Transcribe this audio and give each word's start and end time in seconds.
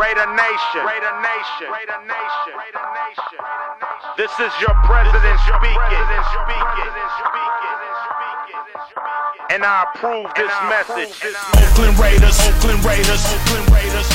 Raider 0.00 0.32
Nation. 0.32 0.80
Raider 0.80 1.12
Nation. 1.20 1.68
Raider 1.68 2.00
Nation. 2.08 2.54
Raider 2.56 2.86
Nation. 2.96 3.40
This 4.16 4.32
is 4.40 4.48
your 4.56 4.72
president 4.88 5.36
speaking. 5.44 6.00
And 9.50 9.60
I 9.62 9.84
approve 9.92 10.32
this 10.32 10.54
message. 10.72 11.12
Oakland 11.52 11.98
Raiders, 12.00 12.40
Oakland 12.48 12.82
Raiders, 12.82 13.20
Oakland 13.28 13.68
Raiders. 13.76 14.08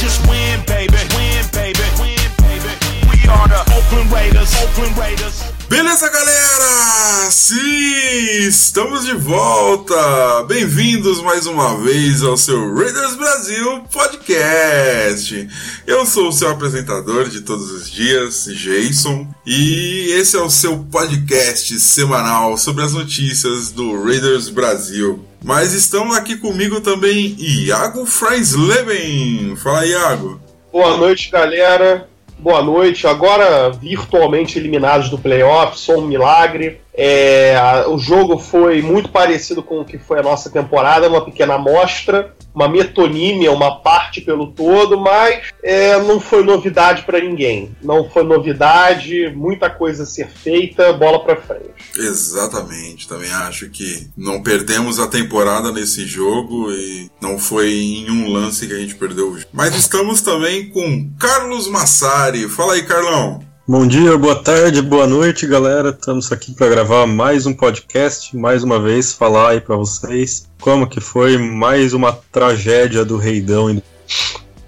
Just 0.00 0.24
win, 0.24 0.64
baby, 0.64 0.96
win, 1.12 1.44
baby, 1.52 1.84
win, 2.00 2.16
baby. 2.40 2.72
We 3.12 3.28
are 3.28 3.48
the 3.52 3.60
Oakland 3.76 4.10
Raiders, 4.10 4.48
Oakland 4.64 4.96
Raiders. 4.96 5.57
Beleza, 5.68 6.08
galera? 6.08 7.30
Sim, 7.30 8.48
estamos 8.48 9.04
de 9.04 9.12
volta! 9.12 10.42
Bem-vindos 10.44 11.20
mais 11.20 11.46
uma 11.46 11.76
vez 11.82 12.22
ao 12.22 12.38
seu 12.38 12.74
Raiders 12.74 13.14
Brasil 13.16 13.82
Podcast. 13.92 15.46
Eu 15.86 16.06
sou 16.06 16.28
o 16.28 16.32
seu 16.32 16.48
apresentador 16.48 17.28
de 17.28 17.42
todos 17.42 17.70
os 17.70 17.90
dias, 17.90 18.46
Jason, 18.46 19.28
e 19.46 20.10
esse 20.12 20.38
é 20.38 20.40
o 20.40 20.48
seu 20.48 20.78
podcast 20.90 21.78
semanal 21.78 22.56
sobre 22.56 22.82
as 22.82 22.94
notícias 22.94 23.70
do 23.70 24.02
Raiders 24.02 24.48
Brasil. 24.48 25.22
Mas 25.44 25.74
estão 25.74 26.12
aqui 26.12 26.36
comigo 26.36 26.80
também 26.80 27.36
Iago 27.38 28.06
Freisleben. 28.06 29.54
Fala, 29.56 29.84
Iago. 29.84 30.40
Boa 30.72 30.96
noite, 30.96 31.30
galera. 31.30 32.08
Boa 32.38 32.62
noite. 32.62 33.06
Agora 33.06 33.68
virtualmente 33.70 34.58
eliminados 34.58 35.10
do 35.10 35.18
playoff, 35.18 35.78
só 35.78 35.98
um 35.98 36.06
milagre. 36.06 36.80
É, 37.00 37.56
a, 37.56 37.88
o 37.88 37.96
jogo 37.96 38.38
foi 38.40 38.82
muito 38.82 39.08
parecido 39.08 39.62
com 39.62 39.80
o 39.80 39.84
que 39.84 39.96
foi 39.96 40.18
a 40.18 40.22
nossa 40.22 40.50
temporada, 40.50 41.08
uma 41.08 41.24
pequena 41.24 41.54
amostra, 41.54 42.34
uma 42.52 42.68
metonímia, 42.68 43.52
uma 43.52 43.80
parte 43.80 44.20
pelo 44.20 44.48
todo, 44.48 44.98
mas 44.98 45.50
é, 45.62 46.02
não 46.02 46.18
foi 46.18 46.42
novidade 46.42 47.02
para 47.02 47.20
ninguém. 47.20 47.70
Não 47.80 48.10
foi 48.10 48.24
novidade, 48.24 49.32
muita 49.36 49.70
coisa 49.70 50.02
a 50.02 50.06
ser 50.06 50.28
feita, 50.28 50.92
bola 50.92 51.22
para 51.22 51.36
frente. 51.36 51.70
Exatamente, 51.96 53.06
também 53.06 53.30
acho 53.30 53.70
que 53.70 54.10
não 54.16 54.42
perdemos 54.42 54.98
a 54.98 55.06
temporada 55.06 55.70
nesse 55.70 56.04
jogo 56.04 56.72
e 56.72 57.08
não 57.20 57.38
foi 57.38 57.70
em 57.70 58.10
um 58.10 58.32
lance 58.32 58.66
que 58.66 58.74
a 58.74 58.78
gente 58.78 58.96
perdeu 58.96 59.30
o 59.30 59.38
jogo. 59.38 59.50
Mas 59.52 59.76
estamos 59.76 60.20
também 60.20 60.68
com 60.70 61.08
Carlos 61.16 61.68
Massari. 61.68 62.48
Fala 62.48 62.72
aí, 62.72 62.82
Carlão. 62.82 63.47
Bom 63.68 63.86
dia, 63.86 64.16
boa 64.16 64.42
tarde, 64.42 64.80
boa 64.80 65.06
noite, 65.06 65.46
galera. 65.46 65.90
Estamos 65.90 66.32
aqui 66.32 66.54
para 66.54 66.70
gravar 66.70 67.06
mais 67.06 67.44
um 67.44 67.52
podcast, 67.52 68.34
mais 68.34 68.64
uma 68.64 68.80
vez 68.80 69.12
falar 69.12 69.50
aí 69.50 69.60
para 69.60 69.76
vocês 69.76 70.48
como 70.58 70.88
que 70.88 71.02
foi 71.02 71.36
mais 71.36 71.92
uma 71.92 72.14
tragédia 72.32 73.04
do 73.04 73.18
Reidão 73.18 73.68
em 73.68 73.82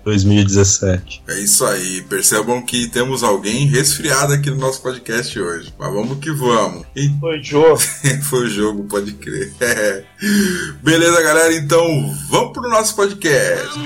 2017. 0.05 1.23
É 1.27 1.41
isso 1.41 1.65
aí. 1.65 2.03
Percebam 2.11 2.61
que 2.61 2.89
temos 2.89 3.23
alguém 3.23 3.67
resfriado 3.67 4.35
aqui 4.35 4.51
no 4.51 4.57
nosso 4.57 4.83
podcast 4.83 5.41
hoje. 5.41 5.73
Mas 5.79 5.95
vamos 5.95 6.19
que 6.19 6.31
vamos. 6.31 6.85
E... 6.95 7.09
Foi 7.19 7.43
jogo. 7.43 7.79
foi 8.29 8.41
o 8.41 8.51
jogo, 8.51 8.85
pode 8.85 9.15
crer. 9.15 9.51
Beleza, 10.85 11.23
galera? 11.23 11.55
Então 11.55 12.15
vamos 12.29 12.53
pro 12.53 12.69
nosso 12.69 12.95
podcast. 12.95 13.81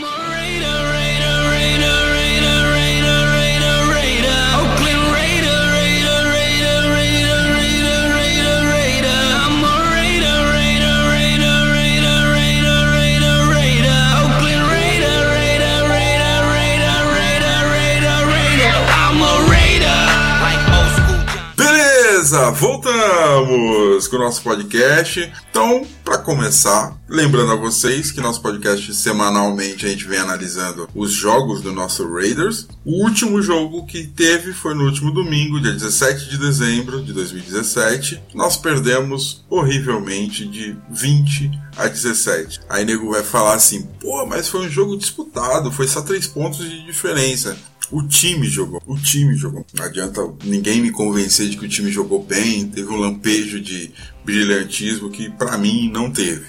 Beleza, 22.34 22.50
voltamos 22.50 24.08
com 24.08 24.16
o 24.16 24.18
nosso 24.18 24.42
podcast. 24.42 25.32
Então, 25.50 25.86
para 26.04 26.18
começar, 26.18 26.98
lembrando 27.08 27.52
a 27.52 27.56
vocês 27.56 28.10
que 28.10 28.20
nosso 28.20 28.42
podcast 28.42 28.92
semanalmente 28.92 29.86
a 29.86 29.88
gente 29.88 30.04
vem 30.04 30.18
analisando 30.18 30.88
os 30.96 31.12
jogos 31.12 31.60
do 31.60 31.70
nosso 31.70 32.12
Raiders. 32.12 32.66
O 32.84 33.04
último 33.04 33.40
jogo 33.40 33.86
que 33.86 34.08
teve 34.08 34.52
foi 34.52 34.74
no 34.74 34.84
último 34.84 35.12
domingo, 35.12 35.60
dia 35.60 35.70
17 35.70 36.28
de 36.28 36.36
dezembro 36.36 37.04
de 37.04 37.12
2017. 37.12 38.20
Nós 38.34 38.56
perdemos 38.56 39.44
horrivelmente 39.48 40.44
de 40.44 40.76
20 40.90 41.52
a 41.76 41.86
17. 41.86 42.62
Aí 42.68 42.84
nego 42.84 43.12
vai 43.12 43.22
falar 43.22 43.54
assim: 43.54 43.86
pô, 44.00 44.26
mas 44.26 44.48
foi 44.48 44.66
um 44.66 44.68
jogo 44.68 44.96
disputado, 44.96 45.70
foi 45.70 45.86
só 45.86 46.02
3 46.02 46.26
pontos 46.26 46.58
de 46.68 46.84
diferença. 46.84 47.56
O 47.90 48.02
time 48.02 48.48
jogou. 48.48 48.82
O 48.86 48.96
time 48.96 49.36
jogou. 49.36 49.64
Não 49.74 49.84
adianta 49.84 50.20
ninguém 50.44 50.80
me 50.80 50.90
convencer 50.90 51.48
de 51.48 51.56
que 51.56 51.66
o 51.66 51.68
time 51.68 51.90
jogou 51.90 52.22
bem. 52.22 52.66
Teve 52.66 52.88
um 52.88 52.96
lampejo 52.96 53.60
de 53.60 53.90
brilhantismo 54.24 55.10
que 55.10 55.30
para 55.30 55.58
mim 55.58 55.90
não 55.90 56.10
teve. 56.10 56.44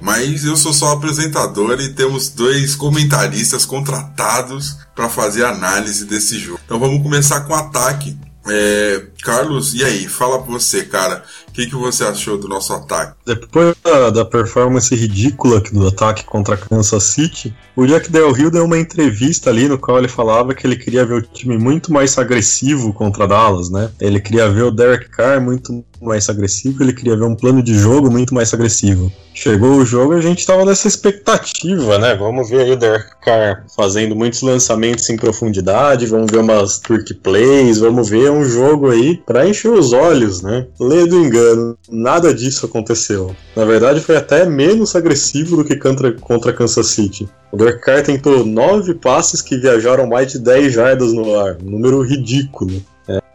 Mas 0.00 0.44
eu 0.44 0.56
sou 0.56 0.72
só 0.72 0.92
apresentador 0.92 1.80
e 1.80 1.94
temos 1.94 2.28
dois 2.28 2.74
comentaristas 2.74 3.64
contratados 3.64 4.76
para 4.94 5.08
fazer 5.08 5.44
análise 5.44 6.04
desse 6.04 6.38
jogo. 6.38 6.60
Então 6.64 6.78
vamos 6.78 7.02
começar 7.02 7.40
com 7.40 7.52
o 7.52 7.56
ataque. 7.56 8.16
É, 8.46 9.06
Carlos, 9.24 9.72
e 9.72 9.82
aí? 9.82 10.06
Fala 10.06 10.42
pra 10.42 10.52
você, 10.52 10.84
cara. 10.84 11.22
O 11.48 11.52
que, 11.52 11.66
que 11.66 11.74
você 11.74 12.04
achou 12.04 12.36
do 12.36 12.46
nosso 12.46 12.74
ataque? 12.74 13.14
Depois 13.24 13.74
da, 13.82 14.10
da 14.10 14.24
performance 14.24 14.94
ridícula 14.94 15.60
do 15.60 15.88
ataque 15.88 16.24
contra 16.24 16.58
Kansas 16.58 17.04
City, 17.04 17.54
o 17.74 17.86
Jack 17.86 18.10
Del 18.10 18.32
Rio 18.32 18.50
deu 18.50 18.64
uma 18.64 18.78
entrevista 18.78 19.48
ali 19.48 19.66
no 19.66 19.78
qual 19.78 19.98
ele 19.98 20.08
falava 20.08 20.54
que 20.54 20.66
ele 20.66 20.76
queria 20.76 21.06
ver 21.06 21.14
o 21.14 21.22
time 21.22 21.56
muito 21.56 21.90
mais 21.90 22.18
agressivo 22.18 22.92
contra 22.92 23.26
Dallas, 23.26 23.70
né? 23.70 23.90
Ele 23.98 24.20
queria 24.20 24.48
ver 24.50 24.64
o 24.64 24.70
Derek 24.70 25.08
Carr 25.08 25.40
muito 25.40 25.84
mais 26.02 26.28
agressivo, 26.28 26.82
ele 26.82 26.92
queria 26.92 27.16
ver 27.16 27.24
um 27.24 27.34
plano 27.34 27.62
de 27.62 27.74
jogo 27.78 28.10
muito 28.10 28.34
mais 28.34 28.52
agressivo. 28.52 29.10
Chegou 29.32 29.76
o 29.76 29.86
jogo 29.86 30.14
e 30.14 30.18
a 30.18 30.20
gente 30.20 30.46
tava 30.46 30.64
nessa 30.64 30.86
expectativa, 30.86 31.98
né? 31.98 32.14
Vamos 32.14 32.50
ver 32.50 32.60
aí 32.60 32.72
o 32.72 32.76
Derek 32.76 33.10
Carr 33.22 33.64
fazendo 33.74 34.14
muitos 34.14 34.42
lançamentos 34.42 35.08
em 35.08 35.16
profundidade, 35.16 36.06
vamos 36.06 36.30
ver 36.30 36.38
umas 36.38 36.78
trick 36.78 37.14
plays, 37.14 37.78
vamos 37.78 38.08
ver 38.10 38.30
um 38.30 38.44
jogo 38.44 38.90
aí 38.90 39.13
para 39.16 39.48
encher 39.48 39.70
os 39.70 39.92
olhos, 39.92 40.42
né? 40.42 40.66
Lê 40.80 41.06
do 41.06 41.24
engano, 41.24 41.76
nada 41.90 42.32
disso 42.32 42.66
aconteceu. 42.66 43.34
Na 43.56 43.64
verdade, 43.64 44.00
foi 44.00 44.16
até 44.16 44.44
menos 44.46 44.94
agressivo 44.94 45.56
do 45.56 45.64
que 45.64 45.76
contra, 45.76 46.12
contra 46.12 46.52
Kansas 46.52 46.88
City. 46.88 47.28
O 47.52 47.56
Derek 47.56 47.80
Carr 47.80 48.02
tentou 48.02 48.44
nove 48.44 48.94
passes 48.94 49.40
que 49.40 49.56
viajaram 49.56 50.06
mais 50.06 50.32
de 50.32 50.38
10 50.38 50.72
jardas 50.72 51.12
no 51.12 51.38
ar, 51.38 51.56
um 51.62 51.70
número 51.70 52.02
ridículo. 52.02 52.82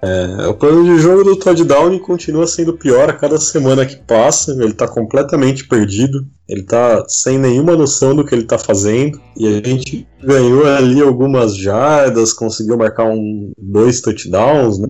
É, 0.02 0.48
o 0.48 0.54
plano 0.54 0.86
de 0.86 0.98
jogo 1.02 1.26
do 1.26 1.36
Todd 1.36 1.62
Downey 1.64 2.00
continua 2.00 2.48
sendo 2.48 2.74
pior 2.74 3.10
a 3.10 3.14
cada 3.14 3.38
semana 3.38 3.86
que 3.86 3.98
passa. 3.98 4.52
Ele 4.52 4.74
tá 4.74 4.88
completamente 4.88 5.68
perdido. 5.68 6.26
Ele 6.48 6.64
tá 6.64 7.04
sem 7.08 7.38
nenhuma 7.38 7.76
noção 7.76 8.16
do 8.16 8.26
que 8.26 8.34
ele 8.34 8.46
tá 8.46 8.58
fazendo. 8.58 9.20
E 9.38 9.48
a 9.48 9.68
gente 9.68 10.08
ganhou 10.24 10.66
ali 10.66 11.02
algumas 11.02 11.56
jardas, 11.56 12.34
conseguiu 12.34 12.78
marcar 12.78 13.06
um, 13.06 13.52
dois 13.58 14.02
touchdowns, 14.02 14.80
né? 14.80 14.88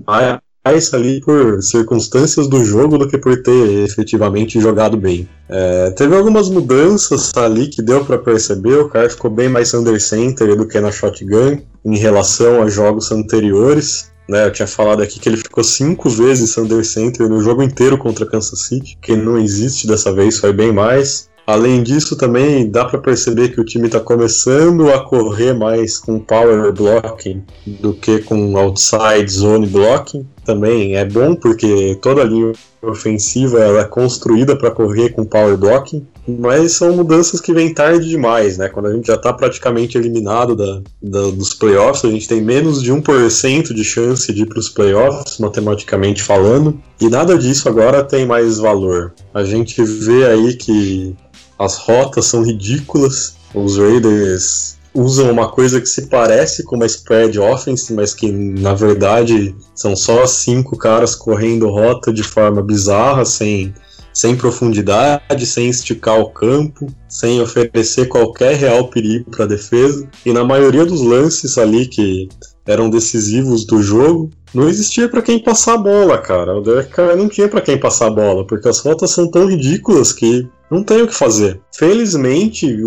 Mais 0.65 0.93
ali 0.93 1.21
por 1.21 1.61
circunstâncias 1.61 2.47
do 2.47 2.63
jogo 2.63 2.97
do 2.97 3.07
que 3.07 3.17
por 3.17 3.41
ter 3.41 3.83
efetivamente 3.83 4.59
jogado 4.59 4.97
bem. 4.97 5.27
É, 5.47 5.91
teve 5.91 6.15
algumas 6.15 6.49
mudanças 6.49 7.31
ali 7.35 7.67
que 7.67 7.81
deu 7.81 8.03
para 8.05 8.17
perceber. 8.17 8.75
O 8.75 8.89
cara 8.89 9.09
ficou 9.09 9.31
bem 9.31 9.49
mais 9.49 9.73
under 9.73 9.99
center 9.99 10.55
do 10.55 10.67
que 10.67 10.79
na 10.79 10.91
shotgun 10.91 11.61
em 11.83 11.97
relação 11.97 12.61
a 12.61 12.69
jogos 12.69 13.11
anteriores. 13.11 14.11
Né, 14.27 14.45
eu 14.45 14.51
tinha 14.51 14.67
falado 14.67 15.01
aqui 15.01 15.19
que 15.19 15.27
ele 15.27 15.37
ficou 15.37 15.63
cinco 15.63 16.07
vezes 16.07 16.55
under 16.55 16.85
center 16.85 17.27
no 17.27 17.41
jogo 17.41 17.63
inteiro 17.63 17.97
contra 17.97 18.27
Kansas 18.27 18.67
City, 18.67 18.95
que 19.01 19.15
não 19.15 19.39
existe 19.39 19.87
dessa 19.87 20.13
vez, 20.13 20.37
foi 20.37 20.53
bem 20.53 20.71
mais. 20.71 21.27
Além 21.49 21.81
disso, 21.81 22.15
também 22.15 22.69
dá 22.69 22.85
para 22.85 22.99
perceber 22.99 23.49
que 23.49 23.59
o 23.59 23.65
time 23.65 23.87
está 23.87 23.99
começando 23.99 24.87
a 24.93 25.03
correr 25.03 25.51
mais 25.51 25.97
com 25.97 26.19
power 26.19 26.71
blocking 26.71 27.43
do 27.65 27.91
que 27.91 28.19
com 28.19 28.55
outside 28.55 29.27
zone 29.27 29.65
blocking. 29.65 30.27
Também 30.49 30.95
é 30.95 31.05
bom 31.05 31.35
porque 31.35 31.95
toda 32.01 32.23
a 32.23 32.25
linha 32.25 32.53
ofensiva 32.81 33.59
ela 33.59 33.81
é 33.81 33.83
construída 33.83 34.55
para 34.55 34.71
correr 34.71 35.09
com 35.09 35.23
power 35.23 35.55
blocking, 35.55 36.07
mas 36.27 36.71
são 36.71 36.95
mudanças 36.95 37.39
que 37.39 37.53
vêm 37.53 37.71
tarde 37.71 38.09
demais, 38.09 38.57
né? 38.57 38.67
Quando 38.67 38.87
a 38.87 38.93
gente 38.93 39.05
já 39.05 39.13
está 39.13 39.31
praticamente 39.31 39.95
eliminado 39.95 40.55
da, 40.55 40.81
da, 40.99 41.29
dos 41.29 41.53
playoffs, 41.53 42.03
a 42.03 42.09
gente 42.09 42.27
tem 42.27 42.41
menos 42.41 42.81
de 42.81 42.91
1% 42.91 43.75
de 43.75 43.83
chance 43.83 44.33
de 44.33 44.41
ir 44.41 44.47
para 44.47 44.57
os 44.57 44.69
playoffs, 44.69 45.37
matematicamente 45.37 46.23
falando, 46.23 46.81
e 46.99 47.07
nada 47.09 47.37
disso 47.37 47.69
agora 47.69 48.03
tem 48.03 48.25
mais 48.25 48.57
valor. 48.57 49.13
A 49.31 49.43
gente 49.43 49.83
vê 49.83 50.25
aí 50.25 50.55
que 50.55 51.15
as 51.59 51.77
rotas 51.77 52.25
são 52.25 52.41
ridículas. 52.41 53.35
Os 53.53 53.77
Raiders 53.77 54.78
usam 54.99 55.31
uma 55.31 55.49
coisa 55.49 55.79
que 55.79 55.87
se 55.87 56.07
parece 56.07 56.63
com 56.63 56.75
uma 56.75 56.85
spread 56.85 57.39
offense, 57.39 57.93
mas 57.93 58.13
que 58.13 58.29
na 58.31 58.73
verdade 58.73 59.55
são 59.73 59.95
só 59.95 60.27
cinco 60.27 60.77
caras 60.77 61.15
correndo 61.15 61.69
rota 61.69 62.11
de 62.11 62.21
forma 62.21 62.61
bizarra, 62.61 63.23
sem, 63.23 63.73
sem 64.13 64.35
profundidade, 64.35 65.45
sem 65.45 65.69
esticar 65.69 66.19
o 66.19 66.31
campo, 66.31 66.87
sem 67.07 67.41
oferecer 67.41 68.07
qualquer 68.07 68.55
real 68.55 68.89
perigo 68.89 69.31
para 69.31 69.45
a 69.45 69.47
defesa. 69.47 70.05
E 70.25 70.33
na 70.33 70.43
maioria 70.43 70.85
dos 70.85 71.01
lances 71.01 71.57
ali 71.57 71.87
que 71.87 72.27
eram 72.65 72.89
decisivos 72.89 73.65
do 73.65 73.81
jogo, 73.81 74.29
não 74.53 74.67
existia 74.67 75.07
para 75.07 75.21
quem 75.21 75.39
passar 75.39 75.75
a 75.75 75.77
bola, 75.77 76.17
cara. 76.17 76.55
O 76.55 76.61
Derek 76.61 76.91
não 77.17 77.29
tinha 77.29 77.47
para 77.47 77.61
quem 77.61 77.79
passar 77.79 78.07
a 78.07 78.11
bola, 78.11 78.45
porque 78.45 78.67
as 78.67 78.79
faltas 78.79 79.11
são 79.11 79.29
tão 79.29 79.47
ridículas 79.47 80.11
que 80.11 80.47
não 80.69 80.83
tem 80.83 81.01
o 81.01 81.07
que 81.07 81.15
fazer. 81.15 81.59
Felizmente, 81.75 82.77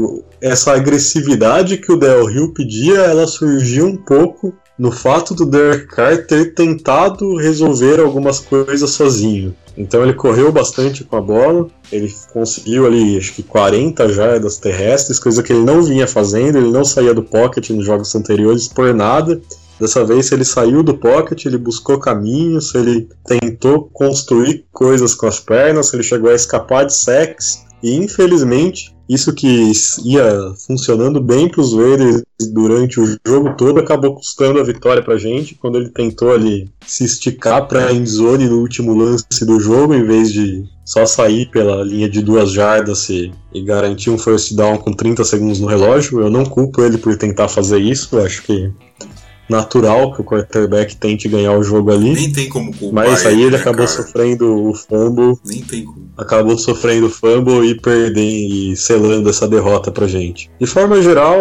essa 0.40 0.72
agressividade 0.72 1.78
que 1.78 1.92
o 1.92 1.96
Del 1.96 2.26
Rio 2.26 2.52
pedia, 2.52 2.98
ela 2.98 3.26
surgiu 3.26 3.86
um 3.86 3.96
pouco 3.96 4.54
no 4.78 4.90
fato 4.90 5.34
do 5.34 5.46
Derek 5.46 5.86
Carr 5.86 6.26
ter 6.26 6.54
tentado 6.54 7.36
resolver 7.36 8.00
algumas 8.00 8.40
coisas 8.40 8.90
sozinho. 8.90 9.54
Então 9.76 10.02
ele 10.02 10.12
correu 10.12 10.52
bastante 10.52 11.04
com 11.04 11.16
a 11.16 11.20
bola, 11.20 11.66
ele 11.90 12.12
conseguiu 12.32 12.86
ali 12.86 13.16
acho 13.16 13.32
que 13.32 13.42
40 13.42 14.12
jardas 14.12 14.58
terrestres, 14.58 15.18
coisa 15.18 15.42
que 15.42 15.52
ele 15.52 15.64
não 15.64 15.82
vinha 15.82 16.06
fazendo, 16.06 16.58
ele 16.58 16.70
não 16.70 16.84
saía 16.84 17.14
do 17.14 17.22
pocket 17.22 17.70
nos 17.70 17.86
jogos 17.86 18.14
anteriores 18.14 18.68
por 18.68 18.92
nada. 18.92 19.40
Dessa 19.82 20.04
vez 20.04 20.30
ele 20.30 20.44
saiu 20.44 20.80
do 20.80 20.96
pocket, 20.96 21.44
ele 21.44 21.58
buscou 21.58 21.98
caminhos, 21.98 22.72
ele 22.72 23.08
tentou 23.26 23.90
construir 23.92 24.64
coisas 24.70 25.12
com 25.12 25.26
as 25.26 25.40
pernas, 25.40 25.92
ele 25.92 26.04
chegou 26.04 26.30
a 26.30 26.36
escapar 26.36 26.86
de 26.86 26.94
sacks 26.94 27.64
e 27.82 27.96
infelizmente 27.96 28.94
isso 29.08 29.34
que 29.34 29.72
ia 30.04 30.54
funcionando 30.64 31.20
bem 31.20 31.48
para 31.48 31.60
os 31.60 31.74
Raiders 31.74 32.22
durante 32.52 33.00
o 33.00 33.18
jogo 33.26 33.56
todo 33.56 33.80
acabou 33.80 34.14
custando 34.14 34.60
a 34.60 34.62
vitória 34.62 35.02
para 35.02 35.14
a 35.14 35.18
gente 35.18 35.56
quando 35.56 35.78
ele 35.78 35.88
tentou 35.88 36.30
ali 36.30 36.70
se 36.86 37.02
esticar 37.02 37.66
para 37.66 37.88
a 37.88 37.92
endzone 37.92 38.48
no 38.48 38.60
último 38.60 38.94
lance 38.94 39.44
do 39.44 39.58
jogo 39.58 39.94
em 39.94 40.04
vez 40.04 40.32
de 40.32 40.62
só 40.84 41.04
sair 41.04 41.50
pela 41.50 41.82
linha 41.82 42.08
de 42.08 42.22
duas 42.22 42.52
jardas 42.52 43.08
e, 43.08 43.32
e 43.52 43.64
garantir 43.64 44.10
um 44.10 44.18
first 44.18 44.54
down 44.54 44.78
com 44.78 44.92
30 44.92 45.24
segundos 45.24 45.58
no 45.58 45.66
relógio. 45.66 46.20
Eu 46.20 46.28
não 46.28 46.44
culpo 46.44 46.82
ele 46.82 46.98
por 46.98 47.16
tentar 47.16 47.48
fazer 47.48 47.78
isso, 47.78 48.16
eu 48.16 48.24
acho 48.24 48.42
que 48.42 48.70
natural 49.52 50.12
que 50.12 50.20
o 50.20 50.24
quarterback 50.24 50.96
tente 50.96 51.28
ganhar 51.28 51.52
o 51.52 51.62
jogo 51.62 51.92
ali. 51.92 52.12
Nem 52.12 52.32
tem 52.32 52.48
como 52.48 52.76
culpar. 52.76 53.06
Mas 53.06 53.24
aí 53.24 53.40
ele, 53.40 53.50
né, 53.52 53.58
acabou 53.58 53.86
cara? 53.86 54.02
sofrendo 54.02 54.68
o 54.68 54.74
fumble. 54.74 55.38
Nem 55.44 55.62
tem 55.62 55.84
como. 55.84 56.10
Acabou 56.16 56.58
sofrendo 56.58 57.06
o 57.06 57.10
fumble 57.10 57.64
e 57.68 57.80
perdendo 57.80 58.18
e 58.18 58.76
selando 58.76 59.30
essa 59.30 59.46
derrota 59.46 59.90
pra 59.90 60.06
gente. 60.06 60.50
De 60.58 60.66
forma 60.66 61.00
geral, 61.00 61.38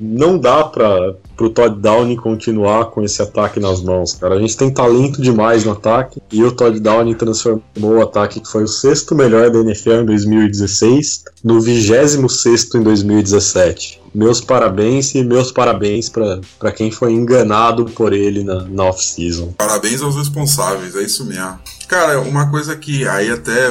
não 0.00 0.38
dá 0.38 0.64
para 0.64 1.14
o 1.38 1.50
Todd 1.50 1.78
Downey 1.78 2.16
continuar 2.16 2.86
com 2.86 3.02
esse 3.02 3.20
ataque 3.20 3.60
nas 3.60 3.82
mãos, 3.82 4.14
cara. 4.14 4.34
A 4.34 4.40
gente 4.40 4.56
tem 4.56 4.72
talento 4.72 5.20
demais 5.20 5.64
no 5.64 5.72
ataque 5.72 6.20
e 6.32 6.42
o 6.42 6.52
Todd 6.52 6.80
Downey 6.80 7.14
transformou 7.14 7.98
o 7.98 8.02
ataque 8.02 8.40
que 8.40 8.48
foi 8.48 8.64
o 8.64 8.68
sexto 8.68 9.14
melhor 9.14 9.50
da 9.50 9.60
NFL 9.60 10.02
em 10.02 10.06
2016 10.06 11.24
no 11.44 11.60
26 11.60 12.14
em 12.74 12.82
2017. 12.82 14.00
Meus 14.12 14.40
parabéns 14.40 15.14
e 15.14 15.22
meus 15.22 15.52
parabéns 15.52 16.08
para 16.08 16.72
quem 16.72 16.90
foi 16.90 17.12
enganado 17.12 17.84
por 17.84 18.12
ele 18.12 18.42
na, 18.42 18.64
na 18.64 18.84
off-season. 18.84 19.54
Parabéns 19.56 20.02
aos 20.02 20.16
responsáveis, 20.16 20.96
é 20.96 21.02
isso 21.02 21.24
mesmo. 21.24 21.60
Cara, 21.86 22.20
uma 22.20 22.50
coisa 22.50 22.76
que 22.76 23.06
aí 23.06 23.30
até 23.30 23.70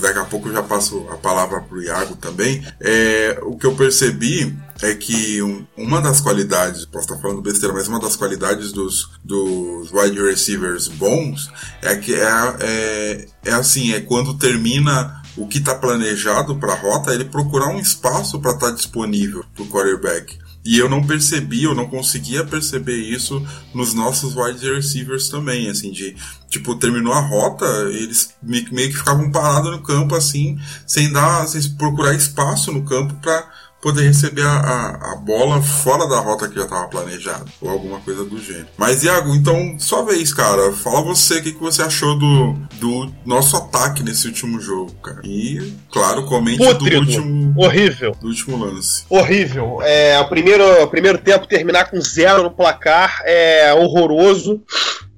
daqui 0.00 0.18
a 0.18 0.24
pouco 0.24 0.48
eu 0.48 0.52
já 0.52 0.62
passo 0.62 1.06
a 1.10 1.16
palavra 1.16 1.60
pro 1.60 1.82
Iago 1.82 2.16
também, 2.16 2.64
é 2.80 3.38
o 3.42 3.56
que 3.56 3.66
eu 3.66 3.74
percebi 3.74 4.56
é 4.82 4.94
que 4.94 5.42
um, 5.42 5.66
uma 5.76 6.00
das 6.00 6.20
qualidades, 6.20 6.84
posso 6.84 7.06
estar 7.06 7.20
falando 7.20 7.42
besteira, 7.42 7.74
mas 7.74 7.88
uma 7.88 8.00
das 8.00 8.16
qualidades 8.16 8.72
dos, 8.72 9.10
dos 9.24 9.92
wide 9.92 10.20
receivers 10.20 10.88
bons 10.88 11.50
é 11.82 11.96
que 11.96 12.14
é, 12.14 12.56
é, 12.60 13.26
é 13.44 13.52
assim, 13.52 13.92
é 13.92 14.00
quando 14.00 14.38
termina 14.38 15.22
o 15.36 15.46
que 15.46 15.58
está 15.58 15.74
planejado 15.74 16.56
para 16.56 16.72
a 16.72 16.76
rota, 16.76 17.14
ele 17.14 17.24
procurar 17.24 17.68
um 17.68 17.78
espaço 17.78 18.40
para 18.40 18.52
estar 18.52 18.68
tá 18.68 18.72
disponível 18.72 19.44
para 19.54 19.62
o 19.62 19.68
quarterback. 19.68 20.36
E 20.64 20.78
eu 20.78 20.88
não 20.88 21.02
percebi, 21.02 21.62
eu 21.62 21.74
não 21.74 21.86
conseguia 21.86 22.44
perceber 22.44 22.96
isso 22.96 23.42
nos 23.72 23.94
nossos 23.94 24.36
wide 24.36 24.68
receivers 24.70 25.28
também, 25.28 25.70
assim, 25.70 25.90
de, 25.90 26.14
tipo, 26.50 26.74
terminou 26.74 27.12
a 27.12 27.20
rota, 27.20 27.64
eles 27.90 28.34
meio 28.42 28.66
que 28.66 28.98
ficavam 28.98 29.30
parados 29.30 29.70
no 29.70 29.82
campo, 29.82 30.14
assim, 30.14 30.58
sem 30.86 31.10
dar, 31.10 31.46
sem 31.46 31.62
procurar 31.70 32.14
espaço 32.14 32.72
no 32.72 32.84
campo 32.84 33.14
para 33.14 33.48
poder 33.80 34.02
receber 34.02 34.42
a, 34.42 34.56
a, 34.56 35.12
a, 35.12 35.16
bola 35.16 35.62
fora 35.62 36.08
da 36.08 36.18
rota 36.18 36.48
que 36.48 36.56
já 36.56 36.64
estava 36.64 36.88
planejada, 36.88 37.44
ou 37.60 37.70
alguma 37.70 38.00
coisa 38.00 38.24
do 38.24 38.40
gênero. 38.40 38.66
Mas, 38.76 39.02
Iago, 39.02 39.34
então, 39.34 39.76
sua 39.78 40.04
vez, 40.04 40.32
cara, 40.32 40.72
fala 40.72 41.00
você 41.02 41.38
o 41.38 41.42
que, 41.42 41.52
que 41.52 41.60
você 41.60 41.82
achou 41.82 42.18
do, 42.18 42.54
do 42.74 43.12
nosso 43.24 43.56
ataque 43.56 44.02
nesse 44.02 44.26
último 44.26 44.60
jogo, 44.60 44.92
cara. 44.94 45.20
E, 45.24 45.72
claro, 45.90 46.24
comente 46.26 46.58
Pútrido. 46.58 46.90
do 46.90 47.06
último. 47.06 47.54
Horrível. 47.56 48.16
Do 48.20 48.28
último 48.28 48.56
lance. 48.56 49.04
Horrível. 49.08 49.78
É, 49.82 50.18
o, 50.18 50.28
primeiro, 50.28 50.82
o 50.82 50.88
primeiro 50.88 51.18
tempo 51.18 51.46
terminar 51.46 51.90
com 51.90 52.00
zero 52.00 52.42
no 52.42 52.50
placar 52.50 53.22
é 53.24 53.72
horroroso. 53.74 54.62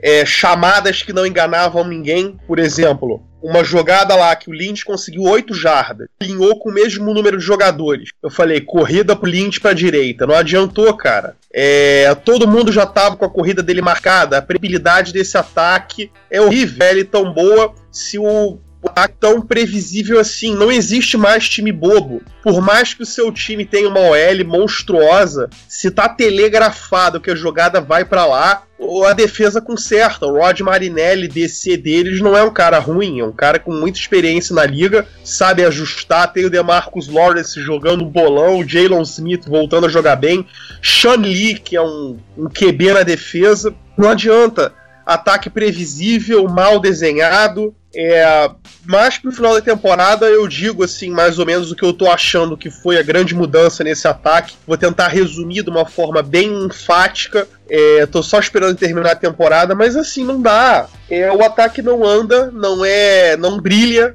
É, 0.02 0.24
chamadas 0.24 1.02
que 1.02 1.12
não 1.12 1.26
enganavam 1.26 1.84
ninguém, 1.84 2.38
por 2.46 2.58
exemplo 2.58 3.22
uma 3.42 3.64
jogada 3.64 4.14
lá 4.14 4.34
que 4.36 4.50
o 4.50 4.52
Lynch 4.52 4.84
conseguiu 4.84 5.22
8 5.22 5.54
jardas, 5.54 6.08
alinhou 6.20 6.58
com 6.58 6.70
o 6.70 6.72
mesmo 6.72 7.12
número 7.12 7.38
de 7.38 7.44
jogadores. 7.44 8.10
Eu 8.22 8.30
falei, 8.30 8.60
corrida 8.60 9.16
pro 9.16 9.30
Lynch 9.30 9.60
pra 9.60 9.72
direita. 9.72 10.26
Não 10.26 10.34
adiantou, 10.34 10.94
cara. 10.94 11.36
É, 11.52 12.14
todo 12.24 12.46
mundo 12.46 12.70
já 12.70 12.86
tava 12.86 13.16
com 13.16 13.24
a 13.24 13.30
corrida 13.30 13.62
dele 13.62 13.80
marcada. 13.80 14.38
A 14.38 14.42
previsibilidade 14.42 15.12
desse 15.12 15.36
ataque 15.36 16.10
é 16.30 16.40
horrível. 16.40 16.86
É 16.86 17.04
tão 17.04 17.32
boa 17.32 17.74
se 17.90 18.18
o 18.18 18.58
ataque 18.88 19.14
tão 19.20 19.40
previsível 19.40 20.18
assim. 20.18 20.54
Não 20.54 20.70
existe 20.70 21.16
mais 21.16 21.48
time 21.48 21.72
bobo. 21.72 22.22
Por 22.42 22.60
mais 22.60 22.94
que 22.94 23.02
o 23.02 23.06
seu 23.06 23.30
time 23.30 23.64
tenha 23.64 23.88
uma 23.88 24.00
OL 24.00 24.44
monstruosa, 24.46 25.50
se 25.68 25.90
tá 25.90 26.08
telegrafado 26.08 27.20
que 27.20 27.30
a 27.30 27.34
jogada 27.34 27.80
vai 27.80 28.04
para 28.04 28.24
lá, 28.24 28.62
a 29.06 29.12
defesa 29.12 29.60
conserta. 29.60 30.26
O 30.26 30.38
Rod 30.38 30.60
Marinelli, 30.60 31.28
DC 31.28 31.76
deles, 31.76 32.20
não 32.20 32.36
é 32.36 32.42
um 32.42 32.52
cara 32.52 32.78
ruim, 32.78 33.20
é 33.20 33.24
um 33.24 33.32
cara 33.32 33.58
com 33.58 33.72
muita 33.72 33.98
experiência 33.98 34.54
na 34.54 34.64
liga, 34.64 35.06
sabe 35.22 35.64
ajustar. 35.64 36.32
Tem 36.32 36.46
o 36.46 36.50
DeMarcus 36.50 37.08
Lawrence 37.08 37.60
jogando 37.60 38.06
bolão, 38.06 38.58
o 38.58 38.68
Jalen 38.68 39.02
Smith 39.02 39.46
voltando 39.46 39.86
a 39.86 39.90
jogar 39.90 40.16
bem, 40.16 40.46
Sean 40.82 41.16
Lee, 41.16 41.58
que 41.58 41.76
é 41.76 41.82
um, 41.82 42.18
um 42.36 42.48
QB 42.48 42.94
na 42.94 43.02
defesa. 43.02 43.74
Não 43.98 44.08
adianta. 44.08 44.72
Ataque 45.12 45.50
previsível, 45.50 46.46
mal 46.48 46.78
desenhado, 46.78 47.74
é, 47.92 48.48
mas 48.86 49.18
pro 49.18 49.32
final 49.32 49.54
da 49.54 49.60
temporada 49.60 50.26
eu 50.26 50.46
digo 50.46 50.84
assim, 50.84 51.10
mais 51.10 51.40
ou 51.40 51.46
menos 51.46 51.72
o 51.72 51.74
que 51.74 51.84
eu 51.84 51.92
tô 51.92 52.08
achando 52.08 52.56
que 52.56 52.70
foi 52.70 52.96
a 52.96 53.02
grande 53.02 53.34
mudança 53.34 53.82
nesse 53.82 54.06
ataque. 54.06 54.54
Vou 54.66 54.76
tentar 54.76 55.08
resumir 55.08 55.64
de 55.64 55.70
uma 55.70 55.84
forma 55.84 56.22
bem 56.22 56.66
enfática. 56.66 57.48
É, 57.68 58.06
tô 58.06 58.22
só 58.22 58.38
esperando 58.38 58.76
terminar 58.76 59.12
a 59.12 59.16
temporada, 59.16 59.74
mas 59.74 59.96
assim, 59.96 60.24
não 60.24 60.40
dá. 60.40 60.88
É, 61.10 61.32
o 61.32 61.42
ataque 61.42 61.82
não 61.82 62.04
anda, 62.04 62.50
não 62.52 62.84
é. 62.84 63.36
não 63.36 63.60
brilha. 63.60 64.14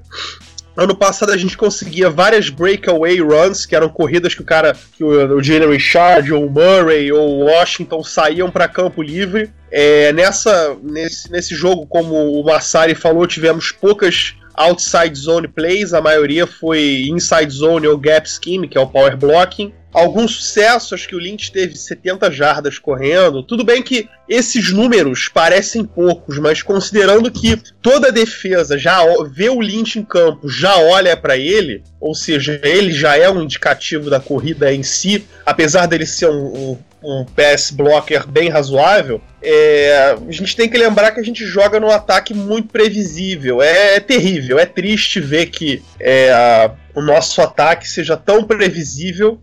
Ano 0.76 0.94
passado 0.94 1.32
a 1.32 1.38
gente 1.38 1.58
conseguia 1.58 2.10
várias 2.10 2.50
breakaway 2.50 3.22
runs, 3.22 3.66
que 3.66 3.76
eram 3.76 3.88
corridas 3.88 4.36
que 4.36 4.42
o 4.42 4.46
cara, 4.46 4.76
que 4.98 5.04
o, 5.04 5.38
o 5.38 5.42
Jalen 5.42 5.70
Richard, 5.70 6.34
ou 6.34 6.50
Murray, 6.50 7.12
ou 7.14 7.46
Washington 7.46 8.04
saíam 8.04 8.52
para 8.52 8.68
campo 8.68 9.02
livre. 9.02 9.50
É, 9.72 10.12
nessa, 10.12 10.76
nesse, 10.84 11.32
nesse 11.32 11.56
jogo, 11.56 11.86
como 11.88 12.40
o 12.40 12.44
Massari 12.44 12.94
falou, 12.94 13.26
tivemos 13.26 13.72
poucas 13.72 14.36
outside 14.54 15.18
zone 15.18 15.48
plays, 15.48 15.94
a 15.94 16.02
maioria 16.02 16.48
foi 16.48 17.06
inside 17.10 17.52
zone 17.52 17.88
ou 17.88 17.98
gap 17.98 18.30
scheme, 18.30 18.68
que 18.68 18.78
é 18.78 18.82
o 18.82 18.88
power 18.88 19.16
blocking 19.18 19.74
algum 19.96 20.28
sucesso, 20.28 20.94
acho 20.94 21.08
que 21.08 21.16
o 21.16 21.20
Lynch 21.20 21.52
teve 21.52 21.78
70 21.78 22.30
jardas 22.30 22.78
correndo. 22.78 23.42
Tudo 23.42 23.64
bem 23.64 23.82
que 23.82 24.10
esses 24.28 24.72
números 24.72 25.30
parecem 25.30 25.86
poucos, 25.86 26.38
mas 26.38 26.62
considerando 26.62 27.32
que 27.32 27.58
toda 27.82 28.10
a 28.10 28.12
defesa 28.12 28.78
já 28.78 29.00
vê 29.32 29.50
o 29.50 29.62
Lynch 29.62 29.98
em 29.98 30.04
campo, 30.04 30.50
já 30.50 30.78
olha 30.78 31.16
para 31.16 31.38
ele, 31.38 31.82
ou 32.00 32.14
seja, 32.14 32.60
ele 32.64 32.92
já 32.92 33.16
é 33.16 33.30
um 33.30 33.42
indicativo 33.42 34.10
da 34.10 34.20
corrida 34.20 34.74
em 34.74 34.84
si, 34.84 35.26
apesar 35.46 35.86
dele 35.86 36.06
ser 36.06 36.30
um, 36.30 36.72
um 36.72 36.78
um 37.06 37.24
pass 37.24 37.70
blocker 37.70 38.28
bem 38.28 38.50
razoável, 38.50 39.22
é, 39.42 40.18
a 40.28 40.32
gente 40.32 40.56
tem 40.56 40.68
que 40.68 40.78
lembrar 40.78 41.12
que 41.12 41.20
a 41.20 41.24
gente 41.24 41.46
joga 41.46 41.80
num 41.80 41.92
ataque 41.92 42.34
muito 42.34 42.70
previsível. 42.70 43.62
É, 43.62 43.96
é 43.96 44.00
terrível, 44.00 44.58
é 44.58 44.66
triste 44.66 45.20
ver 45.20 45.48
que 45.48 45.84
é, 46.00 46.32
a, 46.32 46.72
o 46.96 47.02
nosso 47.02 47.42
ataque 47.42 47.88
seja 47.88 48.18
tão 48.18 48.44
previsível 48.44 49.40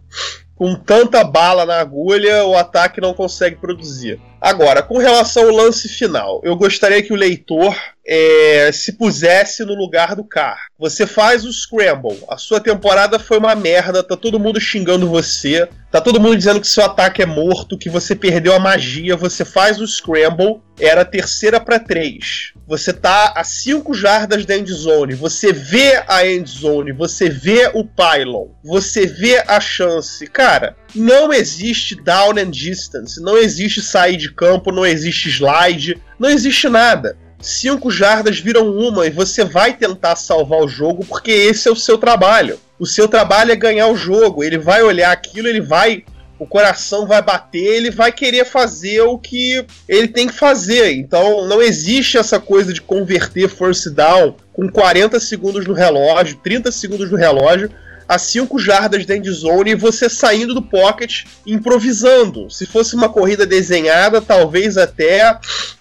com 0.56 0.74
tanta 0.74 1.24
bala 1.24 1.64
na 1.64 1.80
agulha, 1.80 2.44
o 2.44 2.56
ataque 2.56 3.00
não 3.00 3.14
consegue 3.14 3.56
produzir. 3.56 4.20
Agora, 4.42 4.82
com 4.82 4.98
relação 4.98 5.44
ao 5.44 5.54
lance 5.54 5.88
final, 5.88 6.40
eu 6.42 6.56
gostaria 6.56 7.00
que 7.00 7.12
o 7.12 7.16
leitor 7.16 7.76
é, 8.04 8.70
se 8.72 8.94
pusesse 8.94 9.64
no 9.64 9.72
lugar 9.72 10.16
do 10.16 10.24
Carr. 10.24 10.66
Você 10.76 11.06
faz 11.06 11.44
o 11.44 11.52
Scramble, 11.52 12.18
a 12.28 12.36
sua 12.36 12.58
temporada 12.58 13.20
foi 13.20 13.38
uma 13.38 13.54
merda, 13.54 14.02
tá 14.02 14.16
todo 14.16 14.40
mundo 14.40 14.60
xingando 14.60 15.08
você, 15.08 15.68
tá 15.92 16.00
todo 16.00 16.18
mundo 16.18 16.36
dizendo 16.36 16.60
que 16.60 16.66
seu 16.66 16.84
ataque 16.84 17.22
é 17.22 17.26
morto, 17.26 17.78
que 17.78 17.88
você 17.88 18.16
perdeu 18.16 18.52
a 18.52 18.58
magia, 18.58 19.14
você 19.14 19.44
faz 19.44 19.80
o 19.80 19.86
Scramble, 19.86 20.60
era 20.80 21.04
terceira 21.04 21.60
para 21.60 21.78
três. 21.78 22.52
Você 22.66 22.92
tá 22.92 23.34
a 23.36 23.44
5 23.44 23.94
jardas 23.94 24.44
da 24.44 24.56
endzone, 24.56 25.14
você 25.14 25.52
vê 25.52 26.02
a 26.08 26.26
endzone, 26.26 26.90
você 26.90 27.28
vê 27.28 27.70
o 27.74 27.84
pylon, 27.84 28.48
você 28.64 29.06
vê 29.06 29.44
a 29.46 29.60
chance. 29.60 30.26
Cara, 30.26 30.74
não 30.94 31.32
existe 31.32 31.94
down 31.94 32.32
and 32.38 32.50
distance, 32.50 33.20
não 33.20 33.36
existe 33.36 33.80
sair 33.80 34.16
de 34.16 34.32
campo, 34.32 34.72
não 34.72 34.84
existe 34.84 35.28
slide, 35.28 36.00
não 36.18 36.28
existe 36.28 36.68
nada. 36.68 37.16
Cinco 37.40 37.90
jardas 37.90 38.38
viram 38.38 38.70
uma 38.70 39.06
e 39.06 39.10
você 39.10 39.44
vai 39.44 39.76
tentar 39.76 40.14
salvar 40.14 40.60
o 40.60 40.68
jogo 40.68 41.04
porque 41.04 41.32
esse 41.32 41.68
é 41.68 41.72
o 41.72 41.76
seu 41.76 41.98
trabalho. 41.98 42.58
O 42.78 42.86
seu 42.86 43.08
trabalho 43.08 43.50
é 43.50 43.56
ganhar 43.56 43.88
o 43.88 43.96
jogo. 43.96 44.44
Ele 44.44 44.58
vai 44.58 44.82
olhar 44.82 45.10
aquilo, 45.10 45.48
ele 45.48 45.60
vai. 45.60 46.04
O 46.38 46.46
coração 46.46 47.06
vai 47.06 47.22
bater, 47.22 47.58
ele 47.58 47.90
vai 47.90 48.10
querer 48.10 48.44
fazer 48.44 49.00
o 49.02 49.18
que 49.18 49.64
ele 49.88 50.08
tem 50.08 50.26
que 50.26 50.34
fazer. 50.34 50.92
Então 50.92 51.46
não 51.46 51.60
existe 51.60 52.18
essa 52.18 52.38
coisa 52.38 52.72
de 52.72 52.80
converter 52.80 53.48
force 53.48 53.90
down 53.90 54.36
com 54.52 54.68
40 54.68 55.18
segundos 55.18 55.66
no 55.66 55.72
relógio, 55.72 56.38
30 56.42 56.70
segundos 56.70 57.10
no 57.10 57.16
relógio, 57.16 57.70
a 58.12 58.18
5 58.18 58.58
jardas 58.58 59.06
da 59.06 59.16
endzone 59.16 59.70
e 59.70 59.74
você 59.74 60.06
saindo 60.06 60.52
do 60.52 60.60
pocket 60.60 61.24
improvisando. 61.46 62.50
Se 62.50 62.66
fosse 62.66 62.94
uma 62.94 63.08
corrida 63.08 63.46
desenhada, 63.46 64.20
talvez 64.20 64.76
até 64.76 65.38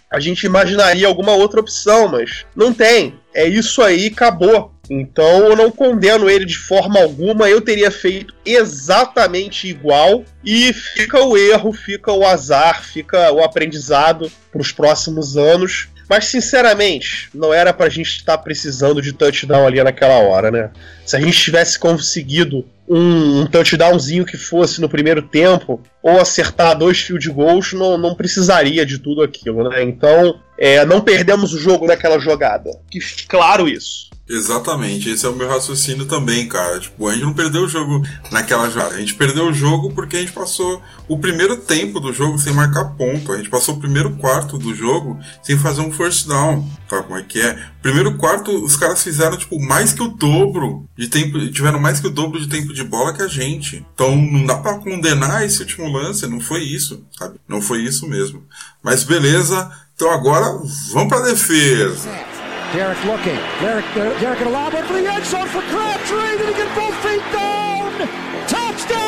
a 0.10 0.18
gente 0.18 0.46
imaginaria 0.46 1.08
alguma 1.08 1.34
outra 1.34 1.60
opção, 1.60 2.08
mas 2.08 2.46
não 2.56 2.74
tem. 2.74 3.20
É 3.34 3.46
isso 3.46 3.82
aí, 3.82 4.08
acabou. 4.08 4.72
Então 4.90 5.46
eu 5.46 5.58
não 5.58 5.70
condeno 5.70 6.30
ele 6.30 6.46
de 6.46 6.58
forma 6.58 7.02
alguma, 7.02 7.50
eu 7.50 7.60
teria 7.60 7.92
feito 7.92 8.34
exatamente 8.46 9.68
igual 9.68 10.24
e 10.44 10.72
fica 10.72 11.22
o 11.22 11.38
erro, 11.38 11.74
fica 11.74 12.14
o 12.14 12.26
azar, 12.26 12.82
fica 12.82 13.30
o 13.34 13.44
aprendizado 13.44 14.32
para 14.50 14.62
os 14.62 14.72
próximos 14.72 15.36
anos. 15.36 15.90
Mas, 16.12 16.26
sinceramente, 16.26 17.30
não 17.34 17.54
era 17.54 17.72
pra 17.72 17.88
gente 17.88 18.10
estar 18.10 18.36
tá 18.36 18.44
precisando 18.44 19.02
de 19.02 19.14
touchdown 19.14 19.66
ali 19.66 19.82
naquela 19.82 20.16
hora, 20.16 20.52
né? 20.52 20.70
Se 21.06 21.16
a 21.16 21.22
gente 21.22 21.40
tivesse 21.40 21.80
conseguido 21.80 22.66
um, 22.86 23.40
um 23.40 23.46
touchdownzinho 23.46 24.26
que 24.26 24.36
fosse 24.36 24.82
no 24.82 24.90
primeiro 24.90 25.22
tempo, 25.22 25.82
ou 26.04 26.20
acertar 26.20 26.78
dois 26.78 27.00
field 27.00 27.30
goals, 27.30 27.72
não, 27.72 27.98
não 27.98 28.14
precisaria 28.14 28.86
de 28.86 29.00
tudo 29.00 29.24
aquilo, 29.24 29.70
né? 29.70 29.84
Então, 29.84 30.38
é, 30.60 30.84
não 30.84 31.00
perdemos 31.00 31.54
o 31.54 31.58
jogo 31.58 31.88
naquela 31.88 32.20
jogada. 32.20 32.72
Que 32.90 33.00
claro 33.26 33.70
isso. 33.70 34.11
Exatamente, 34.32 35.10
esse 35.10 35.26
é 35.26 35.30
o 35.30 35.36
meu 35.36 35.50
raciocínio 35.50 36.06
também, 36.06 36.48
cara. 36.48 36.80
Tipo, 36.80 37.10
a 37.10 37.12
gente 37.12 37.26
não 37.26 37.34
perdeu 37.34 37.64
o 37.64 37.68
jogo 37.68 38.02
naquela 38.32 38.70
jogada. 38.70 38.96
A 38.96 39.00
gente 39.00 39.14
perdeu 39.16 39.48
o 39.48 39.54
jogo 39.54 39.92
porque 39.94 40.16
a 40.16 40.20
gente 40.22 40.32
passou 40.32 40.82
o 41.06 41.20
primeiro 41.20 41.58
tempo 41.58 42.00
do 42.00 42.14
jogo 42.14 42.40
sem 42.40 42.54
marcar 42.54 42.96
ponto. 42.96 43.34
A 43.34 43.38
gente 43.38 43.50
passou 43.50 43.76
o 43.76 43.80
primeiro 43.80 44.16
quarto 44.16 44.58
do 44.58 44.74
jogo 44.74 45.20
sem 45.44 45.58
fazer 45.58 45.82
um 45.82 45.92
first 45.92 46.28
down. 46.28 46.66
Sabe 46.90 47.08
como 47.08 47.20
é 47.20 47.24
que 47.24 47.42
é? 47.42 47.62
Primeiro 47.82 48.18
quarto, 48.18 48.52
os 48.64 48.78
caras 48.78 49.04
fizeram, 49.04 49.36
tipo, 49.36 49.60
mais 49.60 49.92
que 49.92 50.02
o 50.02 50.08
dobro 50.08 50.88
de 50.98 51.10
tempo. 51.10 51.38
Tiveram 51.52 51.80
mais 51.80 52.00
que 52.00 52.08
o 52.08 52.12
dobro 52.12 52.40
de 52.40 52.48
tempo 52.48 52.74
de 52.74 52.86
bola 52.86 53.14
que 53.14 53.22
a 53.22 53.28
gente. 53.28 53.86
Então 53.94 54.16
não 54.16 54.46
dá 54.46 54.56
para 54.56 54.80
condenar 54.80 55.46
esse 55.46 55.60
último 55.60 55.92
lance. 55.92 56.26
Não 56.26 56.40
foi 56.40 56.64
isso, 56.64 57.04
sabe? 57.18 57.38
Não 57.50 57.62
foi 57.62 57.82
isso 57.82 58.08
mesmo. 58.08 58.46
Mas 58.82 59.04
beleza. 59.04 59.70
Então 59.94 60.10
agora 60.10 60.46
vamos 60.94 61.10
pra 61.10 61.20
defesa. 61.20 62.31
Derek 62.74 63.04
looking. 63.04 63.36
Derek, 63.60 63.86
Derek 63.94 64.40
at 64.40 64.48
a 64.48 64.50
lob 64.50 64.72
for 64.72 64.94
the 64.94 65.06
end 65.06 65.26
zone 65.26 65.48
for 65.48 65.62
Crabtree. 65.64 66.38
Did 66.38 66.48
he 66.48 66.54
get 66.54 66.74
both 66.74 66.96
feet 67.04 67.22
down? 67.34 68.08
Touchdown! 68.48 69.02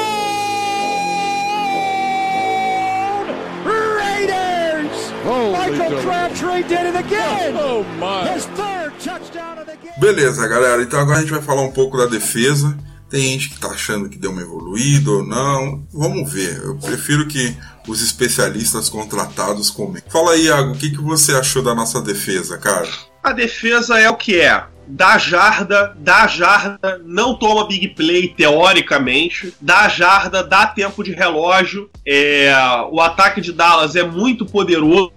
Raiders! 3.63 5.11
Holy 5.23 5.51
Michael 5.53 6.01
Crabtree 6.01 6.63
did 6.63 6.87
it 6.87 6.95
again! 6.97 7.55
Oh, 7.57 7.83
my! 7.99 8.27
His 8.33 8.45
third 8.47 8.99
touchdown 8.99 9.59
of 9.59 9.65
the 9.65 9.77
game. 9.77 9.93
Beleza, 9.97 10.45
galera. 10.45 10.81
Então 10.83 10.99
agora 10.99 11.19
a 11.19 11.21
gente 11.21 11.31
vai 11.31 11.41
falar 11.41 11.61
um 11.61 11.71
pouco 11.71 11.97
da 11.97 12.05
defesa. 12.05 12.77
Tem 13.09 13.21
gente 13.21 13.49
que 13.51 13.59
tá 13.59 13.69
achando 13.69 14.09
que 14.09 14.17
deu 14.17 14.31
uma 14.31 14.41
evoluída 14.41 15.09
ou 15.09 15.25
não. 15.25 15.87
Vamos 15.93 16.29
ver. 16.29 16.57
Eu 16.63 16.75
prefiro 16.75 17.27
que 17.27 17.55
os 17.87 18.01
especialistas 18.01 18.89
contratados 18.89 19.69
comentem. 19.69 20.11
Fala 20.11 20.31
aí, 20.31 20.47
Iago, 20.47 20.73
o 20.73 20.77
que, 20.77 20.89
que 20.89 21.01
você 21.01 21.33
achou 21.33 21.63
da 21.63 21.73
nossa 21.73 22.01
defesa, 22.01 22.57
cara? 22.57 22.89
A 23.23 23.31
defesa 23.31 23.97
é 23.97 24.09
o 24.09 24.17
que 24.17 24.39
é. 24.41 24.65
Dá 24.85 25.17
jarda, 25.17 25.95
dá 25.97 26.27
jarda, 26.27 27.01
não 27.05 27.35
toma 27.35 27.65
big 27.65 27.87
play 27.89 28.27
teoricamente, 28.27 29.53
dá 29.61 29.87
jarda, 29.87 30.43
dá 30.43 30.67
tempo 30.67 31.01
de 31.01 31.13
relógio. 31.13 31.89
É, 32.05 32.53
o 32.91 32.99
ataque 32.99 33.39
de 33.39 33.53
Dallas 33.53 33.95
é 33.95 34.03
muito 34.03 34.45
poderoso 34.45 35.13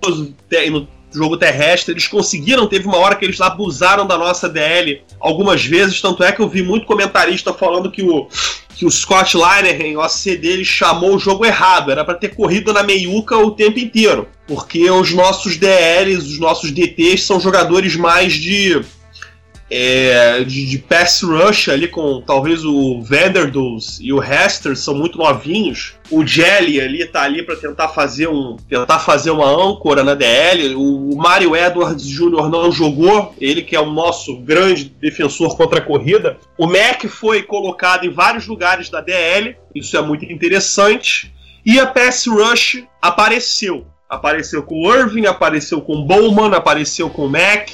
no 0.71 0.89
jogo 1.13 1.37
terrestre. 1.37 1.95
Eles 1.95 2.07
conseguiram, 2.07 2.69
teve 2.69 2.87
uma 2.87 2.99
hora 2.99 3.17
que 3.17 3.25
eles 3.25 3.41
abusaram 3.41 4.07
da 4.07 4.17
nossa 4.17 4.49
DL 4.49 5.03
algumas 5.19 5.65
vezes, 5.65 6.01
tanto 6.01 6.23
é 6.23 6.31
que 6.31 6.41
eu 6.41 6.49
vi 6.49 6.63
muito 6.63 6.87
comentarista 6.87 7.53
falando 7.53 7.91
que 7.91 8.03
o 8.03 8.29
que 8.77 8.85
o 8.85 8.91
Scott 8.91 9.37
Linehan, 9.37 9.99
o 9.99 10.03
AC 10.03 10.37
dele, 10.37 10.65
chamou 10.65 11.17
o 11.17 11.19
jogo 11.19 11.47
errado. 11.47 11.91
Era 11.91 12.05
para 12.05 12.15
ter 12.15 12.35
corrido 12.35 12.73
na 12.73 12.83
meiuca 12.83 13.37
o 13.39 13.51
tempo 13.51 13.79
inteiro. 13.79 14.29
Porque 14.47 14.91
os 14.91 15.13
nossos 15.13 15.57
DLs, 15.57 16.29
os 16.29 16.39
nossos 16.39 16.71
DTs 16.71 17.23
são 17.23 17.41
jogadores 17.41 17.97
mais 17.97 18.35
de 18.35 18.83
é, 19.71 20.45
de, 20.45 20.67
de, 20.67 20.79
pass 20.79 21.23
rush 21.23 21.69
ali 21.69 21.89
com 21.89 22.23
talvez 22.25 22.65
o 22.65 23.03
Vanderdoos 23.03 23.99
e 24.01 24.13
o 24.13 24.23
Hester 24.23 24.77
são 24.77 24.95
muito 24.95 25.19
novinhos. 25.19 25.95
O 26.11 26.25
Jelly 26.25 26.81
ali 26.81 27.05
tá 27.07 27.23
ali 27.23 27.43
para 27.43 27.57
tentar 27.57 27.89
fazer 27.89 28.29
um 28.29 28.57
tentar 28.69 29.01
fazer 29.01 29.33
uma 29.33 29.49
âncora 29.49 30.05
na 30.05 30.15
DL. 30.15 30.75
O, 30.77 31.11
o 31.11 31.17
Mario 31.17 31.57
Edwards 31.57 32.07
Jr. 32.07 32.49
não 32.49 32.71
jogou, 32.71 33.35
ele 33.41 33.63
que 33.63 33.75
é 33.75 33.81
o 33.81 33.91
nosso 33.91 34.37
grande 34.37 34.85
defensor 34.85 35.57
contra 35.57 35.81
a 35.81 35.83
corrida. 35.83 36.39
O 36.57 36.67
Mac 36.67 37.05
foi 37.09 37.43
colocado 37.43 38.05
em 38.05 38.11
vários 38.11 38.47
lugares 38.47 38.89
da 38.89 39.01
DL, 39.01 39.57
isso 39.75 39.97
é 39.97 40.03
muito 40.03 40.25
interessante. 40.25 41.35
E 41.65 41.81
a 41.81 41.87
pass 41.87 42.27
rush 42.27 42.85
apareceu. 43.03 43.85
Apareceu 44.09 44.63
com 44.63 44.87
o 44.87 44.95
Irving, 44.95 45.27
apareceu 45.27 45.81
com 45.81 45.95
o 45.95 46.05
Bowman, 46.05 46.55
apareceu 46.55 47.11
com 47.11 47.27
o 47.27 47.29
Mac. 47.29 47.71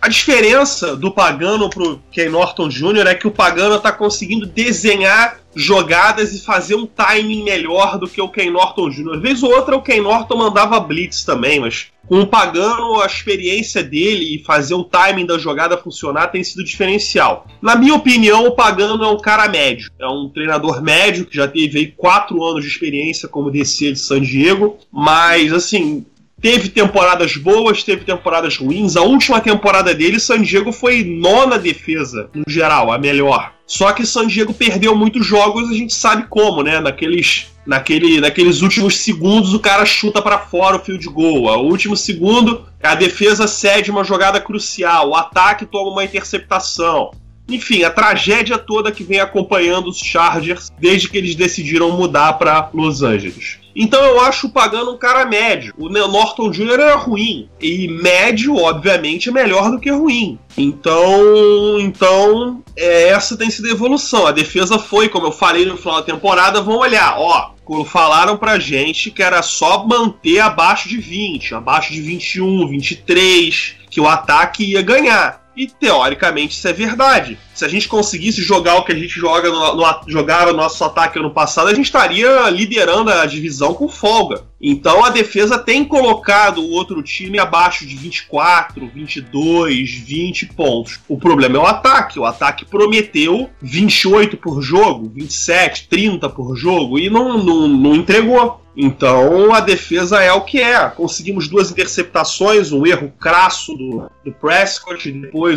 A 0.00 0.08
diferença 0.08 0.96
do 0.96 1.10
Pagano 1.10 1.68
pro 1.68 2.00
Ken 2.10 2.30
Norton 2.30 2.68
Jr. 2.68 3.06
é 3.06 3.14
que 3.14 3.26
o 3.26 3.30
Pagano 3.30 3.74
está 3.74 3.92
conseguindo 3.92 4.46
desenhar 4.46 5.38
jogadas 5.54 6.32
e 6.32 6.42
fazer 6.42 6.74
um 6.74 6.86
timing 6.86 7.42
melhor 7.42 7.98
do 7.98 8.08
que 8.08 8.20
o 8.20 8.28
Ken 8.28 8.50
Norton 8.50 8.88
Jr. 8.88 9.16
Às 9.16 9.20
vezes 9.20 9.42
ou 9.42 9.52
outra 9.54 9.76
o 9.76 9.82
Ken 9.82 10.00
Norton 10.00 10.38
mandava 10.38 10.80
blitz 10.80 11.22
também, 11.22 11.60
mas 11.60 11.88
com 12.08 12.20
o 12.20 12.26
Pagano 12.26 13.00
a 13.00 13.06
experiência 13.06 13.82
dele 13.82 14.36
e 14.36 14.42
fazer 14.42 14.74
o 14.74 14.84
timing 14.84 15.26
da 15.26 15.36
jogada 15.36 15.76
funcionar 15.76 16.28
tem 16.28 16.42
sido 16.42 16.64
diferencial. 16.64 17.46
Na 17.60 17.76
minha 17.76 17.94
opinião, 17.94 18.46
o 18.46 18.52
Pagano 18.52 19.04
é 19.04 19.08
um 19.08 19.18
cara 19.18 19.48
médio, 19.48 19.90
é 20.00 20.08
um 20.08 20.30
treinador 20.30 20.80
médio 20.82 21.26
que 21.26 21.36
já 21.36 21.46
teve 21.46 21.78
aí 21.78 21.86
quatro 21.88 22.42
anos 22.42 22.64
de 22.64 22.70
experiência 22.70 23.28
como 23.28 23.50
DC 23.50 23.92
de 23.92 23.98
San 23.98 24.22
Diego, 24.22 24.78
mas 24.90 25.52
assim 25.52 26.06
Teve 26.40 26.70
temporadas 26.70 27.36
boas, 27.36 27.84
teve 27.84 28.04
temporadas 28.04 28.56
ruins. 28.56 28.96
A 28.96 29.02
última 29.02 29.40
temporada 29.40 29.94
dele, 29.94 30.18
San 30.18 30.40
Diego 30.40 30.72
foi 30.72 31.04
nona 31.04 31.58
defesa, 31.58 32.30
no 32.34 32.44
geral, 32.48 32.90
a 32.90 32.98
melhor. 32.98 33.52
Só 33.66 33.92
que 33.92 34.06
San 34.06 34.26
Diego 34.26 34.54
perdeu 34.54 34.96
muitos 34.96 35.24
jogos, 35.24 35.70
a 35.70 35.74
gente 35.74 35.94
sabe 35.94 36.24
como, 36.28 36.62
né? 36.62 36.80
Naqueles, 36.80 37.48
naquele, 37.66 38.20
naqueles 38.20 38.62
últimos 38.62 38.96
segundos 38.96 39.52
o 39.52 39.60
cara 39.60 39.84
chuta 39.84 40.22
para 40.22 40.38
fora 40.38 40.76
o 40.76 40.80
field 40.80 41.06
goal. 41.08 41.44
O 41.44 41.68
último 41.68 41.96
segundo, 41.96 42.66
a 42.82 42.94
defesa 42.94 43.46
cede 43.46 43.90
uma 43.90 44.02
jogada 44.02 44.40
crucial, 44.40 45.10
o 45.10 45.14
ataque 45.14 45.66
toma 45.66 45.92
uma 45.92 46.04
interceptação. 46.04 47.12
Enfim, 47.48 47.82
a 47.82 47.90
tragédia 47.90 48.56
toda 48.56 48.92
que 48.92 49.04
vem 49.04 49.20
acompanhando 49.20 49.88
os 49.88 49.98
Chargers 49.98 50.70
desde 50.78 51.08
que 51.08 51.18
eles 51.18 51.34
decidiram 51.34 51.90
mudar 51.92 52.34
para 52.34 52.70
Los 52.72 53.02
Angeles. 53.02 53.59
Então 53.74 54.02
eu 54.02 54.20
acho 54.20 54.46
o 54.46 54.50
Pagano 54.50 54.92
um 54.92 54.98
cara 54.98 55.24
médio. 55.24 55.74
O 55.78 55.88
Norton 55.88 56.50
Jr. 56.50 56.72
era 56.72 56.96
ruim. 56.96 57.48
E 57.60 57.88
médio, 57.88 58.56
obviamente, 58.56 59.28
é 59.28 59.32
melhor 59.32 59.70
do 59.70 59.78
que 59.78 59.90
ruim. 59.90 60.38
Então, 60.56 61.78
então 61.80 62.62
é, 62.76 63.08
essa 63.08 63.36
tem 63.36 63.50
sido 63.50 63.68
a 63.68 63.72
evolução. 63.72 64.26
A 64.26 64.32
defesa 64.32 64.78
foi, 64.78 65.08
como 65.08 65.26
eu 65.26 65.32
falei 65.32 65.64
no 65.64 65.76
final 65.76 65.96
da 65.96 66.02
temporada, 66.02 66.60
vamos 66.60 66.80
olhar, 66.80 67.16
ó. 67.18 67.52
Falaram 67.86 68.36
pra 68.36 68.58
gente 68.58 69.12
que 69.12 69.22
era 69.22 69.42
só 69.42 69.86
manter 69.86 70.40
abaixo 70.40 70.88
de 70.88 70.96
20, 70.96 71.54
abaixo 71.54 71.92
de 71.92 72.00
21, 72.00 72.66
23, 72.66 73.76
que 73.88 74.00
o 74.00 74.08
ataque 74.08 74.64
ia 74.64 74.82
ganhar. 74.82 75.40
E 75.60 75.66
teoricamente 75.66 76.56
isso 76.56 76.66
é 76.66 76.72
verdade. 76.72 77.38
Se 77.52 77.66
a 77.66 77.68
gente 77.68 77.86
conseguisse 77.86 78.40
jogar 78.40 78.76
o 78.76 78.82
que 78.82 78.92
a 78.92 78.94
gente 78.94 79.20
joga 79.20 79.50
no, 79.50 79.76
no, 79.76 80.00
jogava 80.06 80.52
no 80.52 80.56
nosso 80.56 80.82
ataque 80.82 81.18
ano 81.18 81.30
passado, 81.30 81.68
a 81.68 81.74
gente 81.74 81.84
estaria 81.84 82.48
liderando 82.48 83.10
a 83.10 83.26
divisão 83.26 83.74
com 83.74 83.86
folga. 83.86 84.44
Então 84.58 85.04
a 85.04 85.10
defesa 85.10 85.58
tem 85.58 85.84
colocado 85.84 86.62
o 86.62 86.70
outro 86.70 87.02
time 87.02 87.38
abaixo 87.38 87.84
de 87.84 87.94
24, 87.94 88.88
22, 88.88 89.90
20 89.90 90.46
pontos. 90.46 90.98
O 91.06 91.18
problema 91.18 91.58
é 91.58 91.60
o 91.60 91.66
ataque. 91.66 92.18
O 92.18 92.24
ataque 92.24 92.64
prometeu 92.64 93.50
28 93.60 94.38
por 94.38 94.62
jogo, 94.62 95.12
27, 95.14 95.88
30 95.88 96.26
por 96.30 96.56
jogo 96.56 96.98
e 96.98 97.10
não, 97.10 97.36
não, 97.36 97.68
não 97.68 97.94
entregou. 97.94 98.62
Então 98.76 99.52
a 99.52 99.60
defesa 99.60 100.22
é 100.22 100.32
o 100.32 100.42
que 100.42 100.60
é. 100.60 100.88
Conseguimos 100.88 101.48
duas 101.48 101.70
interceptações, 101.70 102.72
um 102.72 102.86
erro 102.86 103.12
crasso 103.18 103.74
do, 103.74 104.10
do 104.24 104.32
Prescott, 104.32 105.08
e 105.08 105.12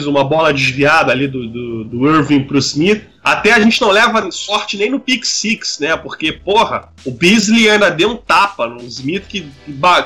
uma 0.05 0.23
bola 0.23 0.53
desviada 0.53 1.11
ali 1.11 1.27
do, 1.27 1.47
do, 1.47 1.83
do 1.85 2.07
Irving 2.07 2.43
pro 2.43 2.57
Smith. 2.57 3.03
Até 3.23 3.53
a 3.53 3.59
gente 3.59 3.81
não 3.81 3.89
leva 3.89 4.29
sorte 4.31 4.77
nem 4.77 4.89
no 4.89 4.99
pick 4.99 5.23
six, 5.25 5.79
né? 5.79 5.95
Porque, 5.95 6.31
porra, 6.31 6.89
o 7.05 7.11
Beasley 7.11 7.69
ainda 7.69 7.89
deu 7.89 8.11
um 8.11 8.17
tapa 8.17 8.67
no 8.67 8.81
Smith 8.81 9.25
que, 9.27 9.47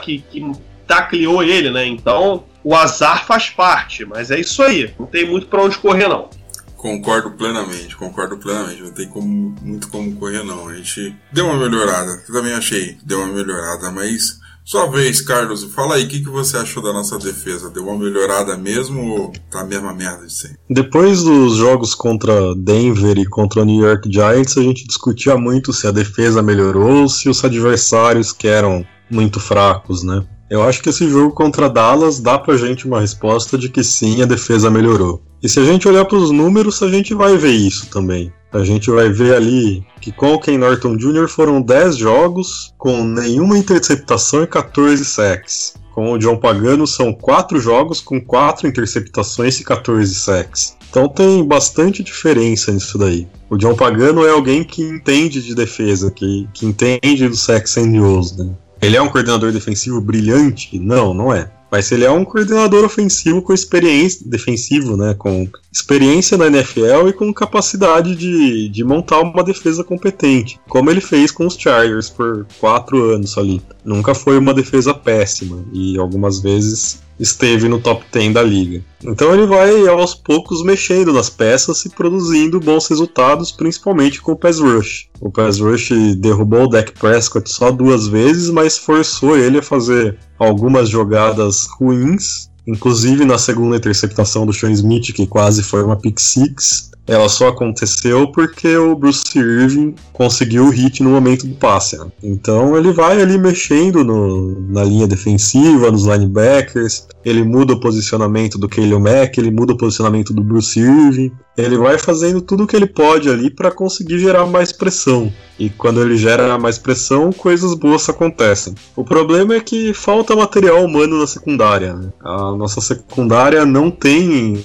que, 0.04 0.20
que 0.20 0.52
tacleou 0.86 1.44
ele, 1.44 1.72
né? 1.72 1.86
Então 1.86 2.44
o 2.64 2.76
azar 2.76 3.26
faz 3.26 3.50
parte, 3.50 4.06
mas 4.06 4.30
é 4.30 4.40
isso 4.40 4.62
aí. 4.62 4.94
Não 5.00 5.06
tem 5.06 5.26
muito 5.26 5.48
para 5.48 5.64
onde 5.64 5.78
correr, 5.78 6.08
não. 6.08 6.30
Concordo 6.76 7.32
plenamente, 7.32 7.96
concordo 7.96 8.38
plenamente. 8.38 8.84
Não 8.84 8.92
tem 8.92 9.08
como, 9.10 9.56
muito 9.62 9.90
como 9.90 10.16
correr, 10.16 10.44
não. 10.44 10.68
A 10.68 10.76
gente 10.76 11.16
deu 11.32 11.48
uma 11.48 11.58
melhorada. 11.58 12.12
Eu 12.28 12.34
também 12.34 12.54
achei 12.54 12.98
deu 13.04 13.20
uma 13.20 13.34
melhorada, 13.34 13.92
mas. 13.92 14.40
Sua 14.68 14.86
vez, 14.86 15.22
Carlos, 15.22 15.64
fala 15.64 15.96
aí, 15.96 16.04
o 16.04 16.08
que, 16.10 16.20
que 16.20 16.30
você 16.30 16.58
achou 16.58 16.84
da 16.84 16.92
nossa 16.92 17.18
defesa? 17.18 17.70
Deu 17.70 17.88
uma 17.88 17.98
melhorada 17.98 18.58
mesmo 18.58 19.12
ou 19.12 19.32
tá 19.50 19.62
a 19.62 19.64
mesma 19.64 19.94
merda 19.94 20.28
de 20.28 20.34
sempre? 20.34 20.58
Depois 20.70 21.24
dos 21.24 21.56
jogos 21.56 21.96
contra 21.96 22.54
Denver 22.54 23.18
e 23.18 23.26
contra 23.26 23.62
o 23.62 23.64
New 23.64 23.82
York 23.82 24.12
Giants, 24.12 24.58
a 24.58 24.62
gente 24.62 24.86
discutia 24.86 25.38
muito 25.38 25.72
se 25.72 25.88
a 25.88 25.92
defesa 25.92 26.42
melhorou 26.42 27.04
ou 27.04 27.08
se 27.08 27.30
os 27.30 27.46
adversários 27.46 28.34
que 28.34 28.46
eram 28.50 28.86
muito 29.10 29.40
fracos, 29.40 30.04
né? 30.04 30.22
Eu 30.50 30.64
acho 30.64 30.82
que 30.82 30.90
esse 30.90 31.10
jogo 31.10 31.34
contra 31.34 31.70
Dallas 31.70 32.20
dá 32.20 32.40
pra 32.40 32.56
gente 32.56 32.88
uma 32.88 33.02
resposta 33.02 33.58
de 33.58 33.68
que 33.68 33.84
sim, 33.84 34.22
a 34.22 34.26
defesa 34.26 34.70
melhorou. 34.70 35.22
E 35.44 35.50
se 35.50 35.60
a 35.60 35.64
gente 35.66 35.88
olhar 35.88 36.06
para 36.06 36.18
os 36.18 36.32
números, 36.32 36.82
a 36.82 36.90
gente 36.90 37.14
vai 37.14 37.38
ver 37.38 37.52
isso 37.52 37.88
também. 37.88 38.32
A 38.52 38.64
gente 38.64 38.90
vai 38.90 39.10
ver 39.10 39.36
ali 39.36 39.86
que 40.00 40.12
com 40.12 40.34
o 40.34 40.40
Ken 40.40 40.58
Norton 40.58 40.96
Jr. 40.96 41.28
foram 41.28 41.62
10 41.62 41.98
jogos 41.98 42.74
com 42.78 43.04
nenhuma 43.04 43.58
interceptação 43.58 44.44
e 44.44 44.48
14 44.48 45.04
sacks. 45.04 45.74
Com 45.94 46.14
o 46.14 46.18
John 46.18 46.38
Pagano 46.38 46.88
são 46.88 47.12
4 47.12 47.60
jogos 47.60 48.00
com 48.00 48.22
4 48.22 48.68
interceptações 48.68 49.60
e 49.60 49.64
14 49.66 50.16
sacks. 50.16 50.78
Então 50.90 51.10
tem 51.10 51.44
bastante 51.44 52.02
diferença 52.02 52.72
nisso 52.72 52.98
daí. 52.98 53.28
O 53.50 53.58
John 53.58 53.76
Pagano 53.76 54.26
é 54.26 54.30
alguém 54.30 54.64
que 54.64 54.82
entende 54.82 55.42
de 55.42 55.54
defesa, 55.54 56.10
que, 56.10 56.48
que 56.54 56.66
entende 56.66 57.28
do 57.28 57.36
sacks 57.36 57.78
and 57.78 57.92
né? 57.92 58.56
Ele 58.82 58.96
é 58.96 59.02
um 59.02 59.10
coordenador 59.10 59.52
defensivo 59.52 60.00
brilhante? 60.00 60.78
Não, 60.80 61.14
não 61.14 61.34
é. 61.34 61.50
Mas 61.70 61.92
ele 61.92 62.06
é 62.06 62.12
um 62.12 62.24
coordenador 62.24 62.86
ofensivo 62.86 63.42
com 63.42 63.54
experiência 63.54 64.22
defensivo, 64.26 64.96
né? 64.96 65.14
Com 65.18 65.50
experiência 65.72 66.38
na 66.38 66.48
NFL 66.48 67.10
e 67.10 67.14
com 67.14 67.34
capacidade 67.34 68.16
de, 68.16 68.70
de 68.70 68.84
montar 68.84 69.20
uma 69.20 69.44
defesa 69.44 69.84
competente, 69.84 70.60
como 70.70 70.90
ele 70.90 71.02
fez 71.02 71.30
com 71.30 71.46
os 71.46 71.58
Chargers 71.58 72.10
por 72.10 72.48
quatro 72.60 73.12
anos 73.12 73.38
ali. 73.38 73.62
Nunca 73.84 74.16
foi 74.16 74.38
uma 74.38 74.54
defesa 74.54 74.94
péssima 74.94 75.64
e 75.74 75.98
algumas 75.98 76.40
vezes 76.40 77.00
esteve 77.20 77.68
no 77.68 77.80
top 77.80 78.04
10 78.12 78.34
da 78.34 78.44
liga. 78.44 78.84
Então 79.04 79.34
ele 79.34 79.46
vai 79.46 79.88
aos 79.88 80.14
poucos 80.14 80.64
mexendo 80.64 81.14
nas 81.14 81.30
peças 81.30 81.86
e 81.86 81.90
produzindo 81.90 82.60
bons 82.60 82.88
resultados, 82.88 83.52
principalmente 83.52 84.22
com 84.22 84.34
o 84.34 84.36
pass 84.36 84.60
rush. 84.60 85.08
O 85.20 85.32
pass 85.32 85.60
rush 85.60 85.90
derrubou 86.18 86.64
o 86.64 86.68
Dak 86.68 86.92
Prescott 86.94 87.50
só 87.50 87.72
duas 87.72 88.08
vezes, 88.08 88.50
mas 88.50 88.78
forçou 88.78 89.38
ele 89.38 89.60
a 89.60 89.64
fazer 89.64 90.18
algumas 90.38 90.90
jogadas 90.90 91.68
ruins, 91.80 92.50
inclusive 92.66 93.26
na 93.26 93.38
segunda 93.38 93.78
interceptação 93.78 94.46
do 94.46 94.54
Sean 94.54 94.72
Smith, 94.72 95.14
que 95.14 95.26
quase 95.26 95.64
foi 95.64 95.84
uma 95.84 95.96
pick 95.96 96.20
six. 96.20 96.92
Ela 97.08 97.30
só 97.30 97.48
aconteceu 97.48 98.32
porque 98.32 98.76
o 98.76 98.96
Bruce 98.96 99.38
Irving 99.40 99.96
conseguiu 100.12 100.66
o 100.66 100.70
hit 100.70 101.02
no 101.02 101.12
momento 101.12 101.48
do 101.48 101.56
passe. 101.56 101.98
Né? 101.98 102.06
Então 102.22 102.78
ele 102.78 102.92
vai 102.92 103.22
ali 103.22 103.38
mexendo 103.38 104.04
no, 104.04 104.60
na 104.70 104.84
linha 104.84 105.08
defensiva, 105.08 105.90
nos 105.90 106.06
linebackers, 106.06 107.08
ele 107.24 107.44
muda 107.44 107.74
o 107.74 107.80
posicionamento 107.80 108.58
do 108.58 108.68
Khalil 108.68 109.00
Mack, 109.00 109.38
ele 109.38 109.52
muda 109.52 109.74
o 109.74 109.78
posicionamento 109.78 110.34
do 110.34 110.44
Bruce 110.44 110.80
Irving, 110.80 111.32
ele 111.58 111.78
vai 111.78 111.98
fazendo 111.98 112.42
tudo 112.42 112.64
o 112.64 112.68
que 112.68 112.76
ele 112.76 112.86
pode 112.86 113.30
ali 113.30 113.50
para 113.50 113.72
conseguir 113.72 114.20
gerar 114.20 114.46
mais 114.46 114.72
pressão. 114.72 115.32
E 115.60 115.70
quando 115.70 116.02
ele 116.02 116.16
gera 116.16 116.58
mais 116.60 116.78
pressão, 116.78 117.32
coisas 117.32 117.74
boas 117.74 118.08
acontecem. 118.08 118.76
O 118.96 119.04
problema 119.04 119.56
é 119.56 119.60
que 119.60 119.92
falta 119.94 120.36
material 120.36 120.86
humano 120.86 121.20
na 121.20 121.26
secundária. 121.26 121.94
Né? 121.96 122.10
A 122.22 122.52
nossa 122.52 122.80
secundária 122.80 123.66
não 123.66 123.90
tem 123.90 124.64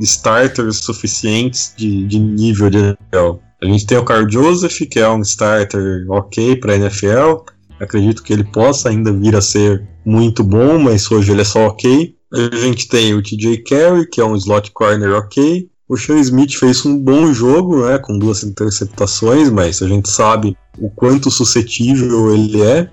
starters 0.00 0.78
suficientes 0.78 1.74
de, 1.76 2.06
de 2.06 2.18
nível 2.18 2.70
de 2.70 2.78
NFL. 2.78 3.38
A 3.62 3.66
gente 3.66 3.86
tem 3.86 3.98
o 3.98 4.04
Carl 4.04 4.28
Joseph, 4.28 4.80
que 4.90 4.98
é 4.98 5.08
um 5.08 5.22
starter 5.22 6.04
ok 6.10 6.56
para 6.56 6.76
NFL. 6.76 7.44
Acredito 7.80 8.22
que 8.22 8.32
ele 8.32 8.44
possa 8.44 8.88
ainda 8.88 9.12
vir 9.12 9.34
a 9.34 9.40
ser 9.40 9.86
muito 10.04 10.44
bom, 10.44 10.78
mas 10.78 11.10
hoje 11.10 11.32
ele 11.32 11.40
é 11.40 11.44
só 11.44 11.68
ok. 11.68 12.14
A 12.32 12.56
gente 12.56 12.88
tem 12.88 13.14
o 13.14 13.22
TJ 13.22 13.58
Carey, 13.58 14.06
que 14.06 14.20
é 14.20 14.24
um 14.24 14.36
slot 14.36 14.70
corner 14.72 15.14
ok. 15.14 15.68
O 15.88 15.96
Sean 15.96 16.18
Smith 16.18 16.54
fez 16.54 16.84
um 16.84 16.98
bom 16.98 17.32
jogo, 17.32 17.86
né, 17.86 17.98
com 17.98 18.18
duas 18.18 18.42
interceptações, 18.42 19.50
mas 19.50 19.82
a 19.82 19.88
gente 19.88 20.08
sabe 20.08 20.56
o 20.78 20.90
quanto 20.90 21.30
suscetível 21.30 22.34
ele 22.34 22.62
é. 22.62 22.90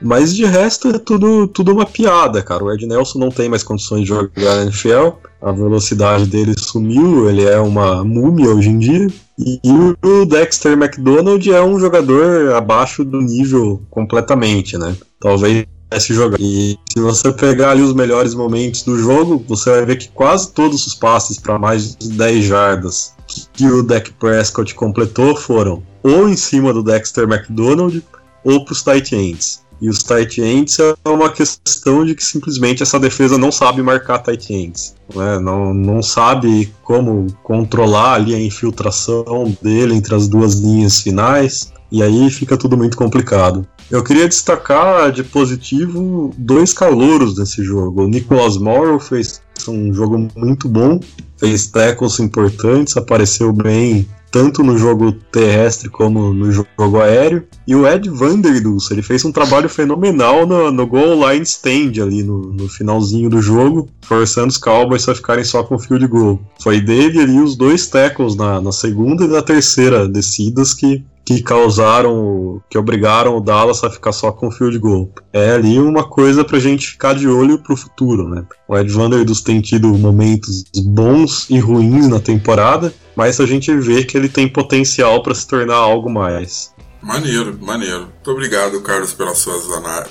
Mas 0.00 0.34
de 0.34 0.44
resto 0.44 0.88
é 0.88 0.98
tudo, 0.98 1.46
tudo 1.46 1.72
uma 1.72 1.86
piada, 1.86 2.42
cara. 2.42 2.62
O 2.62 2.72
Ed 2.72 2.86
Nelson 2.86 3.18
não 3.18 3.30
tem 3.30 3.48
mais 3.48 3.62
condições 3.62 4.02
de 4.02 4.08
jogar 4.08 4.56
na 4.56 4.62
NFL, 4.62 5.16
a 5.40 5.52
velocidade 5.52 6.26
dele 6.26 6.54
sumiu, 6.58 7.28
ele 7.28 7.44
é 7.44 7.58
uma 7.58 8.04
múmia 8.04 8.50
hoje 8.50 8.68
em 8.68 8.78
dia. 8.78 9.08
E 9.38 9.60
o 10.02 10.24
Dexter 10.24 10.72
McDonald 10.72 11.50
é 11.50 11.62
um 11.62 11.78
jogador 11.78 12.54
abaixo 12.54 13.04
do 13.04 13.20
nível 13.20 13.82
completamente, 13.90 14.78
né? 14.78 14.96
Talvez 15.20 15.66
esse 15.90 16.14
jogar. 16.14 16.38
E 16.40 16.78
se 16.92 17.00
você 17.00 17.32
pegar 17.32 17.70
ali 17.70 17.82
os 17.82 17.94
melhores 17.94 18.34
momentos 18.34 18.82
do 18.82 18.98
jogo, 18.98 19.44
você 19.46 19.70
vai 19.70 19.84
ver 19.84 19.96
que 19.96 20.08
quase 20.08 20.52
todos 20.52 20.86
os 20.86 20.94
passes 20.94 21.38
para 21.38 21.58
mais 21.58 21.94
de 21.94 22.08
10 22.08 22.44
jardas 22.44 23.14
que 23.52 23.66
o 23.66 23.82
Dak 23.82 24.12
Prescott 24.12 24.74
completou 24.74 25.36
foram 25.36 25.82
ou 26.02 26.28
em 26.28 26.36
cima 26.36 26.72
do 26.72 26.82
Dexter 26.82 27.24
McDonald 27.24 28.02
ou 28.44 28.64
para 28.64 28.72
os 28.72 28.82
tight 28.82 29.14
ends. 29.14 29.64
E 29.80 29.88
os 29.88 30.02
tight 30.02 30.40
ends 30.40 30.78
é 30.78 31.08
uma 31.08 31.30
questão 31.30 32.04
de 32.04 32.14
que 32.14 32.24
simplesmente 32.24 32.82
essa 32.82 32.98
defesa 32.98 33.36
não 33.36 33.52
sabe 33.52 33.82
marcar 33.82 34.18
tight 34.20 34.52
ends. 34.52 34.94
Né? 35.14 35.38
Não, 35.38 35.74
não 35.74 36.02
sabe 36.02 36.72
como 36.82 37.26
controlar 37.42 38.14
ali 38.14 38.34
a 38.34 38.40
infiltração 38.40 39.56
dele 39.60 39.94
entre 39.94 40.14
as 40.14 40.28
duas 40.28 40.54
linhas 40.54 41.00
finais. 41.00 41.72
E 41.90 42.02
aí 42.02 42.30
fica 42.30 42.56
tudo 42.56 42.76
muito 42.76 42.96
complicado. 42.96 43.66
Eu 43.90 44.02
queria 44.02 44.26
destacar 44.26 45.12
de 45.12 45.22
positivo 45.22 46.34
dois 46.36 46.72
calouros 46.72 47.38
nesse 47.38 47.62
jogo. 47.62 48.02
O 48.02 48.08
Nicholas 48.08 48.56
Morrow 48.56 48.98
fez 48.98 49.40
um 49.68 49.92
jogo 49.94 50.28
muito 50.36 50.68
bom, 50.68 50.98
fez 51.36 51.68
tackles 51.68 52.18
importantes, 52.18 52.96
apareceu 52.96 53.52
bem 53.52 54.08
tanto 54.30 54.62
no 54.62 54.76
jogo 54.76 55.12
terrestre 55.12 55.88
como 55.88 56.32
no 56.32 56.52
jogo 56.52 57.00
aéreo. 57.00 57.44
E 57.66 57.74
o 57.74 57.86
Ed 57.86 58.08
Vanderdoes, 58.08 58.90
ele 58.90 59.02
fez 59.02 59.24
um 59.24 59.32
trabalho 59.32 59.68
fenomenal 59.68 60.46
no, 60.46 60.70
no 60.70 60.86
goal 60.86 61.30
line 61.30 61.44
stand 61.44 62.02
ali 62.02 62.22
no, 62.22 62.52
no, 62.52 62.68
finalzinho 62.68 63.30
do 63.30 63.40
jogo, 63.40 63.88
forçando 64.02 64.48
os 64.48 64.58
Cowboys 64.58 65.08
a 65.08 65.14
ficarem 65.14 65.44
só 65.44 65.62
com 65.62 65.78
field 65.78 66.06
goal. 66.06 66.40
Foi 66.60 66.80
dele 66.80 67.20
ali 67.20 67.40
os 67.40 67.56
dois 67.56 67.86
tackles 67.86 68.36
na, 68.36 68.60
na 68.60 68.72
segunda 68.72 69.24
e 69.24 69.28
na 69.28 69.42
terceira 69.42 70.08
descidas 70.08 70.74
que 70.74 71.04
que 71.26 71.42
causaram, 71.42 72.62
que 72.70 72.78
obrigaram 72.78 73.36
o 73.36 73.40
Dallas 73.40 73.82
a 73.82 73.90
ficar 73.90 74.12
só 74.12 74.30
com 74.30 74.50
field 74.50 74.78
goal. 74.78 75.12
É 75.32 75.50
ali 75.50 75.80
uma 75.80 76.04
coisa 76.04 76.44
pra 76.44 76.60
gente 76.60 76.86
ficar 76.86 77.14
de 77.14 77.26
olho 77.26 77.58
pro 77.58 77.76
futuro, 77.76 78.28
né? 78.28 78.44
O 78.68 78.78
Ed 78.78 78.92
Vanderdoes 78.92 79.40
tem 79.40 79.60
tido 79.60 79.88
momentos 79.98 80.62
bons 80.84 81.50
e 81.50 81.58
ruins 81.58 82.06
na 82.06 82.20
temporada, 82.20 82.94
mas 83.16 83.40
a 83.40 83.46
gente 83.46 83.74
vê 83.76 84.04
que 84.04 84.16
ele 84.16 84.28
tem 84.28 84.48
potencial 84.48 85.20
para 85.20 85.34
se 85.34 85.48
tornar 85.48 85.74
algo 85.74 86.08
mais. 86.08 86.72
Maneiro, 87.02 87.58
maneiro. 87.60 88.02
Muito 88.02 88.30
obrigado, 88.30 88.80
Carlos, 88.80 89.12
pela 89.12 89.34
sua, 89.34 89.60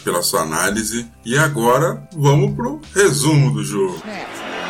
pela 0.04 0.22
sua 0.22 0.42
análise. 0.42 1.08
E 1.26 1.38
agora 1.38 2.08
vamos 2.16 2.54
pro 2.56 2.82
resumo 2.94 3.52
do 3.52 3.64
jogo. 3.64 4.02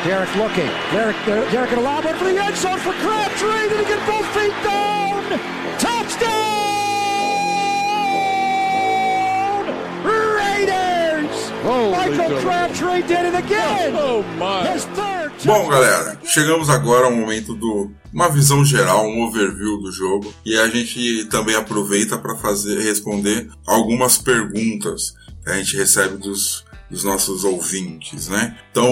Derek 0.05 0.35
looking. 0.35 0.69
Derek, 0.91 1.15
Derek 1.25 1.71
in 1.71 1.79
a 1.79 1.81
lob 1.81 2.03
for 2.03 2.25
the 2.25 2.37
end 2.37 2.55
zone 2.55 2.77
for 2.77 2.93
Crabtree. 2.93 3.69
Did 3.69 3.79
he 3.79 3.85
get 3.85 4.05
both 4.05 4.27
feet 4.35 4.53
down? 4.63 5.23
Touchdown! 5.79 6.45
Raiders! 10.05 11.49
Holy 11.63 11.91
Michael 11.91 12.39
Crabtree 12.39 13.01
did 13.01 13.25
it 13.25 13.35
again. 13.35 13.95
Oh, 13.95 14.21
my. 14.37 14.67
His 14.67 14.85
third 14.85 15.15
Bom, 15.43 15.67
galera, 15.67 16.19
chegamos 16.23 16.69
agora 16.69 17.05
ao 17.05 17.11
momento 17.11 17.55
do 17.55 17.91
uma 18.13 18.29
visão 18.29 18.63
geral, 18.63 19.07
um 19.07 19.23
overview 19.23 19.79
do 19.79 19.91
jogo 19.91 20.31
e 20.45 20.55
a 20.57 20.67
gente 20.67 21.25
também 21.25 21.55
aproveita 21.55 22.17
para 22.17 22.35
fazer 22.35 22.79
responder 22.79 23.49
algumas 23.65 24.17
perguntas 24.19 25.15
que 25.43 25.49
a 25.49 25.57
gente 25.57 25.75
recebe 25.77 26.17
dos, 26.17 26.63
dos 26.89 27.03
nossos 27.03 27.43
ouvintes, 27.43 28.29
né? 28.29 28.57
Então, 28.71 28.87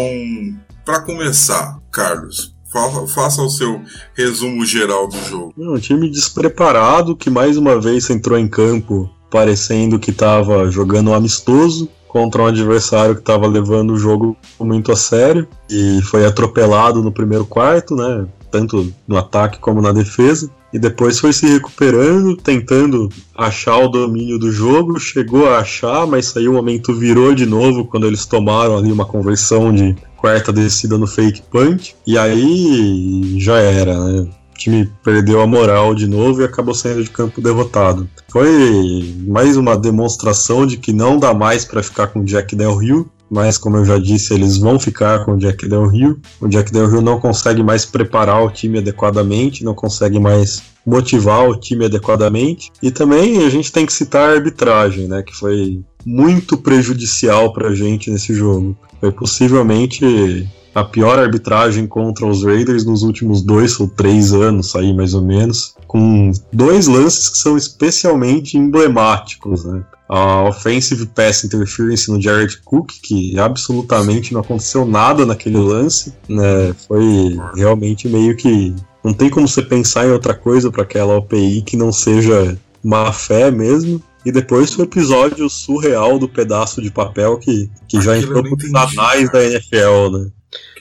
para 0.85 1.01
começar, 1.01 1.79
Carlos, 1.91 2.53
fa- 2.71 3.07
faça 3.07 3.41
o 3.41 3.49
seu 3.49 3.81
resumo 4.13 4.65
geral 4.65 5.07
do 5.07 5.17
jogo. 5.25 5.53
Um 5.57 5.77
time 5.77 6.09
despreparado 6.09 7.15
que 7.15 7.29
mais 7.29 7.57
uma 7.57 7.79
vez 7.79 8.09
entrou 8.09 8.37
em 8.37 8.47
campo 8.47 9.09
parecendo 9.29 9.97
que 9.97 10.11
estava 10.11 10.69
jogando 10.69 11.09
um 11.09 11.13
amistoso 11.13 11.89
contra 12.07 12.43
um 12.43 12.45
adversário 12.45 13.15
que 13.15 13.21
estava 13.21 13.47
levando 13.47 13.93
o 13.93 13.97
jogo 13.97 14.37
muito 14.59 14.91
a 14.91 14.95
sério 14.95 15.47
e 15.69 15.99
foi 16.03 16.25
atropelado 16.25 17.01
no 17.01 17.11
primeiro 17.11 17.43
quarto, 17.45 17.95
né? 17.95 18.27
Tanto 18.51 18.93
no 19.07 19.17
ataque 19.17 19.57
como 19.57 19.81
na 19.81 19.91
defesa. 19.91 20.47
E 20.73 20.79
depois 20.79 21.19
foi 21.19 21.31
se 21.31 21.45
recuperando, 21.45 22.35
tentando 22.35 23.07
achar 23.35 23.77
o 23.77 23.87
domínio 23.87 24.39
do 24.39 24.51
jogo. 24.51 24.99
Chegou 24.99 25.47
a 25.47 25.59
achar, 25.59 26.07
mas 26.07 26.35
aí 26.35 26.47
o 26.47 26.53
momento 26.53 26.95
virou 26.95 27.35
de 27.35 27.45
novo 27.45 27.85
quando 27.85 28.07
eles 28.07 28.25
tomaram 28.25 28.75
ali 28.75 28.91
uma 28.91 29.05
conversão 29.05 29.71
de 29.71 29.95
quarta 30.17 30.51
descida 30.51 30.97
no 30.97 31.05
fake 31.05 31.43
punch. 31.51 31.95
E 32.07 32.17
aí 32.17 33.35
já 33.39 33.57
era, 33.59 33.99
né? 33.99 34.21
O 34.21 34.57
time 34.57 34.89
perdeu 35.03 35.41
a 35.41 35.47
moral 35.47 35.93
de 35.93 36.07
novo 36.07 36.41
e 36.41 36.45
acabou 36.45 36.73
saindo 36.73 37.03
de 37.03 37.09
campo 37.09 37.41
derrotado. 37.41 38.09
Foi 38.31 39.13
mais 39.27 39.57
uma 39.57 39.75
demonstração 39.77 40.65
de 40.65 40.77
que 40.77 40.93
não 40.93 41.19
dá 41.19 41.33
mais 41.33 41.65
para 41.65 41.83
ficar 41.83 42.07
com 42.07 42.23
Jack 42.23 42.55
Del 42.55 42.75
Rio, 42.77 43.09
mas 43.33 43.57
como 43.57 43.77
eu 43.77 43.85
já 43.85 43.97
disse, 43.97 44.31
eles 44.31 44.57
vão 44.57 44.79
ficar 44.79 45.25
com 45.25 45.31
o 45.31 45.37
Jack 45.37 45.67
Del 45.67 45.87
Rio. 45.87 46.19
O 46.39 46.47
Jack 46.47 46.71
Del 46.71 46.87
Rio 46.87 47.01
não 47.01 47.19
consegue 47.19 47.63
mais 47.63 47.83
preparar 47.83 48.45
o 48.45 48.51
time 48.51 48.77
adequadamente, 48.77 49.63
não 49.63 49.73
consegue 49.73 50.19
mais 50.19 50.61
motivar 50.85 51.49
o 51.49 51.59
time 51.59 51.85
adequadamente. 51.85 52.71
E 52.79 52.91
também 52.91 53.43
a 53.43 53.49
gente 53.49 53.71
tem 53.71 53.87
que 53.87 53.93
citar 53.93 54.29
a 54.29 54.33
arbitragem, 54.33 55.07
né, 55.07 55.23
que 55.23 55.35
foi 55.35 55.81
muito 56.05 56.57
prejudicial 56.57 57.51
para 57.51 57.69
a 57.69 57.75
gente 57.75 58.11
nesse 58.11 58.35
jogo. 58.35 58.77
Foi 58.99 59.11
possivelmente 59.11 60.47
a 60.75 60.83
pior 60.83 61.17
arbitragem 61.17 61.87
contra 61.87 62.27
os 62.27 62.43
Raiders 62.43 62.85
nos 62.85 63.01
últimos 63.01 63.41
dois 63.41 63.79
ou 63.79 63.87
três 63.87 64.31
anos, 64.31 64.75
aí 64.75 64.93
mais 64.93 65.15
ou 65.15 65.23
menos, 65.23 65.73
com 65.87 66.31
dois 66.51 66.85
lances 66.85 67.29
que 67.29 67.37
são 67.39 67.57
especialmente 67.57 68.59
emblemáticos, 68.59 69.65
né? 69.65 69.83
A 70.07 70.43
offensive 70.43 71.05
pass 71.07 71.43
interference 71.43 72.11
no 72.11 72.21
Jared 72.21 72.61
Cook, 72.63 72.91
que 73.01 73.39
absolutamente 73.39 74.33
não 74.33 74.41
aconteceu 74.41 74.85
nada 74.85 75.25
naquele 75.25 75.57
lance, 75.57 76.13
né? 76.27 76.73
Foi 76.87 77.37
realmente 77.55 78.07
meio 78.07 78.35
que 78.35 78.75
não 79.03 79.13
tem 79.13 79.29
como 79.29 79.47
você 79.47 79.61
pensar 79.61 80.05
em 80.05 80.11
outra 80.11 80.33
coisa 80.33 80.71
para 80.71 80.83
aquela 80.83 81.17
OPI 81.17 81.61
que 81.61 81.75
não 81.75 81.91
seja 81.91 82.57
má 82.83 83.11
fé 83.11 83.51
mesmo. 83.51 84.01
E 84.25 84.31
depois 84.31 84.73
foi 84.73 84.85
o 84.85 84.87
episódio 84.87 85.49
surreal 85.49 86.17
do 86.17 86.29
pedaço 86.29 86.81
de 86.81 86.89
papel 86.89 87.37
que, 87.37 87.69
que 87.87 88.01
já 88.01 88.15
Aquilo 88.15 88.39
entrou 88.39 88.53
entendi, 88.53 88.77
anais 88.77 89.29
da. 89.29 89.43
NFL, 89.43 90.09
né? 90.11 90.31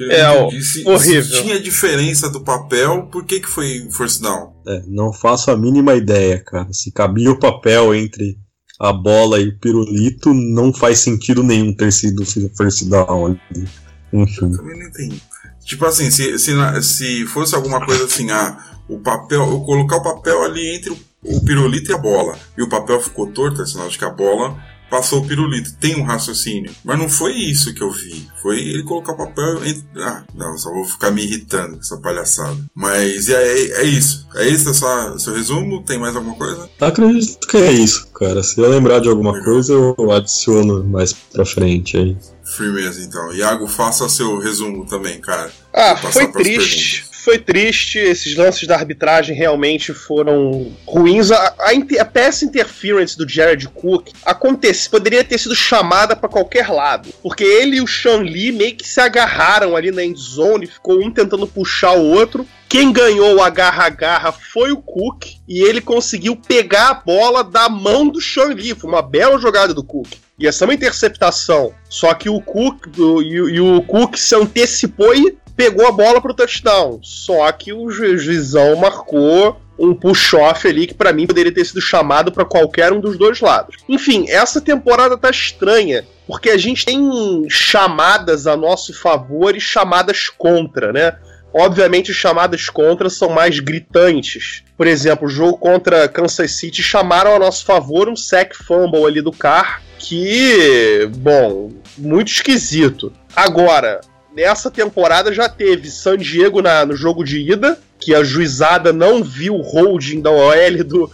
É, 0.00 0.22
não 0.22 0.44
ó, 0.44 0.46
entendi 0.46 0.64
se, 0.64 0.88
horrível. 0.88 1.24
se 1.24 1.42
tinha 1.42 1.61
diferença 1.61 2.30
do 2.30 2.42
papel, 2.42 3.08
por 3.11 3.24
que, 3.24 3.40
que 3.40 3.48
foi 3.48 3.88
force 3.90 4.22
down? 4.22 4.52
É, 4.66 4.82
não 4.87 5.12
faço 5.12 5.50
a 5.50 5.56
mínima 5.56 5.94
ideia, 5.94 6.38
cara. 6.38 6.68
Se 6.72 6.92
cabia 6.92 7.32
o 7.32 7.38
papel 7.38 7.92
entre 7.94 8.38
a 8.83 8.92
bola 8.92 9.38
e 9.38 9.49
o 9.49 9.57
pirulito, 9.57 10.35
não 10.35 10.73
faz 10.73 10.99
sentido 10.99 11.45
nenhum 11.45 11.73
ter 11.73 11.92
sido 11.92 12.27
first 12.27 12.88
down 12.88 13.27
ali. 13.27 13.68
Enfim. 14.12 14.51
Também 14.51 14.77
não 14.77 14.88
entendi. 14.88 15.23
Tipo 15.64 15.87
assim, 15.87 16.11
se, 16.11 16.37
se, 16.37 16.53
se 16.83 17.27
fosse 17.27 17.55
alguma 17.55 17.87
coisa 17.87 18.07
assim, 18.07 18.29
ah, 18.33 18.59
o 18.88 18.99
papel, 18.99 19.40
eu 19.40 19.61
colocar 19.61 19.99
o 19.99 20.03
papel 20.03 20.42
ali 20.42 20.75
entre 20.75 20.90
o, 20.90 20.99
o 21.23 21.45
pirulito 21.45 21.92
e 21.92 21.95
a 21.95 21.99
bola, 21.99 22.37
e 22.59 22.62
o 22.62 22.68
papel 22.68 23.01
ficou 23.01 23.29
torto, 23.29 23.62
é 23.62 23.66
sinal 23.66 23.88
de 23.88 23.97
que 23.97 24.05
a 24.05 24.11
bola 24.11 24.61
passou 24.92 25.20
o 25.22 25.26
pirulito. 25.26 25.72
Tem 25.81 25.96
um 25.98 26.02
raciocínio. 26.05 26.70
Mas 26.85 26.98
não 26.98 27.09
foi 27.09 27.33
isso 27.33 27.72
que 27.72 27.83
eu 27.83 27.90
vi. 27.90 28.28
Foi 28.42 28.59
ele 28.59 28.83
colocar 28.83 29.12
o 29.12 29.16
papel 29.16 29.64
entre. 29.64 29.83
Ah, 29.96 30.22
não, 30.35 30.59
só 30.59 30.70
vou 30.70 30.85
ficar 30.85 31.11
me 31.11 31.24
irritando 31.24 31.76
com 31.76 31.81
essa 31.81 31.96
palhaçada. 31.96 32.59
Mas 32.74 33.31
é, 33.31 33.42
é, 33.42 33.81
é 33.81 33.85
isso. 33.85 34.28
É 34.35 34.46
isso 34.46 34.68
é 34.68 34.74
só 34.74 35.16
seu 35.16 35.35
resumo? 35.35 35.83
Tem 35.83 35.98
mais 35.98 36.14
alguma 36.14 36.35
coisa? 36.37 36.68
Acredito 36.78 37.48
que 37.48 37.57
é 37.57 37.72
isso, 37.72 38.07
cara. 38.09 38.42
Se 38.42 38.61
eu 38.61 38.68
lembrar 38.68 39.00
de 39.00 39.09
alguma 39.09 39.42
coisa, 39.42 39.72
eu 39.72 40.12
adiciono 40.12 40.85
mais 40.85 41.14
pra 41.14 41.46
frente 41.46 41.96
aí. 41.96 42.16
Firmeza, 42.44 43.02
então. 43.02 43.33
Iago, 43.33 43.66
faça 43.66 44.07
seu 44.11 44.38
resumo 44.38 44.85
também, 44.87 45.18
cara. 45.22 45.50
Ah, 45.72 45.94
Vou 45.94 46.02
passar 46.02 46.12
foi 46.12 46.33
triste. 46.33 46.96
perguntas. 47.00 47.12
Foi 47.22 47.38
triste. 47.38 47.98
Esses 47.98 48.37
lances 48.37 48.66
da 48.66 48.74
arbitragem 48.74 49.37
realmente 49.37 49.94
foram 49.94 50.72
ruins. 50.85 51.30
A, 51.30 51.54
a, 51.56 52.00
a 52.00 52.04
pass 52.04 52.42
interference 52.42 53.16
do 53.16 53.28
Jared 53.28 53.68
Cook 53.68 54.11
acontece, 54.24 54.90
poderia 54.90 55.22
ter 55.22 55.38
sido 55.38 55.54
chamada 55.54 56.16
pra 56.16 56.28
qualquer 56.28 56.68
lado. 56.68 57.11
Porque 57.22 57.44
ele 57.44 57.76
e 57.76 57.80
o 57.80 57.87
Sean 57.87 58.22
Lee 58.22 58.50
meio 58.50 58.74
que 58.74 58.87
se 58.87 59.00
agarraram 59.00 59.76
ali 59.76 59.92
na 59.92 60.04
endzone, 60.04 60.66
ficou 60.66 61.00
um 61.00 61.12
tentando 61.12 61.46
puxar 61.46 61.92
o 61.92 62.11
outro. 62.11 62.44
Quem 62.68 62.92
ganhou 62.92 63.37
o 63.37 63.42
agarra-agarra 63.42 64.32
foi 64.32 64.72
o 64.72 64.78
Cook 64.78 65.26
e 65.46 65.62
ele 65.62 65.80
conseguiu 65.80 66.35
pegar 66.35 66.88
a 66.88 66.94
bola 66.94 67.44
da 67.44 67.68
mão 67.68 68.08
do 68.08 68.18
Lee. 68.48 68.74
Foi 68.74 68.90
uma 68.90 69.02
bela 69.02 69.38
jogada 69.38 69.72
do 69.72 69.85
Cook. 69.85 70.21
Ia 70.38 70.53
ser 70.53 70.64
uma 70.64 70.75
interceptação. 70.75 71.73
Só 71.88 72.14
que 72.14 72.29
o 72.29 72.40
Cook 72.40 72.87
e, 73.23 73.35
e 73.35 73.61
o 73.61 73.83
Cook 73.83 74.16
se 74.16 74.35
antecipou 74.35 75.14
e 75.14 75.37
pegou 75.57 75.87
a 75.87 75.92
bola 75.92 76.21
pro 76.21 76.35
touchdown. 76.35 77.01
Só 77.03 77.51
que 77.53 77.73
o 77.73 77.90
ju- 77.90 78.16
juizão 78.16 78.77
marcou 78.77 79.61
um 79.79 79.95
push-off 79.95 80.66
ali 80.68 80.87
que 80.87 80.95
pra 80.95 81.12
mim 81.12 81.27
poderia 81.27 81.53
ter 81.53 81.64
sido 81.64 81.81
chamado 81.81 82.31
pra 82.31 82.45
qualquer 82.45 82.92
um 82.92 83.01
dos 83.01 83.18
dois 83.18 83.40
lados. 83.40 83.77
Enfim, 83.88 84.27
essa 84.29 84.61
temporada 84.61 85.16
tá 85.16 85.31
estranha, 85.31 86.05
porque 86.27 86.51
a 86.51 86.59
gente 86.59 86.85
tem 86.85 87.47
chamadas 87.49 88.47
a 88.47 88.57
nosso 88.57 88.92
favor 88.95 89.57
e 89.57 89.61
chamadas 89.61 90.29
contra, 90.29 90.92
né? 90.92 91.16
Obviamente, 91.54 92.12
chamadas 92.14 92.68
contra 92.70 93.10
são 93.10 93.28
mais 93.28 93.60
gritantes. 93.60 94.62
Por 94.76 94.86
exemplo, 94.86 95.26
o 95.26 95.30
jogo 95.30 95.58
contra 95.58 96.08
Kansas 96.08 96.52
City 96.52 96.82
chamaram 96.82 97.34
a 97.34 97.38
nosso 97.38 97.64
favor 97.64 98.08
um 98.08 98.16
sack 98.16 98.56
fumble 98.56 99.04
ali 99.06 99.20
do 99.20 99.32
Carr, 99.32 99.82
que, 99.98 101.08
bom, 101.18 101.70
muito 101.98 102.28
esquisito. 102.32 103.12
Agora, 103.36 104.00
nessa 104.34 104.70
temporada 104.70 105.32
já 105.32 105.48
teve 105.48 105.90
San 105.90 106.16
Diego 106.16 106.62
na- 106.62 106.86
no 106.86 106.96
jogo 106.96 107.22
de 107.24 107.38
ida, 107.52 107.78
que 108.00 108.14
a 108.14 108.24
juizada 108.24 108.92
não 108.92 109.22
viu 109.22 109.54
o 109.54 109.62
holding 109.62 110.20
da 110.20 110.30
OL 110.30 110.84
do 110.84 111.10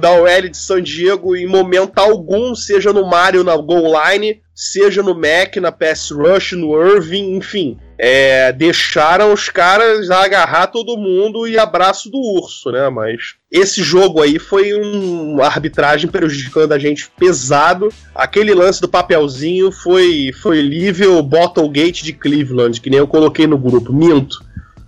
da 0.00 0.10
OL 0.10 0.48
de 0.48 0.56
San 0.56 0.82
Diego 0.82 1.36
em 1.36 1.46
momento 1.46 1.96
algum, 2.00 2.56
seja 2.56 2.92
no 2.92 3.06
Mario 3.06 3.44
na 3.44 3.56
goal 3.56 3.92
line, 3.94 4.42
seja 4.52 5.00
no 5.00 5.14
Mac, 5.14 5.54
na 5.60 5.70
pass 5.70 6.10
rush, 6.10 6.52
no 6.54 6.74
Irving, 6.76 7.36
enfim. 7.36 7.78
É, 8.02 8.50
deixaram 8.52 9.30
os 9.30 9.50
caras 9.50 10.10
agarrar 10.10 10.68
todo 10.68 10.96
mundo 10.96 11.46
e 11.46 11.58
abraço 11.58 12.10
do 12.10 12.16
urso, 12.18 12.70
né? 12.70 12.88
Mas 12.88 13.34
esse 13.52 13.82
jogo 13.82 14.22
aí 14.22 14.38
foi 14.38 14.72
um- 14.72 15.34
uma 15.34 15.44
arbitragem 15.44 16.10
prejudicando 16.10 16.72
a 16.72 16.78
gente 16.78 17.10
pesado. 17.18 17.92
Aquele 18.14 18.54
lance 18.54 18.80
do 18.80 18.88
papelzinho 18.88 19.70
foi, 19.70 20.30
foi 20.40 20.62
nível 20.62 21.22
Bottlegate 21.22 22.02
de 22.02 22.14
Cleveland, 22.14 22.80
que 22.80 22.88
nem 22.88 22.98
eu 23.00 23.06
coloquei 23.06 23.46
no 23.46 23.58
grupo. 23.58 23.92
Minto. 23.92 24.38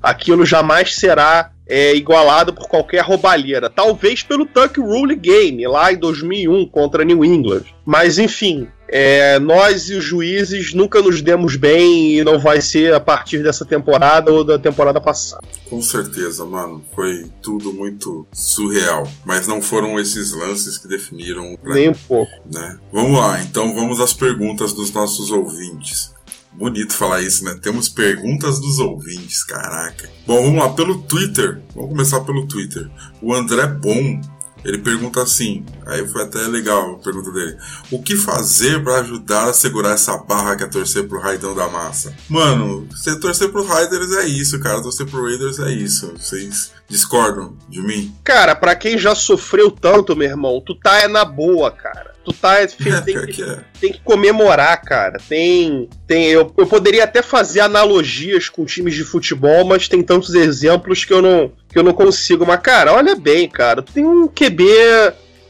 Aquilo 0.03 0.47
jamais 0.47 0.95
será 0.95 1.51
é, 1.69 1.95
igualado 1.95 2.53
por 2.53 2.67
qualquer 2.69 3.03
roubalheira. 3.03 3.71
Talvez 3.71 4.23
pelo 4.23 4.45
Tuck 4.45 4.79
Rule 4.81 5.15
Game, 5.17 5.67
lá 5.67 5.93
em 5.93 5.97
2001, 5.97 6.67
contra 6.67 7.05
New 7.05 7.25
England. 7.25 7.63
Mas, 7.85 8.19
enfim, 8.19 8.69
é, 8.95 9.39
nós 9.39 9.89
e 9.89 9.95
os 9.95 10.05
juízes 10.05 10.75
nunca 10.75 11.01
nos 11.01 11.23
demos 11.23 11.57
bem 11.57 12.19
e 12.19 12.23
não 12.23 12.39
vai 12.39 12.61
ser 12.61 12.93
a 12.93 13.01
partir 13.01 13.43
dessa 13.43 13.65
temporada 13.65 14.31
ou 14.31 14.45
da 14.45 14.59
temporada 14.59 15.01
passada. 15.01 15.43
Com 15.71 15.81
certeza, 15.81 16.45
mano. 16.45 16.85
Foi 16.95 17.25
tudo 17.41 17.73
muito 17.73 18.27
surreal. 18.31 19.11
Mas 19.25 19.47
não 19.47 19.63
foram 19.63 19.99
esses 19.99 20.33
lances 20.33 20.77
que 20.77 20.87
definiram, 20.87 21.57
Nem 21.65 21.89
um 21.89 21.95
pouco. 21.95 22.31
né? 22.53 22.79
Vamos 22.93 23.19
lá, 23.19 23.43
então 23.43 23.75
vamos 23.75 23.99
às 23.99 24.13
perguntas 24.13 24.75
dos 24.75 24.93
nossos 24.93 25.31
ouvintes. 25.31 26.13
Bonito 26.53 26.93
falar 26.93 27.23
isso, 27.23 27.45
né? 27.47 27.59
Temos 27.63 27.89
perguntas 27.89 28.61
dos 28.61 28.79
ouvintes, 28.79 29.43
caraca. 29.43 30.07
Bom, 30.27 30.43
vamos 30.43 30.63
lá, 30.63 30.69
pelo 30.69 30.99
Twitter. 31.05 31.63
Vamos 31.75 31.91
começar 31.93 32.21
pelo 32.21 32.47
Twitter. 32.47 32.91
O 33.23 33.33
André 33.33 33.67
Bom, 33.67 34.21
ele 34.65 34.79
pergunta 34.79 35.23
assim, 35.23 35.65
aí 35.87 36.07
foi 36.07 36.23
até 36.23 36.39
legal 36.41 36.93
a 36.95 36.99
pergunta 36.99 37.33
dele. 37.33 37.57
O 37.91 38.03
que 38.03 38.17
fazer 38.17 38.83
pra 38.83 39.01
ajudar 39.01 39.51
a 39.51 39.53
segurar 39.53 39.93
essa 39.93 40.17
barra 40.19 40.57
que 40.57 40.65
é 40.65 40.67
torcer 40.67 41.07
pro 41.09 41.21
Raidão 41.21 41.55
da 41.55 41.69
Massa? 41.69 42.15
Mano, 42.29 42.87
você 42.91 43.19
torcer 43.19 43.51
pro 43.51 43.65
Raiders 43.65 44.13
é 44.13 44.27
isso, 44.27 44.61
cara. 44.61 44.83
Torcer 44.83 45.07
pro 45.07 45.25
Raiders 45.25 45.59
é 45.59 45.71
isso. 45.73 46.13
Vocês 46.17 46.73
discordam 46.89 47.57
de 47.69 47.83
mim? 47.83 48.15
Cara, 48.23 48.55
pra 48.55 48.77
quem 48.77 48.97
já 48.97 49.15
sofreu 49.15 49.71
tanto, 49.71 50.17
meu 50.17 50.29
irmão, 50.29 50.63
tu 50.65 50.75
tá 50.75 51.01
é 51.01 51.09
na 51.09 51.25
boa, 51.25 51.71
cara. 51.71 52.12
Tu 52.25 52.33
tá. 52.33 52.57
Tem, 53.05 53.27
que, 53.27 53.57
tem 53.81 53.93
que 53.93 54.01
comemorar, 54.01 54.81
cara. 54.81 55.19
Tem. 55.29 55.89
tem 56.07 56.27
eu, 56.27 56.53
eu 56.57 56.67
poderia 56.67 57.05
até 57.05 57.21
fazer 57.21 57.61
analogias 57.61 58.49
com 58.49 58.65
times 58.65 58.95
de 58.95 59.05
futebol, 59.05 59.65
mas 59.65 59.89
tem 59.89 60.03
tantos 60.03 60.35
exemplos 60.35 61.05
que 61.05 61.13
eu 61.13 61.21
não, 61.21 61.53
que 61.69 61.79
eu 61.79 61.83
não 61.83 61.93
consigo. 61.93 62.47
Mas, 62.47 62.61
cara, 62.61 62.93
olha 62.93 63.17
bem, 63.17 63.49
cara. 63.49 63.83
Tu 63.83 63.93
tem 63.93 64.07
um 64.07 64.29
QB 64.29 64.65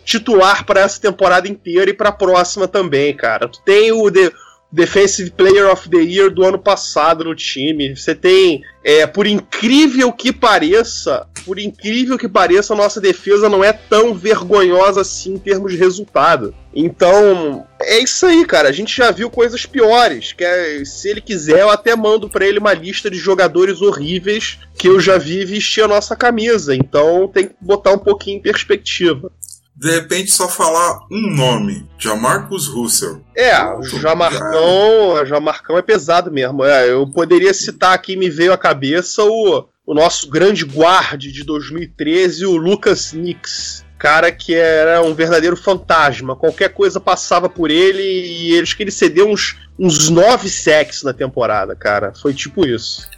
titular 0.05 0.65
para 0.65 0.81
essa 0.81 1.01
temporada 1.01 1.49
inteira 1.49 1.91
e 1.91 1.95
para 1.95 2.09
a 2.09 2.13
próxima 2.13 2.67
também, 2.67 3.15
cara. 3.15 3.49
Tu 3.49 3.61
tem 3.63 3.93
o, 3.93 4.11
de, 4.11 4.33
Defensive 4.73 5.31
Player 5.33 5.71
of 5.71 5.89
the 5.91 5.99
Year 5.99 6.31
do 6.31 6.43
ano 6.43 6.59
passado 6.59 7.25
no 7.25 7.35
time. 7.35 7.95
Você 7.95 8.15
tem, 8.15 8.63
é, 8.83 9.07
por 9.07 9.27
incrível 9.27 10.11
que 10.11 10.33
pareça, 10.33 11.27
por 11.45 11.59
incrível 11.59 12.17
que 12.17 12.27
pareça, 12.27 12.73
a 12.73 12.77
nossa 12.77 12.99
defesa 12.99 13.51
não 13.51 13.63
é 13.63 13.71
tão 13.73 14.15
vergonhosa 14.15 15.03
assim 15.03 15.35
em 15.35 15.39
termos 15.39 15.73
de 15.73 15.79
resultado. 15.79 16.55
Então, 16.75 17.67
é 17.83 17.99
isso 17.99 18.25
aí, 18.25 18.47
cara. 18.47 18.71
A 18.71 18.73
gente 18.73 18.97
já 18.97 19.11
viu 19.11 19.29
coisas 19.29 19.67
piores. 19.67 20.33
Que 20.33 20.43
é, 20.43 20.83
se 20.87 21.07
ele 21.07 21.21
quiser, 21.21 21.61
eu 21.61 21.69
até 21.69 21.95
mando 21.95 22.31
para 22.31 22.47
ele 22.47 22.59
uma 22.59 22.73
lista 22.73 23.11
de 23.11 23.19
jogadores 23.19 23.83
horríveis 23.83 24.59
que 24.79 24.89
eu 24.89 24.99
já 24.99 25.19
vi 25.19 25.45
vestir 25.45 25.85
a 25.85 25.89
nossa 25.89 26.17
camisa. 26.17 26.75
Então, 26.75 27.29
tem 27.29 27.49
que 27.49 27.55
botar 27.61 27.93
um 27.93 27.99
pouquinho 27.99 28.39
em 28.39 28.43
perspectiva 28.43 29.31
de 29.75 29.91
repente 29.91 30.31
só 30.31 30.49
falar 30.49 31.01
um 31.11 31.35
nome, 31.35 31.87
Jamarcus 31.99 32.67
Russell. 32.67 33.23
É, 33.37 33.57
o 33.75 33.83
Jamarcão, 33.83 35.27
Jamarcão 35.27 35.79
é 35.79 35.83
pesado 35.83 36.31
mesmo. 36.31 36.65
É, 36.65 36.91
eu 36.91 37.07
poderia 37.07 37.55
citar 37.55 37.95
aqui, 37.95 38.17
me 38.17 38.29
veio 38.29 38.53
à 38.53 38.59
cabeça 38.59 39.25
o, 39.25 39.67
o 39.87 39.95
nosso 39.95 40.29
grande 40.29 40.65
guarde 40.65 41.33
de 41.33 41.43
2013, 41.45 42.47
o 42.47 42.57
Lucas 42.57 43.13
Nix 43.13 43.85
cara 44.03 44.33
que 44.33 44.53
era 44.53 45.01
um 45.01 45.15
verdadeiro 45.15 45.57
fantasma. 45.57 46.35
Qualquer 46.35 46.71
coisa 46.71 46.99
passava 46.99 47.49
por 47.49 47.71
ele 47.71 48.03
e 48.03 48.53
eles 48.53 48.75
que 48.75 48.83
ele 48.83 48.91
cedeu 48.91 49.29
uns, 49.29 49.57
uns 49.79 50.09
nove 50.11 50.51
sacks 50.51 51.05
na 51.05 51.13
temporada, 51.13 51.77
cara. 51.77 52.13
Foi 52.13 52.35
tipo 52.35 52.67
isso. 52.67 53.09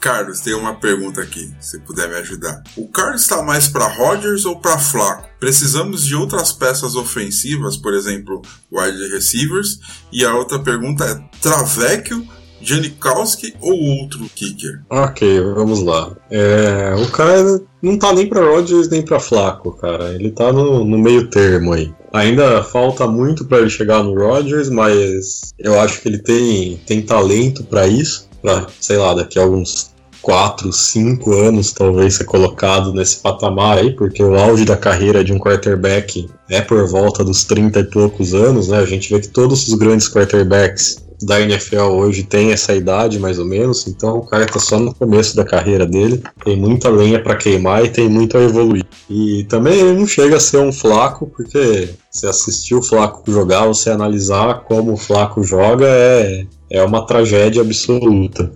Carlos, 0.00 0.40
tem 0.40 0.54
uma 0.54 0.74
pergunta 0.80 1.20
aqui, 1.20 1.54
se 1.60 1.78
puder 1.80 2.08
me 2.08 2.14
ajudar. 2.14 2.62
O 2.74 2.88
Carlos 2.88 3.20
está 3.20 3.42
mais 3.42 3.68
para 3.68 3.86
Rodgers 3.86 4.46
ou 4.46 4.58
para 4.58 4.78
Flaco? 4.78 5.28
Precisamos 5.38 6.06
de 6.06 6.14
outras 6.14 6.52
peças 6.52 6.96
ofensivas, 6.96 7.76
por 7.76 7.92
exemplo, 7.92 8.40
wide 8.72 9.08
receivers. 9.08 9.78
E 10.10 10.24
a 10.24 10.34
outra 10.34 10.58
pergunta 10.58 11.04
é: 11.04 11.38
Travecchio 11.42 12.26
Janikowski 12.60 13.54
ou 13.60 13.78
outro 14.00 14.28
kicker? 14.34 14.80
Ok, 14.90 15.40
vamos 15.54 15.82
lá. 15.82 16.10
É, 16.30 16.94
o 16.96 17.10
cara 17.10 17.60
não 17.82 17.98
tá 17.98 18.12
nem 18.12 18.26
pra 18.26 18.44
Rodgers 18.44 18.88
nem 18.88 19.02
pra 19.02 19.20
Flaco, 19.20 19.72
cara. 19.72 20.12
Ele 20.14 20.30
tá 20.30 20.52
no, 20.52 20.84
no 20.84 20.98
meio 20.98 21.28
termo 21.28 21.72
aí. 21.72 21.92
Ainda 22.12 22.62
falta 22.62 23.06
muito 23.06 23.44
para 23.44 23.58
ele 23.58 23.70
chegar 23.70 24.02
no 24.02 24.14
Rodgers, 24.14 24.68
mas 24.70 25.52
eu 25.58 25.78
acho 25.80 26.00
que 26.00 26.08
ele 26.08 26.18
tem, 26.18 26.80
tem 26.86 27.02
talento 27.02 27.62
para 27.64 27.86
isso. 27.86 28.28
Pra, 28.40 28.66
sei 28.80 28.96
lá, 28.96 29.14
daqui 29.14 29.38
a 29.38 29.42
alguns 29.42 29.90
4, 30.22 30.72
5 30.72 31.34
anos 31.34 31.72
talvez 31.72 32.14
ser 32.14 32.24
colocado 32.24 32.92
nesse 32.92 33.16
patamar 33.16 33.78
aí, 33.78 33.94
porque 33.94 34.22
o 34.22 34.36
auge 34.36 34.64
da 34.64 34.76
carreira 34.76 35.24
de 35.24 35.32
um 35.32 35.38
quarterback 35.38 36.28
é 36.50 36.60
por 36.60 36.86
volta 36.86 37.24
dos 37.24 37.44
30 37.44 37.80
e 37.80 37.84
poucos 37.84 38.34
anos, 38.34 38.68
né? 38.68 38.78
A 38.78 38.86
gente 38.86 39.12
vê 39.12 39.20
que 39.20 39.28
todos 39.28 39.66
os 39.66 39.74
grandes 39.74 40.08
quarterbacks 40.08 41.07
da 41.22 41.40
NFL 41.40 41.80
hoje 41.80 42.22
tem 42.22 42.52
essa 42.52 42.74
idade 42.74 43.18
mais 43.18 43.38
ou 43.38 43.44
menos, 43.44 43.86
então 43.86 44.18
o 44.18 44.26
cara 44.26 44.46
tá 44.46 44.60
só 44.60 44.78
no 44.78 44.94
começo 44.94 45.36
da 45.36 45.44
carreira 45.44 45.84
dele, 45.86 46.22
tem 46.44 46.56
muita 46.56 46.88
lenha 46.88 47.22
para 47.22 47.36
queimar 47.36 47.84
e 47.84 47.88
tem 47.88 48.08
muito 48.08 48.36
a 48.36 48.42
evoluir. 48.42 48.84
E 49.10 49.44
também 49.48 49.80
ele 49.80 49.98
não 49.98 50.06
chega 50.06 50.36
a 50.36 50.40
ser 50.40 50.58
um 50.58 50.72
flaco, 50.72 51.26
porque 51.26 51.90
se 52.10 52.26
assistir 52.26 52.74
o 52.74 52.82
flaco 52.82 53.30
jogar, 53.30 53.66
você 53.66 53.90
analisar 53.90 54.64
como 54.64 54.92
o 54.92 54.96
flaco 54.96 55.42
joga 55.42 55.86
é, 55.86 56.46
é 56.70 56.82
uma 56.82 57.04
tragédia 57.04 57.62
absoluta. 57.62 58.50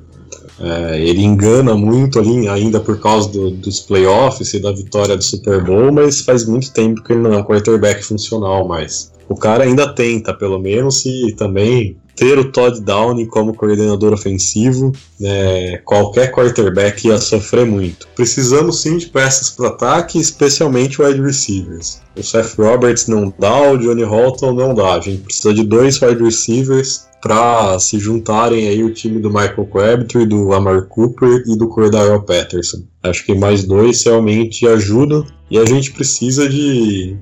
É, 0.61 1.01
ele 1.01 1.25
engana 1.25 1.75
muito 1.75 2.21
ali, 2.21 2.47
ainda 2.47 2.79
por 2.79 3.01
causa 3.01 3.29
do, 3.29 3.51
dos 3.51 3.81
playoffs 3.81 4.55
e 4.55 4.61
da 4.61 4.71
vitória 4.71 5.17
do 5.17 5.25
Super 5.25 5.65
Bowl, 5.65 5.91
mas 5.91 6.21
faz 6.21 6.47
muito 6.47 6.73
tempo 6.73 7.03
que 7.03 7.13
ele 7.13 7.23
não 7.23 7.33
é 7.33 7.39
um 7.39 7.45
quarterback 7.45 8.05
funcional 8.05 8.69
mais. 8.69 9.11
O 9.29 9.35
cara 9.35 9.65
ainda 9.65 9.93
tenta, 9.93 10.33
pelo 10.33 10.59
menos, 10.59 11.05
e 11.05 11.35
também 11.37 11.97
ter 12.17 12.39
o 12.39 12.53
Todd 12.53 12.81
Downing 12.81 13.27
como 13.27 13.55
coordenador 13.55 14.13
ofensivo, 14.13 14.93
né, 15.19 15.79
qualquer 15.79 16.31
quarterback 16.31 17.09
ia 17.09 17.19
sofrer 17.19 17.67
muito. 17.67 18.07
Precisamos 18.15 18.81
sim 18.81 18.97
de 18.99 19.07
peças 19.07 19.51
para 19.51 19.69
ataque, 19.69 20.19
especialmente 20.19 21.01
wide 21.01 21.21
receivers. 21.21 22.01
O 22.17 22.23
Seth 22.23 22.55
Roberts 22.59 23.07
não 23.07 23.33
dá, 23.39 23.73
o 23.73 23.79
Johnny 23.79 24.05
Holton 24.05 24.53
não 24.53 24.75
dá. 24.75 24.95
A 24.95 25.01
gente 25.01 25.23
precisa 25.23 25.55
de 25.55 25.65
dois 25.65 26.01
wide 26.01 26.23
receivers 26.23 27.07
para 27.23 27.79
se 27.79 27.99
juntarem 27.99 28.69
aí 28.69 28.83
o 28.83 28.93
time 28.93 29.21
do 29.21 29.31
Michael 29.31 29.69
Crabtree, 29.73 30.27
do 30.27 30.53
Amar 30.53 30.83
Cooper 30.89 31.45
e 31.47 31.57
do 31.57 31.69
Cordarrelle 31.69 32.27
Patterson. 32.27 32.83
Acho 33.03 33.25
que 33.25 33.35
mais 33.35 33.65
dois 33.65 34.03
realmente 34.03 34.67
ajudam 34.67 35.25
e 35.49 35.57
a 35.57 35.65
gente 35.65 35.93
precisa 35.93 36.49
de 36.49 37.17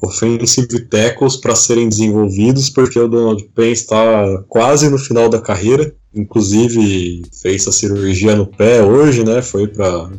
offensive 0.00 0.80
tackles 0.88 1.36
para 1.36 1.54
serem 1.54 1.88
desenvolvidos, 1.88 2.70
porque 2.70 2.98
o 2.98 3.08
Donald 3.08 3.42
Penn 3.54 3.72
está 3.72 4.44
quase 4.48 4.88
no 4.88 4.98
final 4.98 5.28
da 5.28 5.40
carreira, 5.40 5.94
inclusive 6.14 7.22
fez 7.40 7.66
a 7.66 7.72
cirurgia 7.72 8.36
no 8.36 8.46
pé 8.46 8.82
hoje, 8.82 9.24
né? 9.24 9.42
Foi 9.42 9.66
para 9.68 10.10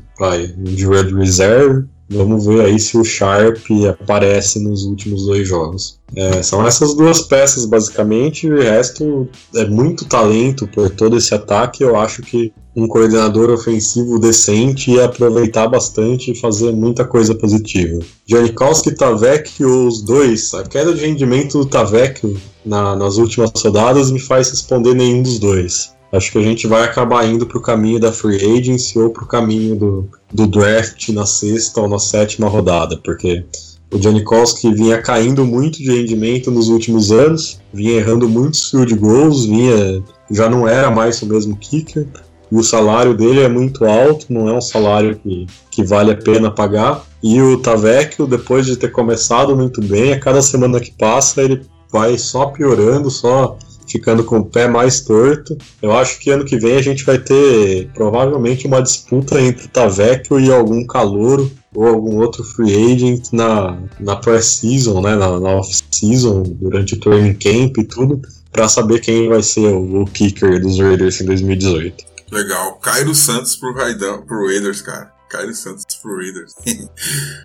injured 0.57 1.13
reserve. 1.13 1.87
Vamos 2.09 2.45
ver 2.45 2.61
aí 2.61 2.79
se 2.79 2.97
o 2.97 3.03
Sharp 3.03 3.63
aparece 4.01 4.59
nos 4.59 4.83
últimos 4.83 5.27
dois 5.27 5.47
jogos. 5.47 5.99
É, 6.15 6.41
são 6.41 6.65
essas 6.65 6.95
duas 6.95 7.21
peças, 7.21 7.65
basicamente. 7.65 8.49
O 8.49 8.59
resto 8.59 9.27
é 9.55 9.65
muito 9.65 10.05
talento 10.05 10.67
por 10.67 10.89
todo 10.89 11.17
esse 11.17 11.35
ataque. 11.35 11.83
Eu 11.83 11.95
acho 11.95 12.23
que 12.23 12.51
um 12.75 12.87
coordenador 12.87 13.51
ofensivo 13.51 14.17
decente 14.17 14.91
ia 14.91 15.05
aproveitar 15.05 15.67
bastante 15.67 16.31
e 16.31 16.35
fazer 16.35 16.71
muita 16.71 17.05
coisa 17.05 17.35
positiva. 17.35 17.99
Janikowski 18.25 18.89
e 18.89 18.95
Tavec, 18.95 19.63
os 19.63 20.01
dois, 20.01 20.53
a 20.53 20.63
queda 20.63 20.93
de 20.93 21.05
rendimento 21.05 21.59
do 21.59 21.65
Tavec 21.65 22.37
na, 22.65 22.95
nas 22.95 23.17
últimas 23.17 23.51
rodadas 23.55 24.11
me 24.11 24.19
faz 24.19 24.49
responder 24.49 24.95
nenhum 24.95 25.21
dos 25.21 25.37
dois. 25.37 25.91
Acho 26.11 26.31
que 26.31 26.37
a 26.39 26.43
gente 26.43 26.65
vai 26.65 26.83
acabar 26.83 27.27
indo 27.27 27.45
para 27.45 27.57
o 27.57 27.61
caminho 27.61 27.99
da 27.99 28.11
free 28.11 28.57
agency 28.57 28.97
ou 28.97 29.11
para 29.11 29.23
o 29.23 29.27
caminho 29.27 29.75
do, 29.75 30.09
do 30.33 30.47
draft 30.47 31.09
na 31.09 31.25
sexta 31.25 31.81
ou 31.81 31.87
na 31.87 31.99
sétima 31.99 32.47
rodada, 32.47 32.97
porque 32.97 33.45
o 33.91 34.01
Janikowski 34.01 34.73
vinha 34.73 35.01
caindo 35.01 35.45
muito 35.45 35.77
de 35.77 35.91
rendimento 35.91 36.51
nos 36.51 36.67
últimos 36.67 37.11
anos, 37.11 37.59
vinha 37.73 37.93
errando 37.93 38.27
muitos 38.29 38.69
field 38.69 38.93
goals, 38.95 39.45
vinha 39.45 40.03
já 40.31 40.49
não 40.49 40.67
era 40.67 40.91
mais 40.91 41.21
o 41.21 41.25
mesmo 41.25 41.55
kicker, 41.57 42.07
e 42.51 42.55
o 42.55 42.63
salário 42.63 43.15
dele 43.15 43.41
é 43.41 43.49
muito 43.49 43.85
alto, 43.85 44.25
não 44.29 44.47
é 44.49 44.53
um 44.53 44.61
salário 44.61 45.19
que, 45.19 45.45
que 45.69 45.83
vale 45.83 46.11
a 46.11 46.17
pena 46.17 46.49
pagar. 46.49 47.03
E 47.21 47.39
o 47.41 47.59
Tavecchio, 47.59 48.25
depois 48.25 48.65
de 48.65 48.75
ter 48.75 48.91
começado 48.91 49.55
muito 49.55 49.81
bem, 49.81 50.13
a 50.13 50.19
cada 50.19 50.41
semana 50.41 50.79
que 50.79 50.91
passa 50.91 51.43
ele 51.43 51.61
vai 51.91 52.17
só 52.17 52.47
piorando, 52.47 53.09
só 53.11 53.57
ficando 53.89 54.23
com 54.23 54.39
o 54.39 54.45
pé 54.45 54.67
mais 54.67 55.01
torto. 55.01 55.57
Eu 55.81 55.91
acho 55.97 56.19
que 56.19 56.29
ano 56.29 56.45
que 56.45 56.57
vem 56.57 56.77
a 56.77 56.81
gente 56.81 57.03
vai 57.03 57.17
ter 57.17 57.89
provavelmente 57.93 58.67
uma 58.67 58.81
disputa 58.81 59.41
entre 59.41 59.67
Tavecchio 59.67 60.39
e 60.39 60.51
algum 60.51 60.85
calouro 60.85 61.51
ou 61.73 61.87
algum 61.87 62.17
outro 62.17 62.43
free 62.43 62.93
agent 62.93 63.31
na, 63.31 63.77
na 63.99 64.15
pré-season, 64.15 65.01
né, 65.01 65.15
na, 65.15 65.39
na 65.39 65.49
off-season, 65.49 66.43
durante 66.43 66.95
o 66.95 66.99
training 66.99 67.35
camp 67.35 67.77
e 67.77 67.83
tudo, 67.83 68.21
para 68.51 68.67
saber 68.67 68.99
quem 68.99 69.29
vai 69.29 69.43
ser 69.43 69.67
o, 69.67 70.01
o 70.01 70.05
kicker 70.05 70.59
dos 70.59 70.79
Raiders 70.79 71.21
em 71.21 71.25
2018. 71.25 72.09
Legal. 72.31 72.79
Cairo 72.79 73.13
Santos 73.13 73.55
pro, 73.55 73.73
Raidão, 73.73 74.23
pro 74.25 74.47
Raiders, 74.47 74.81
cara. 74.81 75.11
Cairo 75.29 75.53
Santos 75.53 75.85
pro 76.01 76.15
Raiders. 76.17 76.53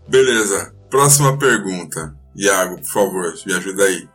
Beleza. 0.08 0.72
Próxima 0.90 1.38
pergunta. 1.38 2.14
Iago, 2.36 2.76
por 2.76 2.92
favor, 2.92 3.34
me 3.46 3.54
ajuda 3.54 3.84
aí. 3.84 4.08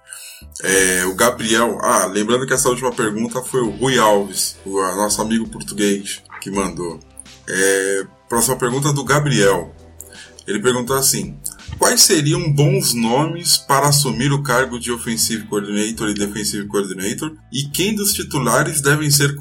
É, 0.64 1.06
o 1.06 1.16
Gabriel. 1.16 1.78
Ah, 1.82 2.06
lembrando 2.06 2.46
que 2.46 2.54
essa 2.54 2.70
última 2.70 2.92
pergunta 2.92 3.42
foi 3.42 3.62
o 3.62 3.70
Rui 3.70 3.98
Alves, 3.98 4.58
o 4.66 4.80
nosso 4.96 5.22
amigo 5.22 5.48
português, 5.48 6.22
que 6.42 6.52
mandou. 6.52 7.00
É, 7.48 8.04
próxima 8.28 8.58
pergunta 8.58 8.94
do 8.94 9.04
Gabriel. 9.04 9.74
Ele 10.48 10.60
perguntou 10.60 10.96
assim: 10.96 11.40
Quais 11.78 12.02
seriam 12.02 12.52
bons 12.52 12.94
nomes 12.94 13.58
para 13.58 13.88
assumir 13.88 14.32
o 14.32 14.44
cargo 14.44 14.80
de 14.80 14.92
Offensive 14.92 15.46
Coordinator 15.46 16.10
e 16.10 16.14
Defensive 16.14 16.68
Coordinator? 16.68 17.32
E 17.54 17.70
quem 17.70 17.96
dos 17.96 18.14
titulares 18.14 18.82
devem 18.82 19.10
ser 19.10 19.36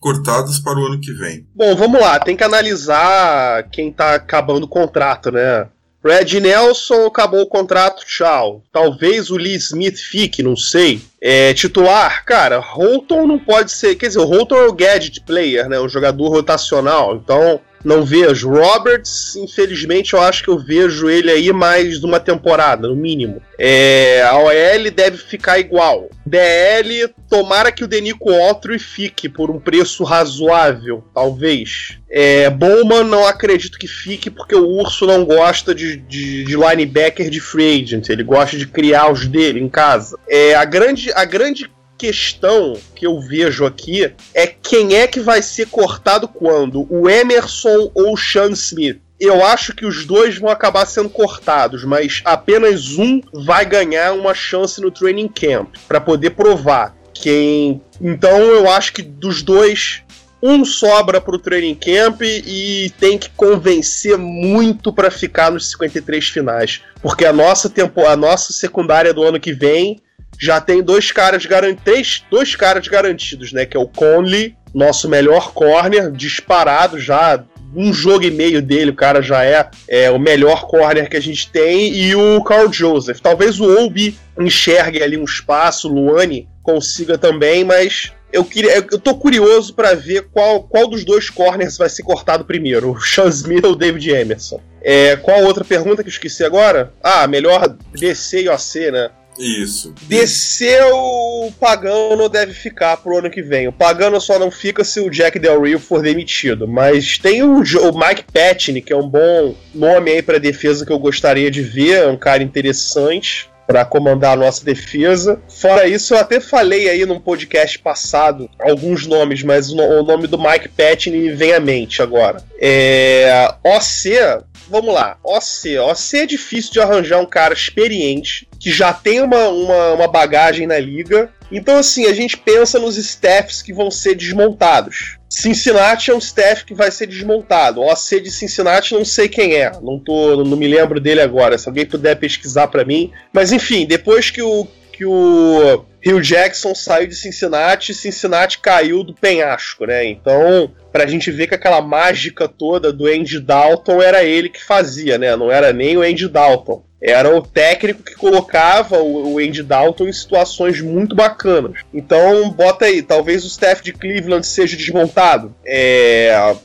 cortados 0.00 0.58
para 0.58 0.78
o 0.78 0.86
ano 0.86 1.00
que 1.00 1.12
vem? 1.12 1.46
Bom, 1.54 1.76
vamos 1.76 2.00
lá, 2.00 2.18
tem 2.18 2.36
que 2.36 2.42
analisar 2.42 3.68
quem 3.70 3.90
está 3.90 4.14
acabando 4.14 4.64
o 4.64 4.68
contrato, 4.68 5.30
né? 5.30 5.68
Red 6.04 6.38
Nelson 6.38 7.06
acabou 7.06 7.40
o 7.40 7.46
contrato, 7.46 8.04
tchau. 8.04 8.62
Talvez 8.70 9.30
o 9.30 9.36
Lee 9.36 9.54
Smith 9.54 9.96
fique, 9.96 10.42
não 10.42 10.54
sei. 10.54 11.00
É, 11.18 11.54
titular, 11.54 12.24
cara, 12.26 12.58
Holton 12.58 13.26
não 13.26 13.38
pode 13.38 13.72
ser. 13.72 13.94
Quer 13.94 14.08
dizer, 14.08 14.18
o 14.18 14.26
Holton 14.26 14.56
é 14.56 14.66
o 14.66 14.72
gadget 14.72 15.22
player, 15.22 15.66
né? 15.66 15.78
O 15.78 15.88
jogador 15.88 16.28
rotacional. 16.28 17.16
Então, 17.16 17.58
Não 17.84 18.02
vejo. 18.04 18.48
Roberts, 18.48 19.36
infelizmente, 19.36 20.14
eu 20.14 20.20
acho 20.20 20.42
que 20.42 20.48
eu 20.48 20.58
vejo 20.58 21.08
ele 21.08 21.30
aí 21.30 21.52
mais 21.52 22.02
uma 22.02 22.18
temporada, 22.18 22.88
no 22.88 22.96
mínimo. 22.96 23.42
É, 23.58 24.22
a 24.22 24.38
OL 24.38 24.90
deve 24.94 25.18
ficar 25.18 25.58
igual. 25.58 26.08
DL, 26.24 27.08
tomara 27.28 27.70
que 27.70 27.84
o 27.84 27.86
Denico 27.86 28.32
Otro 28.32 28.76
fique 28.78 29.28
por 29.28 29.50
um 29.50 29.60
preço 29.60 30.02
razoável, 30.02 31.04
talvez. 31.14 31.98
É, 32.10 32.48
Bowman 32.48 33.04
não 33.04 33.26
acredito 33.26 33.78
que 33.78 33.86
fique 33.86 34.30
porque 34.30 34.54
o 34.54 34.66
Urso 34.66 35.06
não 35.06 35.24
gosta 35.24 35.74
de, 35.74 35.96
de, 35.96 36.44
de 36.44 36.56
linebacker 36.56 37.28
de 37.28 37.40
free 37.40 37.82
agent. 37.82 38.08
Ele 38.08 38.22
gosta 38.22 38.56
de 38.56 38.66
criar 38.66 39.12
os 39.12 39.26
dele 39.26 39.60
em 39.60 39.68
casa. 39.68 40.18
É, 40.26 40.54
a 40.54 40.64
grande, 40.64 41.12
a 41.12 41.24
grande 41.24 41.70
questão 42.04 42.76
que 42.94 43.06
eu 43.06 43.18
vejo 43.18 43.64
aqui 43.64 44.12
é 44.34 44.46
quem 44.46 44.94
é 44.94 45.06
que 45.06 45.20
vai 45.20 45.40
ser 45.40 45.68
cortado 45.68 46.28
quando? 46.28 46.86
O 46.90 47.08
Emerson 47.08 47.90
ou 47.94 48.12
o 48.12 48.16
Sean 48.16 48.50
Smith? 48.50 49.00
Eu 49.18 49.42
acho 49.42 49.74
que 49.74 49.86
os 49.86 50.04
dois 50.04 50.36
vão 50.36 50.50
acabar 50.50 50.84
sendo 50.84 51.08
cortados, 51.08 51.82
mas 51.82 52.20
apenas 52.26 52.98
um 52.98 53.22
vai 53.32 53.64
ganhar 53.64 54.12
uma 54.12 54.34
chance 54.34 54.82
no 54.82 54.90
training 54.90 55.28
camp 55.28 55.76
para 55.88 55.98
poder 55.98 56.30
provar 56.30 56.94
quem. 57.14 57.80
Então 57.98 58.38
eu 58.38 58.68
acho 58.68 58.92
que 58.92 59.00
dos 59.00 59.42
dois 59.42 60.02
um 60.42 60.62
sobra 60.62 61.22
para 61.22 61.36
o 61.36 61.38
training 61.38 61.74
camp 61.74 62.20
e 62.20 62.92
tem 63.00 63.16
que 63.16 63.30
convencer 63.30 64.18
muito 64.18 64.92
para 64.92 65.10
ficar 65.10 65.50
nos 65.50 65.70
53 65.70 66.28
finais, 66.28 66.82
porque 67.00 67.24
a 67.24 67.32
nossa 67.32 67.70
tempo, 67.70 68.04
a 68.06 68.14
nossa 68.14 68.52
secundária 68.52 69.14
do 69.14 69.22
ano 69.22 69.40
que 69.40 69.54
vem 69.54 70.02
já 70.38 70.60
tem 70.60 70.82
dois 70.82 71.12
caras 71.12 71.46
garantidos, 71.46 72.24
dois 72.30 72.54
caras 72.56 72.86
garantidos, 72.88 73.52
né? 73.52 73.64
Que 73.64 73.76
é 73.76 73.80
o 73.80 73.88
Conley, 73.88 74.56
nosso 74.74 75.08
melhor 75.08 75.52
corner, 75.52 76.10
disparado 76.10 76.98
já. 76.98 77.44
Um 77.76 77.92
jogo 77.92 78.24
e 78.24 78.30
meio 78.30 78.62
dele, 78.62 78.92
o 78.92 78.94
cara 78.94 79.20
já 79.20 79.44
é, 79.44 79.68
é 79.88 80.08
o 80.08 80.18
melhor 80.18 80.68
corner 80.68 81.10
que 81.10 81.16
a 81.16 81.22
gente 81.22 81.50
tem, 81.50 81.92
e 81.92 82.14
o 82.14 82.40
Carl 82.44 82.72
Joseph. 82.72 83.18
Talvez 83.20 83.58
o 83.58 83.84
Obi 83.84 84.16
enxergue 84.38 85.02
ali 85.02 85.16
um 85.16 85.24
espaço, 85.24 85.88
o 85.88 85.92
Luane 85.92 86.48
consiga 86.62 87.18
também, 87.18 87.64
mas 87.64 88.12
eu 88.32 88.44
queria, 88.44 88.76
eu 88.76 88.98
tô 88.98 89.14
curioso 89.14 89.74
para 89.74 89.94
ver 89.94 90.28
qual, 90.32 90.64
qual 90.64 90.88
dos 90.88 91.04
dois 91.04 91.30
corners 91.30 91.76
vai 91.76 91.88
ser 91.88 92.02
cortado 92.02 92.44
primeiro, 92.44 92.90
o 92.90 93.00
Sean 93.00 93.28
Smith 93.28 93.64
ou 93.64 93.72
o 93.72 93.76
David 93.76 94.10
Emerson. 94.10 94.60
É, 94.82 95.14
qual 95.16 95.44
outra 95.44 95.64
pergunta 95.64 96.02
que 96.02 96.08
eu 96.08 96.12
esqueci 96.12 96.44
agora? 96.44 96.92
Ah, 97.00 97.28
melhor 97.28 97.76
DC 97.92 98.42
e 98.42 98.48
OC, 98.48 98.90
né? 98.90 99.10
Isso. 99.38 99.94
Descer 100.02 100.84
o 100.92 101.50
Pagano 101.58 102.28
deve 102.28 102.52
ficar 102.52 102.96
pro 102.96 103.18
ano 103.18 103.30
que 103.30 103.42
vem. 103.42 103.68
O 103.68 103.72
Pagano 103.72 104.20
só 104.20 104.38
não 104.38 104.50
fica 104.50 104.84
se 104.84 105.00
o 105.00 105.10
Jack 105.10 105.38
Del 105.38 105.62
Rio 105.62 105.78
for 105.78 106.02
demitido. 106.02 106.68
Mas 106.68 107.18
tem 107.18 107.42
o, 107.42 107.58
o 107.58 107.98
Mike 107.98 108.24
Patney, 108.32 108.80
que 108.80 108.92
é 108.92 108.96
um 108.96 109.08
bom 109.08 109.54
nome 109.74 110.10
aí 110.10 110.22
pra 110.22 110.38
defesa 110.38 110.86
que 110.86 110.92
eu 110.92 110.98
gostaria 110.98 111.50
de 111.50 111.62
ver. 111.62 112.02
É 112.02 112.06
um 112.06 112.16
cara 112.16 112.42
interessante 112.42 113.48
para 113.66 113.84
comandar 113.84 114.32
a 114.32 114.36
nossa 114.36 114.64
defesa. 114.64 115.40
Fora 115.48 115.86
isso, 115.86 116.14
eu 116.14 116.18
até 116.18 116.40
falei 116.40 116.88
aí 116.88 117.04
num 117.06 117.20
podcast 117.20 117.78
passado 117.78 118.48
alguns 118.60 119.06
nomes, 119.06 119.42
mas 119.42 119.70
o, 119.70 120.02
nome 120.02 120.26
do 120.26 120.38
Mike 120.38 120.68
Patney 120.68 121.30
vem 121.30 121.52
à 121.52 121.60
mente 121.60 122.02
agora. 122.02 122.42
É, 122.60 123.54
OC, 123.64 124.44
vamos 124.68 124.94
lá. 124.94 125.16
OC. 125.22 125.78
OC 125.78 126.18
é 126.18 126.26
difícil 126.26 126.72
de 126.72 126.80
arranjar 126.80 127.20
um 127.20 127.26
cara 127.26 127.54
experiente 127.54 128.48
que 128.58 128.70
já 128.70 128.92
tem 128.92 129.20
uma, 129.20 129.48
uma, 129.48 129.92
uma 129.92 130.08
bagagem 130.08 130.66
na 130.66 130.78
liga. 130.78 131.30
Então, 131.52 131.76
assim, 131.76 132.06
a 132.06 132.14
gente 132.14 132.36
pensa 132.36 132.78
nos 132.78 132.96
staffs 132.96 133.62
que 133.62 133.72
vão 133.72 133.90
ser 133.90 134.14
desmontados. 134.14 135.18
Cincinnati 135.40 136.10
é 136.10 136.14
um 136.14 136.18
staff 136.18 136.64
que 136.64 136.74
vai 136.74 136.90
ser 136.90 137.06
desmontado. 137.06 137.80
O 137.80 137.90
OC 137.90 138.20
de 138.20 138.30
Cincinnati 138.30 138.94
não 138.94 139.04
sei 139.04 139.28
quem 139.28 139.54
é, 139.54 139.72
não 139.82 139.98
tô, 139.98 140.44
não 140.44 140.56
me 140.56 140.68
lembro 140.68 141.00
dele 141.00 141.20
agora. 141.20 141.58
Se 141.58 141.68
alguém 141.68 141.84
puder 141.84 142.16
pesquisar 142.16 142.68
para 142.68 142.84
mim, 142.84 143.10
mas 143.32 143.50
enfim, 143.50 143.84
depois 143.84 144.30
que 144.30 144.40
o 144.40 144.66
que 144.92 145.04
o 145.04 145.84
Rio 146.00 146.20
Jackson 146.20 146.72
saiu 146.72 147.08
de 147.08 147.16
Cincinnati, 147.16 147.92
Cincinnati 147.92 148.60
caiu 148.60 149.02
do 149.02 149.12
penhasco, 149.12 149.86
né? 149.86 150.06
Então, 150.06 150.70
pra 150.92 151.04
gente 151.04 151.32
ver 151.32 151.48
que 151.48 151.54
aquela 151.56 151.80
mágica 151.80 152.46
toda 152.46 152.92
do 152.92 153.08
Andy 153.08 153.40
Dalton 153.40 154.00
era 154.00 154.22
ele 154.22 154.48
que 154.48 154.62
fazia, 154.62 155.18
né? 155.18 155.34
Não 155.34 155.50
era 155.50 155.72
nem 155.72 155.96
o 155.96 156.02
Andy 156.02 156.28
Dalton 156.28 156.84
era 157.04 157.36
o 157.36 157.42
técnico 157.42 158.02
que 158.02 158.14
colocava 158.14 158.96
o, 159.02 159.38
Andy 159.38 159.62
Dalton 159.62 160.08
em 160.08 160.12
situações 160.12 160.80
muito 160.80 161.14
bacanas. 161.14 161.80
Então, 161.92 162.50
bota 162.50 162.86
aí, 162.86 163.02
talvez 163.02 163.44
o 163.44 163.48
staff 163.48 163.82
de 163.82 163.92
Cleveland 163.92 164.46
seja 164.46 164.74
desmontado. 164.74 165.54
É, 165.66 166.56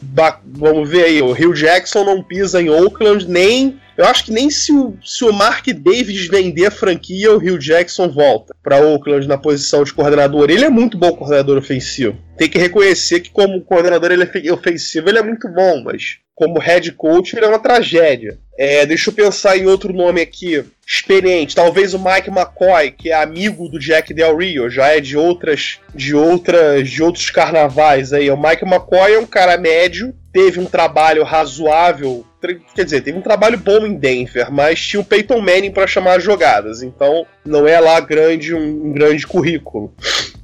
vamos 0.45 0.89
ver 0.89 1.03
aí, 1.03 1.21
o 1.21 1.33
Rio 1.33 1.53
Jackson 1.53 2.05
não 2.05 2.23
pisa 2.23 2.61
em 2.61 2.69
Oakland, 2.69 3.27
nem. 3.27 3.77
Eu 3.97 4.05
acho 4.05 4.23
que 4.23 4.31
nem 4.31 4.49
se 4.49 4.71
o, 4.71 4.97
se 5.03 5.25
o 5.25 5.33
Mark 5.33 5.67
Davis 5.67 6.27
vender 6.27 6.67
a 6.67 6.71
franquia, 6.71 7.33
o 7.33 7.37
Rio 7.37 7.59
Jackson 7.59 8.07
volta 8.07 8.55
para 8.63 8.79
Oakland 8.81 9.27
na 9.27 9.37
posição 9.37 9.83
de 9.83 9.93
coordenador. 9.93 10.49
Ele 10.49 10.63
é 10.63 10.69
muito 10.69 10.97
bom 10.97 11.11
coordenador 11.11 11.57
ofensivo. 11.57 12.17
Tem 12.37 12.49
que 12.49 12.57
reconhecer 12.57 13.19
que, 13.19 13.29
como 13.29 13.61
coordenador 13.61 14.09
ele 14.09 14.23
é 14.23 14.53
ofensivo, 14.53 15.09
ele 15.09 15.19
é 15.19 15.21
muito 15.21 15.49
bom, 15.49 15.83
mas 15.83 16.19
como 16.39 16.57
head 16.57 16.93
coach, 16.93 17.35
ele 17.35 17.45
é 17.45 17.49
uma 17.49 17.59
tragédia. 17.59 18.39
É, 18.57 18.85
deixa 18.85 19.09
eu 19.09 19.13
pensar 19.13 19.57
em 19.57 19.65
outro 19.65 19.91
nome 19.91 20.21
aqui, 20.21 20.63
experiente. 20.87 21.53
Talvez 21.53 21.93
o 21.93 21.99
Mike 21.99 22.29
McCoy, 22.29 22.91
que 22.91 23.09
é 23.09 23.13
amigo 23.13 23.67
do 23.67 23.77
Jack 23.77 24.13
Del 24.13 24.37
Rio, 24.37 24.69
já 24.69 24.87
é 24.87 25.01
de 25.01 25.17
outras, 25.17 25.79
de 25.93 26.15
outras, 26.15 26.89
de 26.89 27.03
outros 27.03 27.29
carnavais 27.29 28.13
aí. 28.13 28.31
O 28.31 28.41
Mike 28.41 28.63
McCoy 28.63 29.15
é 29.15 29.19
um 29.19 29.25
cara 29.25 29.57
médio, 29.57 30.15
teve 30.31 30.61
um 30.61 30.65
trabalho 30.65 31.25
razoável, 31.25 32.25
quer 32.73 32.85
dizer, 32.85 33.01
teve 33.01 33.17
um 33.17 33.21
trabalho 33.21 33.57
bom 33.57 33.85
em 33.85 33.95
Denver, 33.95 34.49
mas 34.49 34.79
tinha 34.79 35.01
o 35.01 35.05
Peyton 35.05 35.41
Manning 35.41 35.71
para 35.71 35.87
chamar 35.87 36.19
as 36.19 36.23
jogadas, 36.23 36.81
então 36.81 37.25
não 37.45 37.67
é 37.67 37.77
lá 37.81 37.99
grande 37.99 38.53
um, 38.53 38.87
um 38.87 38.93
grande 38.93 39.27
currículo 39.27 39.93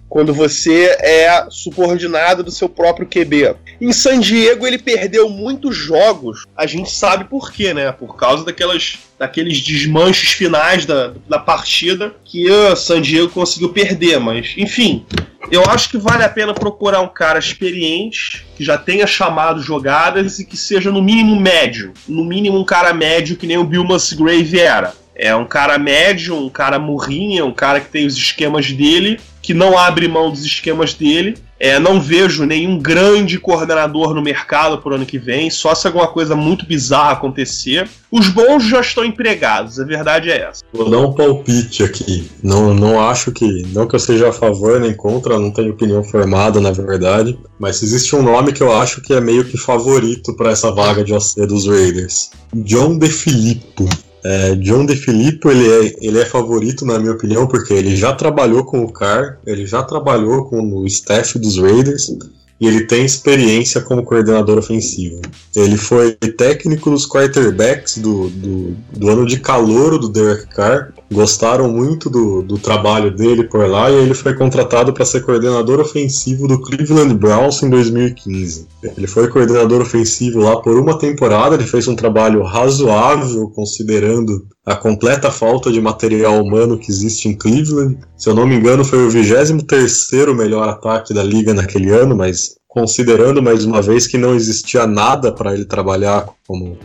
quando 0.07 0.33
você 0.33 0.95
é 1.01 1.47
subordinado 1.49 2.43
do 2.43 2.51
seu 2.51 2.69
próprio 2.69 3.07
QB. 3.07 3.55
Em 3.81 3.91
San 3.91 4.19
Diego 4.19 4.65
ele 4.65 4.77
perdeu 4.77 5.29
muitos 5.29 5.75
jogos, 5.75 6.45
a 6.55 6.65
gente 6.65 6.89
sabe 6.89 7.25
por 7.25 7.51
quê, 7.51 7.73
né? 7.73 7.91
Por 7.91 8.15
causa 8.15 8.45
daquelas, 8.45 8.99
daqueles 9.19 9.61
desmanches 9.61 10.31
finais 10.31 10.85
da, 10.85 11.13
da 11.27 11.39
partida 11.39 12.15
que 12.23 12.49
o 12.49 12.75
San 12.75 13.01
Diego 13.01 13.29
conseguiu 13.29 13.69
perder, 13.69 14.19
mas 14.19 14.53
enfim. 14.57 15.05
Eu 15.51 15.63
acho 15.65 15.89
que 15.89 15.97
vale 15.97 16.23
a 16.23 16.29
pena 16.29 16.53
procurar 16.53 17.01
um 17.01 17.07
cara 17.07 17.37
experiente, 17.37 18.45
que 18.55 18.63
já 18.63 18.77
tenha 18.77 19.05
chamado 19.05 19.61
jogadas 19.61 20.39
e 20.39 20.45
que 20.45 20.57
seja 20.57 20.91
no 20.91 21.03
mínimo 21.03 21.39
médio. 21.39 21.93
No 22.07 22.23
mínimo 22.23 22.57
um 22.57 22.65
cara 22.65 22.93
médio 22.93 23.35
que 23.35 23.45
nem 23.45 23.57
o 23.57 23.63
Bill 23.63 23.83
Musgrave 23.83 24.59
era. 24.59 24.93
É 25.13 25.35
um 25.35 25.45
cara 25.45 25.77
médio, 25.77 26.35
um 26.35 26.49
cara 26.49 26.79
murrinha, 26.79 27.45
um 27.45 27.53
cara 27.53 27.79
que 27.79 27.89
tem 27.89 28.05
os 28.05 28.17
esquemas 28.17 28.71
dele 28.71 29.19
que 29.45 29.53
não 29.53 29.77
abre 29.77 30.07
mão 30.07 30.31
dos 30.31 30.43
esquemas 30.43 30.95
dele. 30.95 31.37
É, 31.57 31.79
não 31.79 32.01
vejo 32.01 32.45
nenhum 32.45 32.77
grande 32.77 33.39
coordenador 33.39 34.13
no 34.13 34.21
mercado 34.21 34.79
por 34.79 34.91
ano 34.91 35.05
que 35.05 35.17
vem, 35.17 35.49
só 35.49 35.73
se 35.73 35.87
alguma 35.87 36.07
coisa 36.07 36.35
muito 36.35 36.65
bizarra 36.65 37.11
acontecer. 37.13 37.87
Os 38.11 38.27
bons 38.27 38.65
já 38.65 38.81
estão 38.81 39.05
empregados, 39.05 39.79
a 39.79 39.85
verdade 39.85 40.29
é 40.29 40.41
essa. 40.41 40.63
Vou 40.73 40.89
dar 40.89 40.97
um 40.97 41.13
palpite 41.13 41.81
aqui. 41.83 42.29
Não, 42.43 42.73
não 42.73 42.99
acho 42.99 43.31
que. 43.31 43.45
Não 43.67 43.87
que 43.87 43.95
eu 43.95 43.99
seja 43.99 44.29
a 44.29 44.33
favor 44.33 44.81
nem 44.81 44.93
contra, 44.93 45.39
não 45.39 45.51
tenho 45.51 45.71
opinião 45.71 46.03
formada, 46.03 46.59
na 46.59 46.71
verdade. 46.71 47.39
Mas 47.57 47.81
existe 47.81 48.15
um 48.15 48.21
nome 48.21 48.51
que 48.51 48.61
eu 48.61 48.75
acho 48.75 49.01
que 49.01 49.13
é 49.13 49.21
meio 49.21 49.45
que 49.45 49.57
favorito 49.57 50.35
para 50.35 50.51
essa 50.51 50.71
vaga 50.71 51.05
de 51.05 51.13
OC 51.13 51.45
dos 51.47 51.67
Raiders: 51.67 52.31
John 52.53 52.97
DeFilippo. 52.97 53.87
É, 54.27 54.55
John 54.55 54.87
DeFilippo 54.87 55.51
ele 55.51 55.69
é, 55.69 55.95
ele 56.01 56.19
é 56.19 56.25
favorito 56.25 56.83
na 56.83 56.97
minha 56.97 57.11
opinião 57.11 57.45
porque 57.45 57.71
ele 57.71 57.95
já 57.95 58.11
trabalhou 58.11 58.65
com 58.65 58.83
o 58.83 58.91
Carr, 58.91 59.37
ele 59.45 59.67
já 59.67 59.83
trabalhou 59.83 60.45
com 60.45 60.59
o 60.61 60.87
staff 60.87 61.37
dos 61.37 61.59
Raiders 61.59 62.11
e 62.59 62.65
ele 62.65 62.87
tem 62.87 63.05
experiência 63.05 63.81
como 63.81 64.03
coordenador 64.03 64.57
ofensivo. 64.57 65.21
Ele 65.55 65.77
foi 65.77 66.13
técnico 66.13 66.89
dos 66.89 67.07
quarterbacks 67.07 67.99
do, 67.99 68.29
do, 68.29 68.75
do 68.97 69.09
ano 69.09 69.27
de 69.27 69.39
calor 69.39 69.99
do 69.99 70.09
Derek 70.09 70.47
Carr 70.47 70.91
gostaram 71.11 71.69
muito 71.71 72.09
do, 72.09 72.41
do 72.41 72.57
trabalho 72.57 73.15
dele 73.15 73.43
por 73.43 73.67
lá 73.67 73.89
e 73.89 73.95
ele 73.95 74.13
foi 74.13 74.33
contratado 74.33 74.93
para 74.93 75.05
ser 75.05 75.21
coordenador 75.21 75.79
ofensivo 75.79 76.47
do 76.47 76.59
Cleveland 76.61 77.13
Browns 77.13 77.61
em 77.61 77.69
2015. 77.69 78.67
Ele 78.97 79.07
foi 79.07 79.27
coordenador 79.27 79.81
ofensivo 79.81 80.39
lá 80.39 80.59
por 80.61 80.77
uma 80.77 80.97
temporada, 80.97 81.55
ele 81.55 81.65
fez 81.65 81.87
um 81.87 81.95
trabalho 81.95 82.43
razoável 82.43 83.49
considerando 83.49 84.47
a 84.65 84.75
completa 84.75 85.29
falta 85.29 85.71
de 85.71 85.79
material 85.79 86.43
humano 86.43 86.77
que 86.77 86.91
existe 86.91 87.27
em 87.27 87.37
Cleveland. 87.37 87.97
Se 88.17 88.29
eu 88.29 88.33
não 88.33 88.47
me 88.47 88.55
engano, 88.55 88.83
foi 88.83 89.05
o 89.05 89.09
23 89.09 90.09
melhor 90.35 90.67
ataque 90.67 91.13
da 91.13 91.23
liga 91.23 91.53
naquele 91.53 91.91
ano, 91.91 92.15
mas 92.15 92.55
considerando 92.67 93.41
mais 93.41 93.63
uma 93.63 93.81
vez 93.81 94.05
que 94.07 94.17
não 94.17 94.35
existia 94.35 94.85
nada 94.85 95.31
para 95.31 95.53
ele 95.53 95.65
trabalhar 95.65 96.27
como 96.45 96.77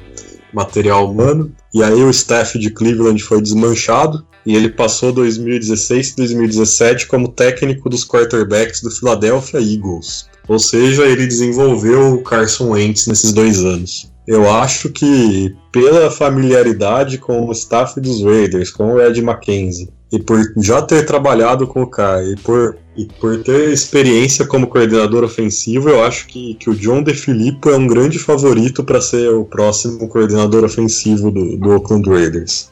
material 0.52 1.10
humano. 1.10 1.52
E 1.74 1.82
aí 1.82 2.02
o 2.02 2.10
staff 2.10 2.58
de 2.58 2.70
Cleveland 2.70 3.22
foi 3.22 3.40
desmanchado 3.40 4.26
e 4.44 4.54
ele 4.54 4.70
passou 4.70 5.12
2016 5.12 6.10
e 6.10 6.16
2017 6.16 7.06
como 7.06 7.28
técnico 7.28 7.88
dos 7.88 8.04
quarterbacks 8.04 8.82
do 8.82 8.90
Philadelphia 8.90 9.60
Eagles. 9.60 10.28
Ou 10.48 10.58
seja, 10.58 11.04
ele 11.04 11.26
desenvolveu 11.26 12.14
o 12.14 12.22
Carson 12.22 12.70
Wentz 12.70 13.06
nesses 13.06 13.32
dois 13.32 13.60
anos. 13.60 14.10
Eu 14.26 14.50
acho 14.50 14.90
que, 14.90 15.54
pela 15.72 16.10
familiaridade 16.10 17.18
com 17.18 17.46
o 17.46 17.52
staff 17.52 18.00
dos 18.00 18.22
Raiders, 18.22 18.70
com 18.70 18.94
o 18.94 19.00
Ed 19.00 19.20
McKenzie, 19.20 19.90
e 20.12 20.18
por 20.18 20.40
já 20.56 20.82
ter 20.82 21.06
trabalhado 21.06 21.66
com 21.66 21.82
o 21.82 21.86
cara, 21.86 22.24
e 22.24 22.36
por, 22.36 22.76
e 22.96 23.04
por 23.04 23.42
ter 23.42 23.70
experiência 23.70 24.44
como 24.44 24.66
coordenador 24.66 25.22
ofensivo, 25.22 25.88
eu 25.88 26.04
acho 26.04 26.26
que, 26.26 26.54
que 26.54 26.68
o 26.68 26.74
John 26.74 27.02
DeFilippo 27.02 27.70
é 27.70 27.76
um 27.76 27.86
grande 27.86 28.18
favorito 28.18 28.82
para 28.82 29.00
ser 29.00 29.30
o 29.30 29.44
próximo 29.44 30.08
coordenador 30.08 30.64
ofensivo 30.64 31.30
do, 31.30 31.56
do 31.56 31.70
Oakland 31.70 32.08
Raiders. 32.08 32.70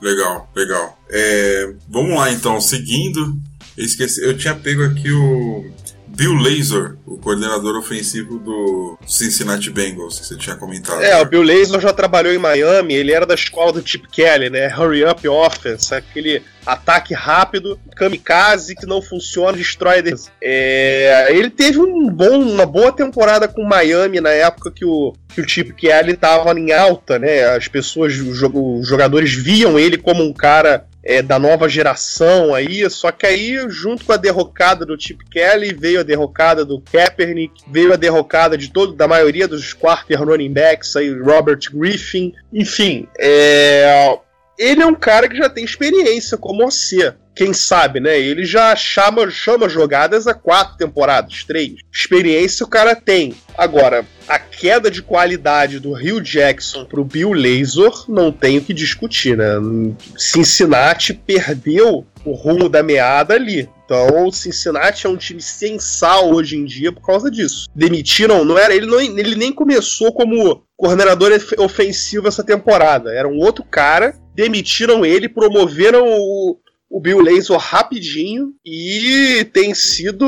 Legal, 0.00 0.48
legal. 0.54 0.98
É, 1.10 1.72
vamos 1.88 2.16
lá 2.16 2.32
então, 2.32 2.60
seguindo. 2.60 3.36
Eu 3.76 3.84
esqueci, 3.84 4.24
eu 4.24 4.36
tinha 4.36 4.54
pego 4.54 4.84
aqui 4.84 5.10
o 5.10 5.66
Bill 6.18 6.34
Lazor, 6.34 6.96
o 7.06 7.16
coordenador 7.16 7.78
ofensivo 7.78 8.40
do 8.40 8.98
Cincinnati 9.06 9.70
Bengals, 9.70 10.18
que 10.18 10.26
você 10.26 10.36
tinha 10.36 10.56
comentado. 10.56 11.00
É, 11.00 11.16
o 11.22 11.24
Bill 11.24 11.44
Lazor 11.44 11.80
já 11.80 11.92
trabalhou 11.92 12.34
em 12.34 12.38
Miami, 12.38 12.94
ele 12.94 13.12
era 13.12 13.24
da 13.24 13.36
escola 13.36 13.72
do 13.72 13.88
Chip 13.88 14.08
Kelly, 14.08 14.50
né? 14.50 14.66
Hurry 14.66 15.04
Up 15.04 15.28
Offense, 15.28 15.94
aquele 15.94 16.42
ataque 16.66 17.14
rápido, 17.14 17.78
kamikaze 17.94 18.74
que 18.74 18.84
não 18.84 19.00
funciona, 19.00 19.56
destrói. 19.56 20.02
É, 20.42 21.28
ele 21.30 21.50
teve 21.50 21.78
um 21.78 22.10
bom, 22.10 22.40
uma 22.40 22.66
boa 22.66 22.90
temporada 22.90 23.46
com 23.46 23.62
Miami 23.62 24.20
na 24.20 24.30
época 24.30 24.72
que 24.72 24.84
o, 24.84 25.14
que 25.28 25.40
o 25.40 25.48
Chip 25.48 25.72
Kelly 25.74 26.14
estava 26.14 26.50
em 26.58 26.72
alta, 26.72 27.16
né? 27.16 27.44
As 27.44 27.68
pessoas, 27.68 28.18
os 28.18 28.88
jogadores 28.88 29.32
viam 29.32 29.78
ele 29.78 29.96
como 29.96 30.24
um 30.24 30.32
cara 30.32 30.84
é, 31.08 31.22
da 31.22 31.38
nova 31.38 31.70
geração 31.70 32.54
aí, 32.54 32.88
só 32.90 33.10
que 33.10 33.24
aí, 33.24 33.58
junto 33.70 34.04
com 34.04 34.12
a 34.12 34.18
derrocada 34.18 34.84
do 34.84 35.00
Chip 35.00 35.24
Kelly, 35.30 35.72
veio 35.72 36.00
a 36.00 36.02
derrocada 36.02 36.66
do 36.66 36.82
Kaepernick, 36.82 37.62
veio 37.66 37.94
a 37.94 37.96
derrocada 37.96 38.58
de 38.58 38.70
todo, 38.70 38.92
da 38.92 39.08
maioria 39.08 39.48
dos 39.48 39.72
quarter 39.72 40.22
running 40.22 40.52
backs 40.52 40.94
aí, 40.96 41.10
Robert 41.18 41.60
Griffin, 41.72 42.34
enfim, 42.52 43.08
é, 43.18 44.18
ele 44.58 44.82
é 44.82 44.86
um 44.86 44.94
cara 44.94 45.28
que 45.28 45.36
já 45.36 45.48
tem 45.48 45.64
experiência 45.64 46.36
como 46.36 46.68
você. 46.68 47.14
Quem 47.34 47.52
sabe, 47.52 48.00
né? 48.00 48.18
Ele 48.18 48.44
já 48.44 48.74
chama, 48.74 49.30
chama 49.30 49.68
jogadas 49.68 50.26
há 50.26 50.34
quatro 50.34 50.76
temporadas, 50.76 51.44
três. 51.44 51.74
Experiência 51.92 52.66
o 52.66 52.68
cara 52.68 52.96
tem. 52.96 53.32
Agora, 53.56 54.04
a 54.26 54.40
queda 54.40 54.90
de 54.90 55.02
qualidade 55.02 55.78
do 55.78 55.92
Rio 55.92 56.20
Jackson 56.20 56.84
pro 56.84 57.04
Bill 57.04 57.32
Lazor 57.32 58.06
não 58.08 58.32
tem 58.32 58.58
o 58.58 58.60
que 58.60 58.74
discutir, 58.74 59.36
né? 59.36 59.54
Cincinnati 60.16 61.14
perdeu 61.14 62.04
o 62.30 62.34
rumo 62.34 62.68
da 62.68 62.82
meada 62.82 63.34
ali. 63.34 63.68
Então, 63.84 64.26
o 64.26 64.32
Cincinnati 64.32 65.06
é 65.06 65.08
um 65.08 65.16
time 65.16 65.40
sem 65.40 65.78
sal 65.78 66.30
hoje 66.32 66.56
em 66.56 66.64
dia 66.64 66.92
por 66.92 67.00
causa 67.00 67.30
disso. 67.30 67.66
Demitiram, 67.74 68.44
não 68.44 68.58
era 68.58 68.74
ele, 68.74 68.86
não, 68.86 69.00
ele 69.00 69.34
nem 69.34 69.52
começou 69.52 70.12
como 70.12 70.62
coordenador 70.76 71.32
ofensivo 71.58 72.28
essa 72.28 72.44
temporada. 72.44 73.10
Era 73.12 73.26
um 73.26 73.38
outro 73.38 73.64
cara 73.64 74.14
demitiram 74.34 75.04
ele, 75.04 75.28
promoveram 75.28 76.06
o, 76.06 76.56
o 76.88 77.00
Bill 77.00 77.20
Lazor 77.20 77.58
rapidinho 77.58 78.52
e 78.64 79.44
tem 79.52 79.74
sido. 79.74 80.24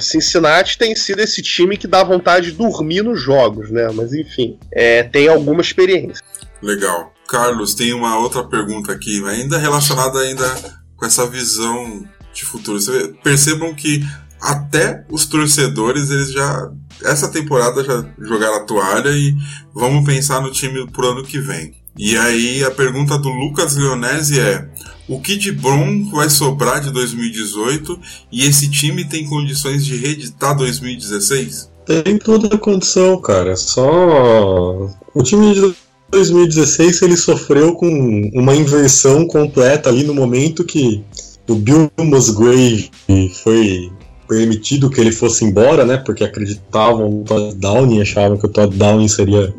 Cincinnati 0.00 0.76
tem 0.76 0.96
sido 0.96 1.20
esse 1.20 1.40
time 1.40 1.76
que 1.76 1.86
dá 1.86 2.02
vontade 2.02 2.50
de 2.50 2.56
dormir 2.56 3.02
nos 3.02 3.20
jogos, 3.20 3.70
né? 3.70 3.88
Mas 3.94 4.12
enfim, 4.12 4.58
é, 4.72 5.04
tem 5.04 5.28
alguma 5.28 5.60
experiência. 5.60 6.24
Legal. 6.60 7.12
Carlos, 7.28 7.74
tem 7.74 7.92
uma 7.92 8.18
outra 8.18 8.42
pergunta 8.42 8.90
aqui, 8.90 9.24
ainda 9.24 9.56
relacionada 9.56 10.18
ainda 10.18 10.79
com 11.00 11.06
essa 11.06 11.26
visão 11.26 12.04
de 12.32 12.44
futuro. 12.44 12.78
Você, 12.78 13.14
percebam 13.24 13.74
que 13.74 14.06
até 14.40 15.04
os 15.10 15.26
torcedores, 15.26 16.10
eles 16.10 16.30
já. 16.30 16.70
Essa 17.02 17.28
temporada 17.28 17.82
já 17.82 18.04
jogaram 18.18 18.56
a 18.56 18.64
toalha 18.64 19.08
e 19.08 19.34
vamos 19.74 20.04
pensar 20.04 20.42
no 20.42 20.52
time 20.52 20.86
pro 20.90 21.12
ano 21.12 21.24
que 21.24 21.40
vem. 21.40 21.74
E 21.98 22.16
aí 22.16 22.62
a 22.62 22.70
pergunta 22.70 23.18
do 23.18 23.30
Lucas 23.30 23.74
Leonese 23.74 24.38
é: 24.38 24.68
o 25.08 25.20
que 25.20 25.36
de 25.36 25.50
bom 25.50 26.10
vai 26.10 26.28
sobrar 26.28 26.80
de 26.80 26.90
2018 26.90 27.98
e 28.30 28.44
esse 28.44 28.70
time 28.70 29.04
tem 29.04 29.26
condições 29.26 29.84
de 29.84 29.96
reeditar 29.96 30.56
2016? 30.56 31.70
Tem 31.86 32.18
toda 32.18 32.54
a 32.54 32.58
condição, 32.58 33.20
cara. 33.20 33.56
Só 33.56 34.90
o 35.14 35.22
time 35.22 35.54
de 35.54 35.74
2016 36.10 37.02
ele 37.02 37.16
sofreu 37.16 37.74
com 37.74 37.88
uma 38.34 38.54
inversão 38.54 39.26
completa 39.26 39.88
ali 39.88 40.04
no 40.04 40.14
momento 40.14 40.64
que 40.64 41.02
o 41.48 41.54
Bill 41.54 41.90
Musgrave 41.98 42.90
foi 43.42 43.90
permitido 44.28 44.88
que 44.88 45.00
ele 45.00 45.10
fosse 45.10 45.44
embora, 45.44 45.84
né? 45.84 45.96
Porque 45.96 46.22
acreditavam 46.22 47.10
no 47.10 47.24
Todd 47.24 47.54
Downing 47.56 48.00
achavam 48.00 48.38
que 48.38 48.46
o 48.46 48.48
Todd 48.48 48.76
Downing 48.76 49.08
seria 49.08 49.52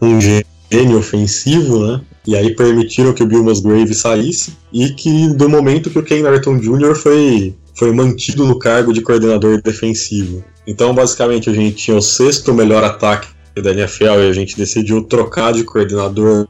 um 0.00 0.20
gênio 0.20 0.98
ofensivo, 0.98 1.84
né? 1.86 2.00
E 2.24 2.36
aí 2.36 2.54
permitiram 2.54 3.12
que 3.12 3.22
o 3.22 3.26
Bill 3.26 3.42
Musgrave 3.42 3.94
saísse 3.94 4.52
e 4.72 4.90
que 4.90 5.28
do 5.34 5.48
momento 5.48 5.90
que 5.90 5.98
o 5.98 6.04
Ken 6.04 6.22
Norton 6.22 6.58
Jr. 6.58 6.94
foi, 6.94 7.54
foi 7.74 7.92
mantido 7.92 8.46
no 8.46 8.58
cargo 8.58 8.92
de 8.92 9.00
coordenador 9.00 9.60
defensivo. 9.60 10.44
Então, 10.64 10.94
basicamente, 10.94 11.50
a 11.50 11.52
gente 11.52 11.76
tinha 11.76 11.96
o 11.96 12.02
sexto 12.02 12.54
melhor 12.54 12.84
ataque 12.84 13.26
da 13.60 13.72
NFL 13.72 14.04
e 14.04 14.28
a 14.28 14.32
gente 14.32 14.56
decidiu 14.56 15.02
trocar 15.04 15.52
de 15.52 15.64
coordenador 15.64 16.46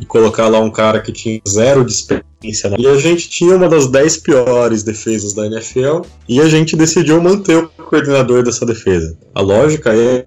e 0.00 0.04
colocar 0.04 0.48
lá 0.48 0.58
um 0.58 0.70
cara 0.70 1.00
que 1.00 1.12
tinha 1.12 1.40
zero 1.48 1.84
de 1.84 1.92
experiência. 1.92 2.74
E 2.78 2.86
a 2.86 2.96
gente 2.96 3.28
tinha 3.28 3.56
uma 3.56 3.68
das 3.68 3.86
dez 3.86 4.16
piores 4.16 4.82
defesas 4.82 5.32
da 5.32 5.46
NFL 5.46 6.02
e 6.28 6.40
a 6.40 6.48
gente 6.48 6.76
decidiu 6.76 7.20
manter 7.22 7.56
o 7.56 7.68
coordenador 7.68 8.42
dessa 8.42 8.66
defesa. 8.66 9.16
A 9.34 9.40
lógica 9.40 9.94
é 9.94 10.26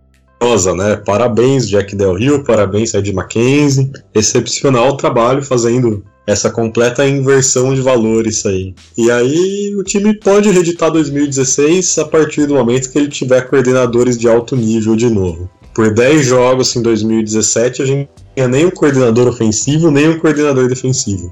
né? 0.76 0.96
Parabéns, 0.98 1.68
Jack 1.68 1.96
Del 1.96 2.14
Rio, 2.14 2.44
parabéns, 2.44 2.94
Ed 2.94 3.12
Mackenzie. 3.12 3.92
Excepcional 4.14 4.96
trabalho 4.96 5.42
fazendo 5.42 6.04
essa 6.28 6.52
completa 6.52 7.08
inversão 7.08 7.74
de 7.74 7.82
valores 7.82 8.46
aí. 8.46 8.76
E 8.98 9.10
aí 9.10 9.74
o 9.76 9.84
time 9.84 10.14
pode 10.14 10.52
reeditar 10.52 10.92
2016 10.92 11.98
a 12.00 12.06
partir 12.06 12.46
do 12.46 12.56
momento 12.56 12.92
que 12.92 13.00
ele 13.00 13.08
tiver 13.08 13.50
coordenadores 13.50 14.18
de 14.18 14.28
alto 14.28 14.56
nível 14.56 14.96
de 14.96 15.10
novo. 15.10 15.50
Por 15.78 15.94
10 15.94 16.26
jogos 16.26 16.76
em 16.76 16.82
2017 16.82 17.84
a 17.84 17.86
gente 17.86 18.08
não 18.08 18.26
tinha 18.34 18.48
nem 18.48 18.66
um 18.66 18.72
coordenador 18.72 19.28
ofensivo, 19.28 19.92
nem 19.92 20.10
um 20.10 20.18
coordenador 20.18 20.68
defensivo. 20.68 21.32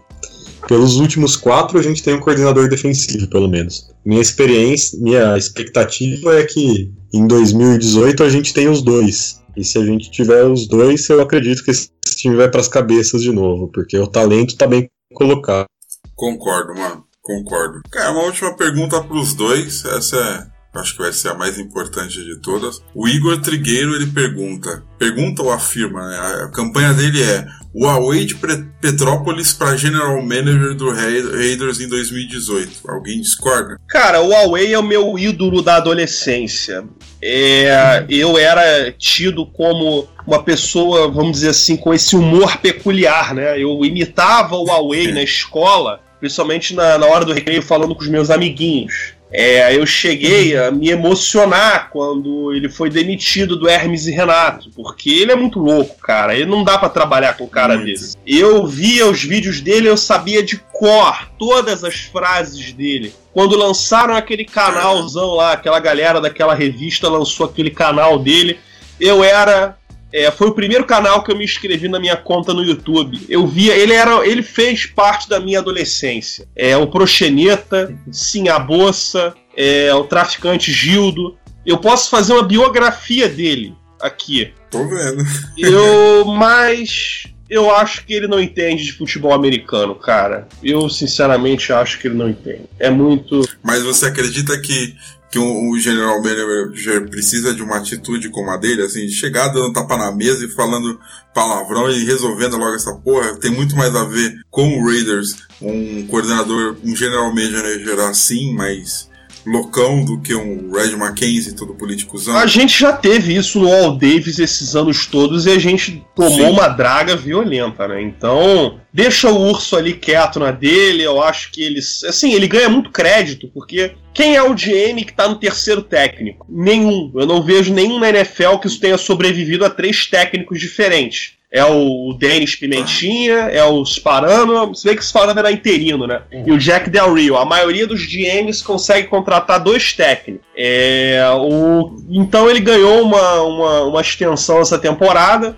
Pelos 0.68 0.98
últimos 0.98 1.36
quatro 1.36 1.80
a 1.80 1.82
gente 1.82 2.04
tem 2.04 2.14
um 2.14 2.20
coordenador 2.20 2.70
defensivo, 2.70 3.28
pelo 3.28 3.50
menos. 3.50 3.90
Minha 4.06 4.22
experiência, 4.22 5.00
minha 5.02 5.36
expectativa 5.36 6.36
é 6.36 6.44
que 6.44 6.94
em 7.12 7.26
2018 7.26 8.24
a 8.24 8.30
gente 8.30 8.54
tem 8.54 8.68
os 8.68 8.84
dois. 8.84 9.42
E 9.58 9.64
se 9.64 9.80
a 9.80 9.84
gente 9.84 10.12
tiver 10.12 10.44
os 10.44 10.68
dois, 10.68 11.10
eu 11.10 11.22
acredito 11.22 11.64
que 11.64 11.72
esse 11.72 11.90
time 12.16 12.36
vai 12.36 12.48
para 12.48 12.62
as 12.62 12.68
cabeças 12.68 13.24
de 13.24 13.32
novo, 13.32 13.72
porque 13.74 13.98
o 13.98 14.06
talento 14.06 14.50
está 14.50 14.68
bem 14.68 14.88
colocado. 15.16 15.66
Concordo, 16.14 16.76
mano. 16.76 17.04
Concordo. 17.20 17.82
Cara, 17.92 18.12
uma 18.12 18.26
última 18.26 18.56
pergunta 18.56 19.02
para 19.02 19.18
os 19.18 19.34
dois. 19.34 19.84
Essa 19.86 20.18
é 20.18 20.55
acho 20.80 20.96
que 20.96 21.02
vai 21.02 21.14
ser 21.14 21.30
a 21.30 21.34
mais 21.34 21.58
importante 21.58 22.24
de 22.24 22.40
todas. 22.40 22.82
O 22.94 23.08
Igor 23.08 23.40
Trigueiro 23.42 23.96
ele 23.96 24.08
pergunta, 24.08 24.84
pergunta 24.98 25.42
ou 25.42 25.52
afirma, 25.52 26.08
né? 26.08 26.18
a 26.44 26.48
campanha 26.50 26.94
dele 26.94 27.22
é 27.24 27.46
Huawei 27.76 28.24
de 28.24 28.36
Petrópolis 28.36 29.52
para 29.52 29.76
General 29.76 30.22
Manager 30.22 30.74
do 30.76 30.92
Raiders 30.92 31.82
em 31.82 31.90
2018. 31.90 32.90
Alguém 32.90 33.20
discorda? 33.20 33.78
Cara, 33.90 34.22
o 34.22 34.30
Huawei 34.30 34.74
é 34.74 34.80
o 34.80 34.84
meu 34.84 35.20
ídolo 35.20 35.62
da 35.62 35.76
adolescência. 35.76 36.86
É, 37.22 38.06
eu 38.08 38.38
era 38.38 38.92
tido 38.94 39.46
como 39.46 40.08
uma 40.26 40.42
pessoa, 40.42 41.12
vamos 41.12 41.34
dizer 41.34 41.50
assim, 41.50 41.76
com 41.76 41.94
esse 41.94 42.16
humor 42.16 42.58
peculiar, 42.58 43.34
né? 43.34 43.62
Eu 43.62 43.84
imitava 43.84 44.56
o 44.56 44.66
Huawei 44.66 45.12
na 45.12 45.22
escola, 45.22 46.00
principalmente 46.20 46.74
na, 46.74 46.98
na 46.98 47.06
hora 47.08 47.26
do 47.26 47.34
recreio, 47.34 47.62
falando 47.62 47.94
com 47.94 48.02
os 48.02 48.10
meus 48.10 48.30
amiguinhos. 48.30 49.15
É, 49.32 49.76
eu 49.76 49.86
cheguei 49.86 50.56
a 50.56 50.72
me 50.72 50.90
emocionar 50.90 51.90
quando 51.90 52.54
ele 52.54 52.70
foi 52.70 52.90
demitido 52.90 53.56
do 53.56 53.68
Hermes 53.68 54.08
e 54.08 54.12
Renato, 54.12 54.70
porque 54.76 55.10
ele 55.10 55.32
é 55.32 55.36
muito 55.36 55.60
louco, 55.60 55.98
cara. 56.00 56.36
Ele 56.36 56.46
não 56.46 56.64
dá 56.64 56.78
para 56.78 56.90
trabalhar 56.90 57.36
com 57.36 57.46
um 57.46 57.50
cara 57.50 57.76
muito. 57.76 57.88
desse. 57.88 58.16
Eu 58.26 58.66
via 58.66 59.08
os 59.08 59.24
vídeos 59.24 59.62
dele, 59.62 59.90
eu 59.90 59.98
sabia 59.98 60.44
de 60.44 60.58
cor 60.58 61.28
todas 61.38 61.84
as 61.84 61.96
frases 61.96 62.72
dele. 62.72 63.14
Quando 63.34 63.58
lançaram 63.58 64.16
aquele 64.16 64.46
canalzão 64.46 65.34
lá, 65.34 65.54
aquela 65.54 65.80
galera 65.80 66.22
daquela 66.22 66.54
revista 66.54 67.10
lançou 67.10 67.46
aquele 67.46 67.72
canal 67.72 68.18
dele, 68.18 68.60
eu 69.00 69.24
era 69.24 69.78
é, 70.16 70.32
foi 70.32 70.48
o 70.48 70.54
primeiro 70.54 70.86
canal 70.86 71.22
que 71.22 71.30
eu 71.30 71.36
me 71.36 71.44
inscrevi 71.44 71.90
na 71.90 72.00
minha 72.00 72.16
conta 72.16 72.54
no 72.54 72.64
YouTube. 72.64 73.26
Eu 73.28 73.46
via, 73.46 73.76
ele 73.76 73.92
era, 73.92 74.26
ele 74.26 74.42
fez 74.42 74.86
parte 74.86 75.28
da 75.28 75.42
minha 75.42 75.60
adolescência. 75.60 76.48
É 76.56 76.78
o 76.78 76.88
Proxeneta, 76.88 77.94
Sim 78.10 78.48
a 78.48 78.58
Boça, 78.58 79.34
é, 79.58 79.94
o 79.94 80.06
traficante 80.06 80.72
Gildo. 80.72 81.38
Eu 81.66 81.78
posso 81.80 82.10
fazer 82.10 82.32
uma 82.32 82.44
biografia 82.44 83.28
dele 83.28 83.76
aqui. 84.02 84.54
Tô 84.72 84.88
vendo. 84.88 85.22
Eu, 85.58 86.24
mas 86.34 87.26
eu 87.50 87.76
acho 87.76 88.06
que 88.06 88.14
ele 88.14 88.28
não 88.30 88.40
entende 88.40 88.86
de 88.86 88.94
futebol 88.94 89.34
americano, 89.34 89.96
cara. 89.96 90.48
Eu 90.64 90.90
sinceramente 90.90 91.74
acho 91.74 92.00
que 92.00 92.08
ele 92.08 92.16
não 92.16 92.30
entende. 92.30 92.70
É 92.80 92.90
muito. 92.90 93.42
Mas 93.62 93.84
você 93.84 94.06
acredita 94.06 94.58
que 94.62 94.96
que 95.36 95.40
o, 95.40 95.70
o 95.70 95.78
general 95.78 96.22
manager 96.24 97.10
precisa 97.10 97.54
de 97.54 97.62
uma 97.62 97.76
atitude 97.76 98.30
como 98.30 98.50
a 98.52 98.56
dele, 98.56 98.84
assim, 98.84 99.06
de 99.06 99.12
chegar 99.12 99.50
dando 99.50 99.74
tapa 99.74 99.98
na 99.98 100.10
mesa 100.10 100.46
e 100.46 100.50
falando 100.50 100.98
palavrão 101.34 101.92
e 101.92 102.06
resolvendo 102.06 102.56
logo 102.56 102.74
essa 102.74 102.94
porra, 102.96 103.36
tem 103.36 103.52
muito 103.52 103.76
mais 103.76 103.94
a 103.94 104.06
ver 104.06 104.34
com 104.50 104.80
o 104.80 104.86
Raiders, 104.86 105.36
um 105.62 106.08
coordenador, 106.08 106.78
um 106.82 106.96
general 106.96 107.36
manager 107.36 108.00
assim, 108.00 108.54
mas 108.54 109.10
loucão 109.46 110.04
do 110.04 110.20
que 110.20 110.34
um 110.34 110.72
Red 110.72 110.96
Mackenzie 110.96 111.54
todo 111.54 111.76
politicozão. 111.76 112.36
A 112.38 112.48
gente 112.48 112.80
já 112.80 112.92
teve 112.92 113.36
isso 113.36 113.60
no 113.60 113.72
All 113.72 113.98
Davis 113.98 114.40
esses 114.40 114.76
anos 114.76 115.06
todos 115.06 115.46
e 115.46 115.52
a 115.52 115.60
gente 115.60 116.04
tomou 116.16 116.32
Sim. 116.32 116.50
uma 116.50 116.68
draga 116.68 117.16
violenta, 117.16 117.88
né? 117.88 118.02
Então, 118.02 118.80
deixa 118.92 119.30
o 119.30 119.50
urso 119.50 119.76
ali 119.76 119.94
quieto 119.94 120.40
na 120.40 120.52
dele, 120.52 121.04
eu 121.04 121.22
acho 121.22 121.52
que 121.52 121.62
eles. 121.62 122.04
Assim, 122.04 122.34
ele 122.34 122.48
ganha 122.48 122.70
muito 122.70 122.90
crédito, 122.90 123.50
porque 123.54 123.94
quem 124.14 124.36
é 124.36 124.42
o 124.42 124.56
GM 124.56 125.04
que 125.06 125.14
tá 125.14 125.28
no 125.28 125.36
terceiro 125.36 125.82
técnico? 125.82 126.46
Nenhum. 126.50 127.12
Eu 127.16 127.26
não 127.26 127.44
vejo 127.44 127.74
nenhum 127.74 128.00
na 128.00 128.10
NFL 128.10 128.58
que 128.62 128.68
isso 128.68 128.80
tenha 128.80 128.98
sobrevivido 128.98 129.66
a 129.66 129.70
três 129.70 130.08
técnicos 130.08 130.60
diferentes 130.60 131.35
é 131.52 131.64
o 131.64 132.14
Denis 132.20 132.56
Pimentinha, 132.56 133.36
é 133.52 133.64
o 133.64 133.86
Sparano, 133.86 134.68
você 134.68 134.90
vê 134.90 134.96
que 134.96 135.02
o 135.02 135.06
Sparano 135.06 135.40
era 135.40 135.52
interino, 135.52 136.06
né? 136.06 136.22
Uhum. 136.32 136.44
E 136.48 136.52
o 136.52 136.58
Jack 136.58 136.90
Del 136.90 137.14
Rio. 137.14 137.38
A 137.38 137.46
maioria 137.46 137.88
dos 137.88 138.06
GMs 138.06 138.64
consegue 138.64 139.08
contratar 139.08 139.60
dois 139.60 139.94
técnicos. 139.94 140.46
É, 140.58 141.24
o, 141.40 141.96
então 142.10 142.50
ele 142.50 142.60
ganhou 142.60 143.02
uma, 143.02 143.42
uma, 143.42 143.82
uma 143.84 144.02
extensão 144.02 144.60
essa 144.60 144.78
temporada. 144.78 145.58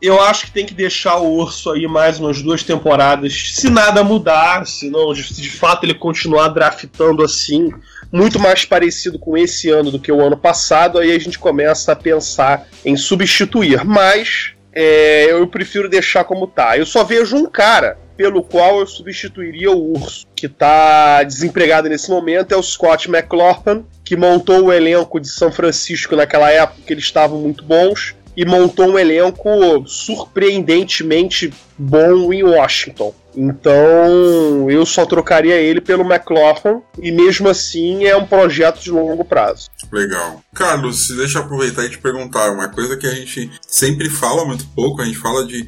Eu 0.00 0.20
acho 0.20 0.46
que 0.46 0.52
tem 0.52 0.66
que 0.66 0.74
deixar 0.74 1.18
o 1.18 1.32
Urso 1.32 1.70
aí 1.70 1.86
mais 1.86 2.18
umas 2.18 2.42
duas 2.42 2.64
temporadas, 2.64 3.52
se 3.54 3.70
nada 3.70 4.02
mudar, 4.02 4.66
se 4.66 4.90
não, 4.90 5.12
de, 5.12 5.22
de 5.32 5.50
fato 5.50 5.84
ele 5.84 5.94
continuar 5.94 6.48
draftando 6.48 7.22
assim, 7.22 7.70
muito 8.10 8.38
mais 8.40 8.64
parecido 8.64 9.16
com 9.18 9.36
esse 9.36 9.70
ano 9.70 9.92
do 9.92 10.00
que 10.00 10.10
o 10.10 10.20
ano 10.20 10.36
passado, 10.36 10.98
aí 10.98 11.12
a 11.12 11.18
gente 11.18 11.38
começa 11.38 11.92
a 11.92 11.96
pensar 11.96 12.66
em 12.84 12.96
substituir. 12.96 13.84
Mas 13.84 14.54
é, 14.72 15.30
eu 15.30 15.46
prefiro 15.46 15.88
deixar 15.88 16.24
como 16.24 16.46
tá. 16.46 16.76
Eu 16.76 16.86
só 16.86 17.04
vejo 17.04 17.36
um 17.36 17.46
cara 17.46 17.98
pelo 18.16 18.42
qual 18.42 18.80
eu 18.80 18.86
substituiria 18.86 19.70
o 19.70 19.92
Urso, 19.92 20.26
que 20.34 20.48
tá 20.48 21.22
desempregado 21.22 21.88
nesse 21.88 22.10
momento, 22.10 22.52
é 22.52 22.56
o 22.56 22.62
Scott 22.62 23.08
McLaughlin, 23.08 23.84
que 24.04 24.16
montou 24.16 24.64
o 24.64 24.72
elenco 24.72 25.18
de 25.18 25.28
São 25.28 25.50
Francisco 25.50 26.14
naquela 26.14 26.50
época 26.50 26.82
que 26.86 26.92
eles 26.92 27.04
estavam 27.04 27.38
muito 27.40 27.64
bons 27.64 28.14
e 28.36 28.44
montou 28.44 28.86
um 28.86 28.98
elenco 28.98 29.86
surpreendentemente 29.86 31.52
bom 31.76 32.32
em 32.32 32.42
Washington. 32.42 33.14
Então 33.36 34.70
eu 34.70 34.84
só 34.84 35.06
trocaria 35.06 35.56
ele 35.56 35.80
pelo 35.80 36.04
McLaughlin 36.04 36.82
e 37.00 37.10
mesmo 37.10 37.48
assim 37.48 38.04
é 38.04 38.16
um 38.16 38.26
projeto 38.26 38.80
de 38.80 38.90
longo 38.90 39.24
prazo. 39.24 39.70
Legal. 39.90 40.42
Carlos, 40.54 41.08
deixa 41.08 41.38
eu 41.38 41.42
aproveitar 41.42 41.84
e 41.84 41.90
te 41.90 41.98
perguntar 41.98 42.50
uma 42.50 42.68
coisa 42.68 42.96
que 42.96 43.06
a 43.06 43.14
gente 43.14 43.50
sempre 43.66 44.08
fala 44.08 44.44
muito 44.44 44.66
pouco, 44.74 45.02
a 45.02 45.04
gente 45.04 45.18
fala 45.18 45.46
de, 45.46 45.66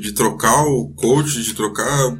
de 0.00 0.12
trocar 0.12 0.64
o 0.64 0.88
coach, 0.96 1.42
de 1.42 1.54
trocar 1.54 2.06
o 2.06 2.18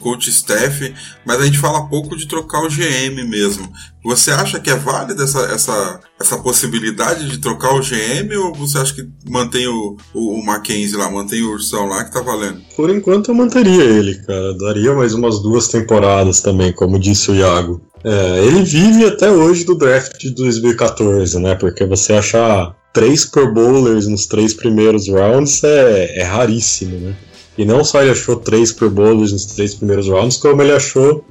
coach 0.00 0.28
staff, 0.28 0.94
mas 1.24 1.40
a 1.40 1.44
gente 1.44 1.58
fala 1.58 1.88
pouco 1.88 2.16
de 2.16 2.26
trocar 2.26 2.62
o 2.62 2.68
GM 2.68 3.24
mesmo. 3.28 3.70
Você 4.04 4.32
acha 4.32 4.58
que 4.58 4.68
é 4.68 4.74
válida 4.74 5.22
essa, 5.22 5.40
essa, 5.52 6.00
essa 6.20 6.38
possibilidade 6.38 7.28
de 7.28 7.38
trocar 7.38 7.72
o 7.74 7.80
GM 7.80 8.36
ou 8.36 8.54
você 8.54 8.78
acha 8.78 8.94
que 8.94 9.08
mantém 9.28 9.66
o, 9.68 9.96
o, 10.12 10.40
o 10.40 10.44
Mackenzie 10.44 10.96
lá, 10.96 11.08
mantém 11.08 11.42
o 11.42 11.52
Ursão 11.52 11.86
lá 11.86 12.04
que 12.04 12.12
tá 12.12 12.20
valendo? 12.20 12.60
Por 12.76 12.90
enquanto 12.90 13.30
eu 13.30 13.34
manteria 13.34 13.84
ele, 13.84 14.16
cara. 14.26 14.54
Daria 14.58 14.92
mais 14.94 15.14
umas 15.14 15.40
duas 15.40 15.68
temporadas 15.68 16.40
também, 16.40 16.72
como 16.72 16.98
disse 16.98 17.30
o 17.30 17.34
Iago. 17.34 17.80
É, 18.04 18.44
ele 18.44 18.64
vive 18.64 19.06
até 19.06 19.30
hoje 19.30 19.64
do 19.64 19.76
draft 19.76 20.18
de 20.18 20.30
2014, 20.34 21.38
né? 21.38 21.54
Porque 21.54 21.86
você 21.86 22.14
achar 22.14 22.74
três 22.92 23.24
Pro 23.24 23.52
Bowlers 23.52 24.08
nos 24.08 24.26
três 24.26 24.52
primeiros 24.52 25.08
rounds 25.08 25.62
é, 25.62 26.20
é 26.20 26.22
raríssimo, 26.24 26.98
né? 26.98 27.16
E 27.56 27.64
não 27.64 27.84
só 27.84 28.02
ele 28.02 28.10
achou 28.10 28.36
três 28.36 28.72
Pro 28.72 28.90
Bowlers 28.90 29.32
nos 29.32 29.46
três 29.46 29.74
primeiros 29.74 30.08
rounds, 30.08 30.36
como 30.38 30.60
ele 30.62 30.72
achou 30.72 31.24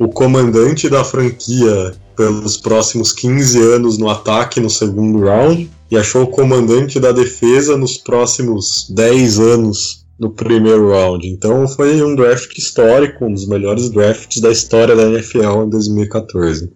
o 0.00 0.08
comandante 0.08 0.88
da 0.88 1.04
franquia 1.04 1.92
pelos 2.16 2.56
próximos 2.56 3.12
15 3.12 3.60
anos 3.60 3.98
no 3.98 4.08
ataque 4.08 4.58
no 4.58 4.70
segundo 4.70 5.26
round 5.26 5.70
e 5.90 5.96
achou 5.96 6.22
o 6.22 6.26
comandante 6.26 6.98
da 6.98 7.12
defesa 7.12 7.76
nos 7.76 7.98
próximos 7.98 8.88
10 8.88 9.38
anos 9.38 10.06
no 10.18 10.30
primeiro 10.30 10.90
round. 10.90 11.28
Então 11.28 11.68
foi 11.68 12.02
um 12.02 12.16
draft 12.16 12.56
histórico, 12.56 13.26
um 13.26 13.34
dos 13.34 13.46
melhores 13.46 13.90
drafts 13.90 14.40
da 14.40 14.50
história 14.50 14.96
da 14.96 15.02
NFL 15.02 15.64
em 15.66 15.68
2014. 15.68 16.72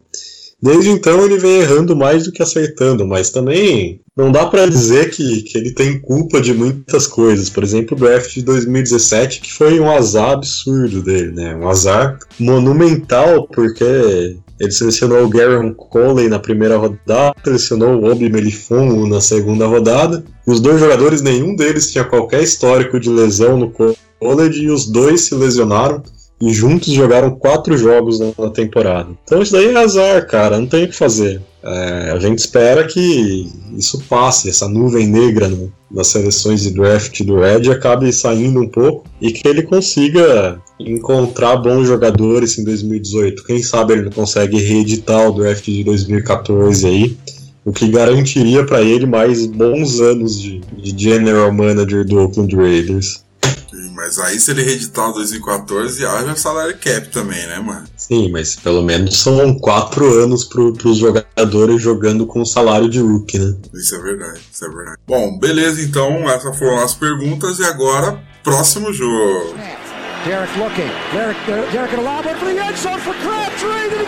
Desde 0.64 0.88
então 0.88 1.22
ele 1.22 1.36
vem 1.36 1.60
errando 1.60 1.94
mais 1.94 2.24
do 2.24 2.32
que 2.32 2.42
acertando, 2.42 3.06
mas 3.06 3.28
também 3.28 4.00
não 4.16 4.32
dá 4.32 4.46
para 4.46 4.64
dizer 4.64 5.10
que, 5.10 5.42
que 5.42 5.58
ele 5.58 5.72
tem 5.72 6.00
culpa 6.00 6.40
de 6.40 6.54
muitas 6.54 7.06
coisas. 7.06 7.50
Por 7.50 7.62
exemplo, 7.62 7.94
o 7.94 8.00
draft 8.00 8.32
de 8.32 8.40
2017, 8.40 9.42
que 9.42 9.52
foi 9.52 9.78
um 9.78 9.90
azar 9.90 10.30
absurdo 10.30 11.02
dele, 11.02 11.32
né? 11.32 11.54
Um 11.54 11.68
azar 11.68 12.18
monumental, 12.40 13.46
porque 13.48 13.84
ele 14.58 14.72
selecionou 14.72 15.26
o 15.26 15.28
Garen 15.28 15.74
Coley 15.74 16.30
na 16.30 16.38
primeira 16.38 16.78
rodada, 16.78 17.34
selecionou 17.44 18.00
o 18.00 18.10
Obi 18.10 18.32
Melifon 18.32 19.06
na 19.06 19.20
segunda 19.20 19.66
rodada, 19.66 20.24
os 20.46 20.60
dois 20.60 20.80
jogadores, 20.80 21.20
nenhum 21.20 21.54
deles 21.54 21.92
tinha 21.92 22.04
qualquer 22.04 22.42
histórico 22.42 22.98
de 22.98 23.10
lesão 23.10 23.58
no 23.58 23.70
college, 24.18 24.62
e 24.62 24.70
os 24.70 24.86
dois 24.86 25.26
se 25.26 25.34
lesionaram 25.34 26.02
e 26.44 26.52
juntos 26.52 26.92
jogaram 26.92 27.30
quatro 27.30 27.76
jogos 27.76 28.20
na 28.20 28.50
temporada. 28.50 29.08
Então 29.24 29.40
isso 29.40 29.52
daí 29.52 29.74
é 29.74 29.76
azar, 29.76 30.26
cara, 30.26 30.58
não 30.58 30.66
tem 30.66 30.84
o 30.84 30.88
que 30.88 30.94
fazer. 30.94 31.40
É, 31.62 32.10
a 32.14 32.18
gente 32.18 32.38
espera 32.38 32.86
que 32.86 33.50
isso 33.78 33.98
passe, 34.06 34.50
essa 34.50 34.68
nuvem 34.68 35.06
negra 35.06 35.48
no, 35.48 35.72
nas 35.90 36.08
seleções 36.08 36.60
de 36.60 36.70
draft 36.70 37.18
do 37.22 37.40
Red 37.40 37.70
acabe 37.72 38.12
saindo 38.12 38.60
um 38.60 38.68
pouco 38.68 39.06
e 39.18 39.32
que 39.32 39.48
ele 39.48 39.62
consiga 39.62 40.60
encontrar 40.78 41.56
bons 41.56 41.86
jogadores 41.86 42.58
em 42.58 42.64
2018. 42.64 43.42
Quem 43.44 43.62
sabe 43.62 43.94
ele 43.94 44.02
não 44.02 44.12
consegue 44.12 44.58
reeditar 44.58 45.26
o 45.26 45.32
draft 45.32 45.64
de 45.64 45.82
2014 45.82 46.86
aí, 46.86 47.16
o 47.64 47.72
que 47.72 47.88
garantiria 47.88 48.66
para 48.66 48.82
ele 48.82 49.06
mais 49.06 49.46
bons 49.46 49.98
anos 49.98 50.38
de, 50.38 50.60
de 50.76 51.02
general 51.02 51.50
manager 51.50 52.04
do 52.04 52.18
Oakland 52.18 52.54
Raiders. 52.54 53.23
Mas 54.04 54.18
aí 54.18 54.38
se 54.38 54.50
ele 54.50 54.62
reeditar 54.62 55.08
o 55.08 55.14
2014, 55.14 56.04
haja 56.04 56.36
salário 56.36 56.76
cap 56.76 57.08
também, 57.08 57.46
né, 57.46 57.58
mano? 57.58 57.84
Sim, 57.96 58.30
mas 58.30 58.54
pelo 58.54 58.82
menos 58.82 59.16
são 59.16 59.58
quatro 59.58 60.04
anos 60.22 60.44
pro, 60.44 60.74
pros 60.74 60.98
jogadores 60.98 61.80
jogando 61.80 62.26
com 62.26 62.44
salário 62.44 62.86
de 62.90 63.00
rookie, 63.00 63.38
né? 63.38 63.54
Isso 63.72 63.94
é 63.94 64.02
verdade, 64.02 64.40
isso 64.52 64.62
é 64.62 64.68
verdade. 64.68 64.98
Bom, 65.08 65.38
beleza, 65.38 65.80
então, 65.80 66.28
essas 66.28 66.54
foram 66.58 66.84
as 66.84 66.92
perguntas 66.92 67.58
e 67.60 67.64
agora, 67.64 68.22
próximo 68.42 68.92
jogo. 68.92 69.54
Derek 70.26 70.58
looking. 70.58 70.90
Derek, 71.12 71.40
Derek, 71.46 71.72
Derek 71.72 72.40
the 72.40 72.66
end 72.66 72.76
zone 72.76 73.00
for 73.00 73.14
Crabtree. 73.14 73.88
Did 73.88 74.00
he 74.00 74.03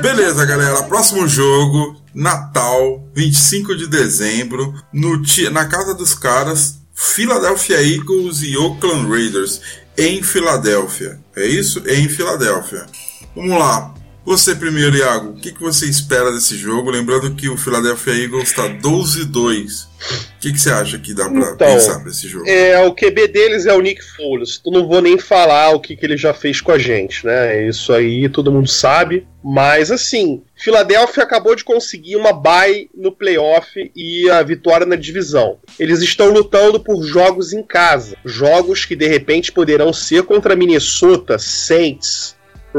Beleza, 0.00 0.44
galera. 0.46 0.82
Próximo 0.84 1.26
jogo, 1.26 2.00
Natal, 2.14 3.04
25 3.14 3.76
de 3.76 3.88
dezembro, 3.88 4.72
no, 4.92 5.20
na 5.50 5.66
casa 5.66 5.94
dos 5.94 6.14
caras, 6.14 6.78
Philadelphia 6.94 7.82
Eagles 7.82 8.42
e 8.42 8.56
Oakland 8.56 9.08
Raiders, 9.08 9.60
em 9.96 10.22
Filadélfia. 10.22 11.18
É 11.34 11.44
isso? 11.46 11.82
Em 11.86 12.08
Filadélfia. 12.08 12.86
Vamos 13.34 13.58
lá. 13.58 13.94
Você 14.28 14.54
primeiro, 14.54 14.94
Iago, 14.94 15.30
o 15.30 15.36
que, 15.36 15.52
que 15.52 15.60
você 15.62 15.86
espera 15.86 16.30
desse 16.30 16.54
jogo? 16.54 16.90
Lembrando 16.90 17.34
que 17.34 17.48
o 17.48 17.56
Philadelphia 17.56 18.12
Eagles 18.12 18.50
está 18.50 18.68
12-2. 18.68 19.86
O 19.86 20.38
que, 20.38 20.52
que 20.52 20.58
você 20.58 20.68
acha 20.68 20.98
que 20.98 21.14
dá 21.14 21.30
pra 21.30 21.52
então, 21.52 21.56
pensar 21.56 21.98
pra 22.00 22.10
esse 22.10 22.28
jogo? 22.28 22.46
É, 22.46 22.78
o 22.80 22.94
QB 22.94 23.26
deles 23.28 23.64
é 23.64 23.72
o 23.72 23.80
Nick 23.80 24.04
Foles. 24.04 24.60
Eu 24.66 24.70
não 24.70 24.86
vou 24.86 25.00
nem 25.00 25.18
falar 25.18 25.70
o 25.70 25.80
que, 25.80 25.96
que 25.96 26.04
ele 26.04 26.18
já 26.18 26.34
fez 26.34 26.60
com 26.60 26.70
a 26.70 26.78
gente, 26.78 27.24
né? 27.24 27.66
Isso 27.66 27.90
aí 27.90 28.28
todo 28.28 28.52
mundo 28.52 28.68
sabe. 28.68 29.26
Mas 29.42 29.90
assim, 29.90 30.42
Philadelphia 30.54 31.22
acabou 31.22 31.56
de 31.56 31.64
conseguir 31.64 32.16
uma 32.16 32.34
bye 32.34 32.90
no 32.94 33.10
playoff 33.10 33.90
e 33.96 34.28
a 34.28 34.42
vitória 34.42 34.84
na 34.84 34.96
divisão. 34.96 35.58
Eles 35.78 36.02
estão 36.02 36.30
lutando 36.30 36.78
por 36.78 37.02
jogos 37.02 37.54
em 37.54 37.62
casa. 37.62 38.14
Jogos 38.26 38.84
que 38.84 38.94
de 38.94 39.08
repente 39.08 39.50
poderão 39.50 39.90
ser 39.90 40.24
contra 40.24 40.54
Minnesota, 40.54 41.38
Saints, 41.38 42.36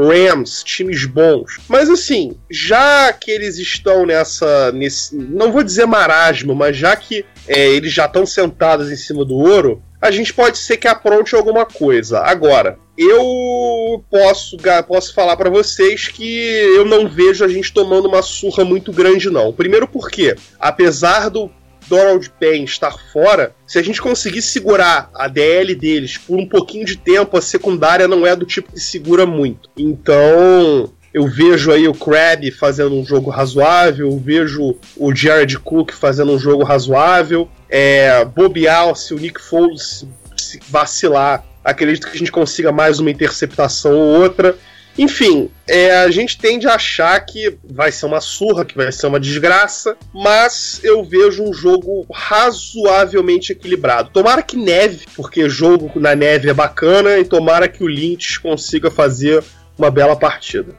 Rams, 0.08 0.62
times 0.64 1.04
bons. 1.04 1.58
Mas 1.68 1.88
assim, 1.88 2.36
já 2.50 3.12
que 3.12 3.30
eles 3.30 3.58
estão 3.58 4.06
nessa. 4.06 4.72
Nesse, 4.72 5.14
não 5.14 5.52
vou 5.52 5.62
dizer 5.62 5.86
marasmo, 5.86 6.54
mas 6.54 6.76
já 6.76 6.96
que 6.96 7.24
é, 7.46 7.68
eles 7.68 7.92
já 7.92 8.06
estão 8.06 8.24
sentados 8.24 8.90
em 8.90 8.96
cima 8.96 9.24
do 9.24 9.36
ouro, 9.36 9.82
a 10.00 10.10
gente 10.10 10.32
pode 10.32 10.58
ser 10.58 10.78
que 10.78 10.88
apronte 10.88 11.34
alguma 11.34 11.66
coisa. 11.66 12.20
Agora, 12.20 12.78
eu 12.96 14.04
posso, 14.10 14.56
posso 14.86 15.14
falar 15.14 15.36
para 15.36 15.50
vocês 15.50 16.08
que 16.08 16.48
eu 16.74 16.84
não 16.84 17.08
vejo 17.08 17.44
a 17.44 17.48
gente 17.48 17.72
tomando 17.72 18.08
uma 18.08 18.22
surra 18.22 18.64
muito 18.64 18.92
grande, 18.92 19.30
não. 19.30 19.52
Primeiro 19.52 19.86
porque, 19.86 20.34
apesar 20.58 21.28
do 21.28 21.50
Donald 21.90 22.30
Payne 22.38 22.64
estar 22.64 22.96
fora, 23.12 23.52
se 23.66 23.76
a 23.76 23.82
gente 23.82 24.00
conseguir 24.00 24.42
segurar 24.42 25.10
a 25.12 25.26
DL 25.26 25.74
deles 25.74 26.16
por 26.16 26.38
um 26.38 26.46
pouquinho 26.46 26.86
de 26.86 26.96
tempo, 26.96 27.36
a 27.36 27.42
secundária 27.42 28.06
não 28.06 28.24
é 28.24 28.36
do 28.36 28.46
tipo 28.46 28.72
que 28.72 28.78
segura 28.78 29.26
muito. 29.26 29.68
Então, 29.76 30.92
eu 31.12 31.26
vejo 31.26 31.72
aí 31.72 31.88
o 31.88 31.92
Crab 31.92 32.48
fazendo 32.52 32.94
um 32.94 33.04
jogo 33.04 33.28
razoável, 33.28 34.08
eu 34.08 34.18
vejo 34.18 34.76
o 34.96 35.12
Jared 35.12 35.58
Cook 35.58 35.90
fazendo 35.90 36.30
um 36.30 36.38
jogo 36.38 36.62
razoável, 36.62 37.48
é, 37.68 38.24
bobear 38.24 38.94
se 38.94 39.12
o 39.12 39.18
Nick 39.18 39.40
Foles 39.40 40.06
vacilar, 40.68 41.44
acredito 41.64 42.06
que 42.06 42.14
a 42.14 42.18
gente 42.18 42.30
consiga 42.30 42.70
mais 42.70 43.00
uma 43.00 43.10
interceptação 43.10 43.92
ou 43.92 44.22
outra. 44.22 44.56
Enfim, 44.98 45.50
é, 45.68 45.92
a 45.98 46.10
gente 46.10 46.36
tende 46.36 46.66
a 46.66 46.74
achar 46.74 47.18
que 47.20 47.56
vai 47.64 47.92
ser 47.92 48.06
uma 48.06 48.20
surra, 48.20 48.64
que 48.64 48.76
vai 48.76 48.90
ser 48.90 49.06
uma 49.06 49.20
desgraça, 49.20 49.96
mas 50.12 50.80
eu 50.82 51.02
vejo 51.04 51.42
um 51.42 51.52
jogo 51.52 52.06
razoavelmente 52.12 53.52
equilibrado. 53.52 54.10
Tomara 54.10 54.42
que 54.42 54.56
neve, 54.56 55.06
porque 55.14 55.48
jogo 55.48 55.90
na 55.94 56.14
neve 56.14 56.50
é 56.50 56.54
bacana, 56.54 57.18
e 57.18 57.24
tomara 57.24 57.68
que 57.68 57.84
o 57.84 57.88
Lynch 57.88 58.40
consiga 58.40 58.90
fazer 58.90 59.42
uma 59.78 59.90
bela 59.90 60.16
partida. 60.16 60.74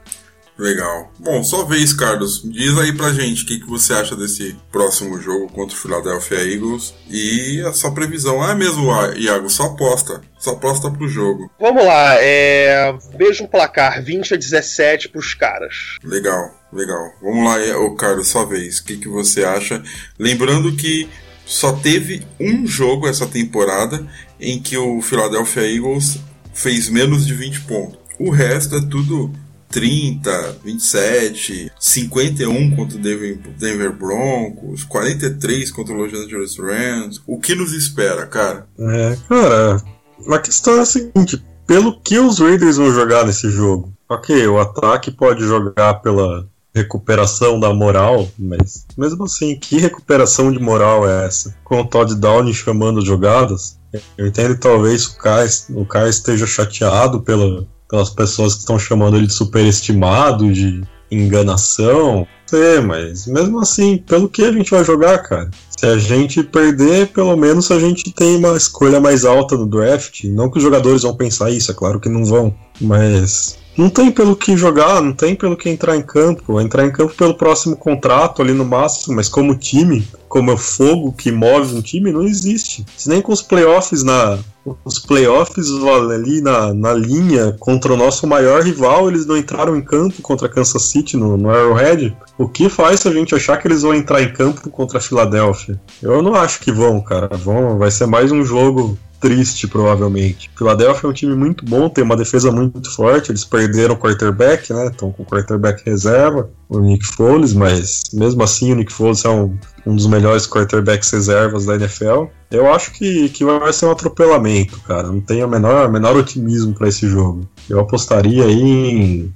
Legal. 0.61 1.11
Bom, 1.17 1.43
só 1.43 1.65
vez, 1.65 1.91
Carlos. 1.91 2.43
Diz 2.45 2.77
aí 2.77 2.95
pra 2.95 3.11
gente 3.11 3.41
o 3.43 3.47
que, 3.47 3.59
que 3.59 3.67
você 3.67 3.93
acha 3.93 4.15
desse 4.15 4.55
próximo 4.71 5.19
jogo 5.19 5.51
contra 5.51 5.75
o 5.75 5.79
Philadelphia 5.79 6.37
Eagles 6.37 6.93
e 7.09 7.59
a 7.61 7.73
sua 7.73 7.91
previsão. 7.91 8.43
Ah, 8.43 8.51
é 8.51 8.55
mesmo, 8.55 8.91
Iago, 9.17 9.49
só 9.49 9.63
aposta. 9.63 10.21
Só 10.37 10.51
aposta 10.51 10.91
pro 10.91 11.07
jogo. 11.07 11.49
Vamos 11.59 11.83
lá, 11.83 12.13
é... 12.19 12.95
veja 13.17 13.43
um 13.43 13.47
placar 13.47 14.03
20 14.03 14.35
a 14.35 14.37
17 14.37 15.09
pros 15.09 15.33
caras. 15.33 15.97
Legal, 16.03 16.53
legal. 16.71 17.11
Vamos 17.23 17.43
lá, 17.43 17.79
ô 17.79 17.95
Carlos, 17.95 18.27
sua 18.27 18.45
vez. 18.45 18.77
O 18.77 18.85
que, 18.85 18.97
que 18.97 19.07
você 19.07 19.43
acha? 19.43 19.81
Lembrando 20.19 20.75
que 20.75 21.09
só 21.43 21.73
teve 21.73 22.21
um 22.39 22.67
jogo 22.67 23.07
essa 23.07 23.25
temporada 23.25 24.07
em 24.39 24.61
que 24.61 24.77
o 24.77 25.01
Philadelphia 25.01 25.63
Eagles 25.63 26.19
fez 26.53 26.87
menos 26.87 27.25
de 27.25 27.33
20 27.33 27.61
pontos. 27.61 27.99
O 28.19 28.29
resto 28.29 28.75
é 28.75 28.81
tudo 28.81 29.33
30, 29.71 30.57
27, 30.63 31.71
51 31.79 32.75
contra 32.75 32.97
o 32.97 33.01
Denver, 33.01 33.39
Denver 33.57 33.91
Broncos, 33.91 34.83
43 34.83 35.71
contra 35.71 35.93
o 35.93 35.97
Los 35.97 36.13
Angeles 36.13 36.57
Rams. 36.57 37.21
O 37.25 37.39
que 37.39 37.55
nos 37.55 37.73
espera, 37.73 38.27
cara? 38.27 38.67
É, 38.77 39.17
cara, 39.27 39.81
a 40.29 40.39
questão 40.39 40.77
é 40.77 40.81
a 40.81 40.85
seguinte: 40.85 41.43
pelo 41.65 41.99
que 41.99 42.19
os 42.19 42.39
Raiders 42.39 42.77
vão 42.77 42.93
jogar 42.93 43.25
nesse 43.25 43.49
jogo? 43.49 43.91
Ok, 44.09 44.45
o 44.45 44.59
ataque 44.59 45.09
pode 45.09 45.41
jogar 45.43 45.95
pela 45.95 46.45
recuperação 46.73 47.59
da 47.59 47.73
moral, 47.73 48.29
mas 48.37 48.85
mesmo 48.97 49.25
assim, 49.25 49.57
que 49.57 49.77
recuperação 49.77 50.51
de 50.51 50.59
moral 50.59 51.07
é 51.07 51.25
essa? 51.25 51.55
Com 51.63 51.81
o 51.81 51.85
Todd 51.85 52.15
Downing 52.15 52.53
chamando 52.53 52.99
as 52.99 53.05
jogadas, 53.05 53.79
eu 54.17 54.27
entendo 54.27 54.55
que 54.55 54.61
talvez 54.61 55.05
o 55.05 55.17
Kai, 55.17 55.47
o 55.69 55.85
Kai 55.85 56.09
esteja 56.09 56.45
chateado 56.45 57.21
pela, 57.21 57.67
pelas 57.91 58.09
pessoas 58.09 58.53
que 58.53 58.61
estão 58.61 58.79
chamando 58.79 59.17
ele 59.17 59.27
de 59.27 59.33
superestimado, 59.33 60.51
de 60.51 60.81
enganação. 61.11 62.25
Sei, 62.47 62.79
mas 62.79 63.27
mesmo 63.27 63.59
assim, 63.59 63.97
pelo 63.97 64.29
que 64.29 64.43
a 64.45 64.51
gente 64.51 64.71
vai 64.71 64.83
jogar, 64.83 65.17
cara? 65.19 65.51
Se 65.77 65.85
a 65.85 65.97
gente 65.97 66.41
perder, 66.41 67.07
pelo 67.07 67.35
menos 67.35 67.69
a 67.69 67.77
gente 67.79 68.11
tem 68.13 68.37
uma 68.37 68.55
escolha 68.55 69.01
mais 69.01 69.25
alta 69.25 69.57
no 69.57 69.67
draft. 69.67 70.23
Não 70.25 70.49
que 70.49 70.57
os 70.57 70.63
jogadores 70.63 71.01
vão 71.01 71.15
pensar 71.15 71.51
isso, 71.51 71.69
é 71.69 71.73
claro 71.73 71.99
que 71.99 72.07
não 72.07 72.23
vão. 72.23 72.55
Mas 72.79 73.57
não 73.77 73.89
tem 73.89 74.11
pelo 74.11 74.35
que 74.35 74.57
jogar, 74.57 75.01
não 75.01 75.13
tem 75.13 75.35
pelo 75.35 75.55
que 75.55 75.69
entrar 75.69 75.95
em 75.95 76.01
campo. 76.01 76.59
Entrar 76.59 76.85
em 76.85 76.91
campo 76.91 77.13
pelo 77.13 77.33
próximo 77.33 77.75
contrato 77.75 78.41
ali 78.41 78.53
no 78.53 78.65
máximo, 78.65 79.15
mas 79.15 79.29
como 79.29 79.55
time, 79.55 80.07
como 80.27 80.51
é 80.51 80.57
fogo 80.57 81.13
que 81.13 81.31
move 81.31 81.75
um 81.75 81.81
time, 81.81 82.11
não 82.11 82.23
existe. 82.23 82.85
Se 82.97 83.09
nem 83.09 83.21
com 83.21 83.31
os 83.31 83.41
playoffs 83.41 84.03
na. 84.03 84.39
Os 84.85 84.99
playoffs 84.99 85.65
ali 86.13 86.39
na, 86.39 86.71
na 86.71 86.93
linha 86.93 87.55
contra 87.59 87.93
o 87.93 87.97
nosso 87.97 88.27
maior 88.27 88.61
rival, 88.61 89.09
eles 89.09 89.25
não 89.25 89.35
entraram 89.35 89.75
em 89.75 89.81
campo 89.81 90.21
contra 90.21 90.47
Kansas 90.47 90.83
City 90.83 91.17
no, 91.17 91.35
no 91.35 91.49
Arrowhead. 91.49 92.15
O 92.37 92.47
que 92.47 92.69
faz 92.69 93.03
a 93.07 93.11
gente 93.11 93.33
achar 93.33 93.57
que 93.57 93.67
eles 93.67 93.81
vão 93.81 93.95
entrar 93.95 94.21
em 94.21 94.31
campo 94.31 94.69
contra 94.69 94.99
a 94.99 95.01
Filadélfia? 95.01 95.81
Eu 95.99 96.21
não 96.21 96.35
acho 96.35 96.59
que 96.59 96.71
vão, 96.71 97.01
cara. 97.01 97.35
Vão, 97.35 97.79
vai 97.79 97.89
ser 97.89 98.05
mais 98.05 98.31
um 98.31 98.43
jogo 98.43 98.99
triste, 99.21 99.67
provavelmente. 99.67 100.49
Philadelphia 100.57 101.07
é 101.07 101.09
um 101.09 101.13
time 101.13 101.35
muito 101.35 101.63
bom, 101.63 101.87
tem 101.87 102.03
uma 102.03 102.17
defesa 102.17 102.51
muito 102.51 102.93
forte. 102.93 103.31
Eles 103.31 103.45
perderam 103.45 103.93
o 103.93 103.97
quarterback, 103.97 104.73
né? 104.73 104.87
Estão 104.87 105.11
com 105.11 105.21
o 105.21 105.25
quarterback 105.25 105.83
reserva, 105.85 106.49
o 106.67 106.79
Nick 106.79 107.05
Foles, 107.05 107.53
mas 107.53 108.03
mesmo 108.11 108.43
assim 108.43 108.73
o 108.73 108.75
Nick 108.75 108.91
Foles 108.91 109.23
é 109.23 109.29
um, 109.29 109.55
um 109.85 109.95
dos 109.95 110.07
melhores 110.07 110.47
quarterbacks 110.47 111.11
reservas 111.11 111.65
da 111.65 111.75
NFL. 111.75 112.25
Eu 112.49 112.73
acho 112.73 112.91
que, 112.91 113.29
que 113.29 113.45
vai 113.45 113.71
ser 113.71 113.85
um 113.85 113.91
atropelamento, 113.91 114.81
cara. 114.81 115.03
Não 115.03 115.21
tenho 115.21 115.45
o 115.45 115.49
menor, 115.49 115.89
menor 115.89 116.17
otimismo 116.17 116.73
para 116.73 116.89
esse 116.89 117.07
jogo. 117.07 117.47
Eu 117.69 117.79
apostaria 117.79 118.43
aí 118.43 118.61
em 118.61 119.33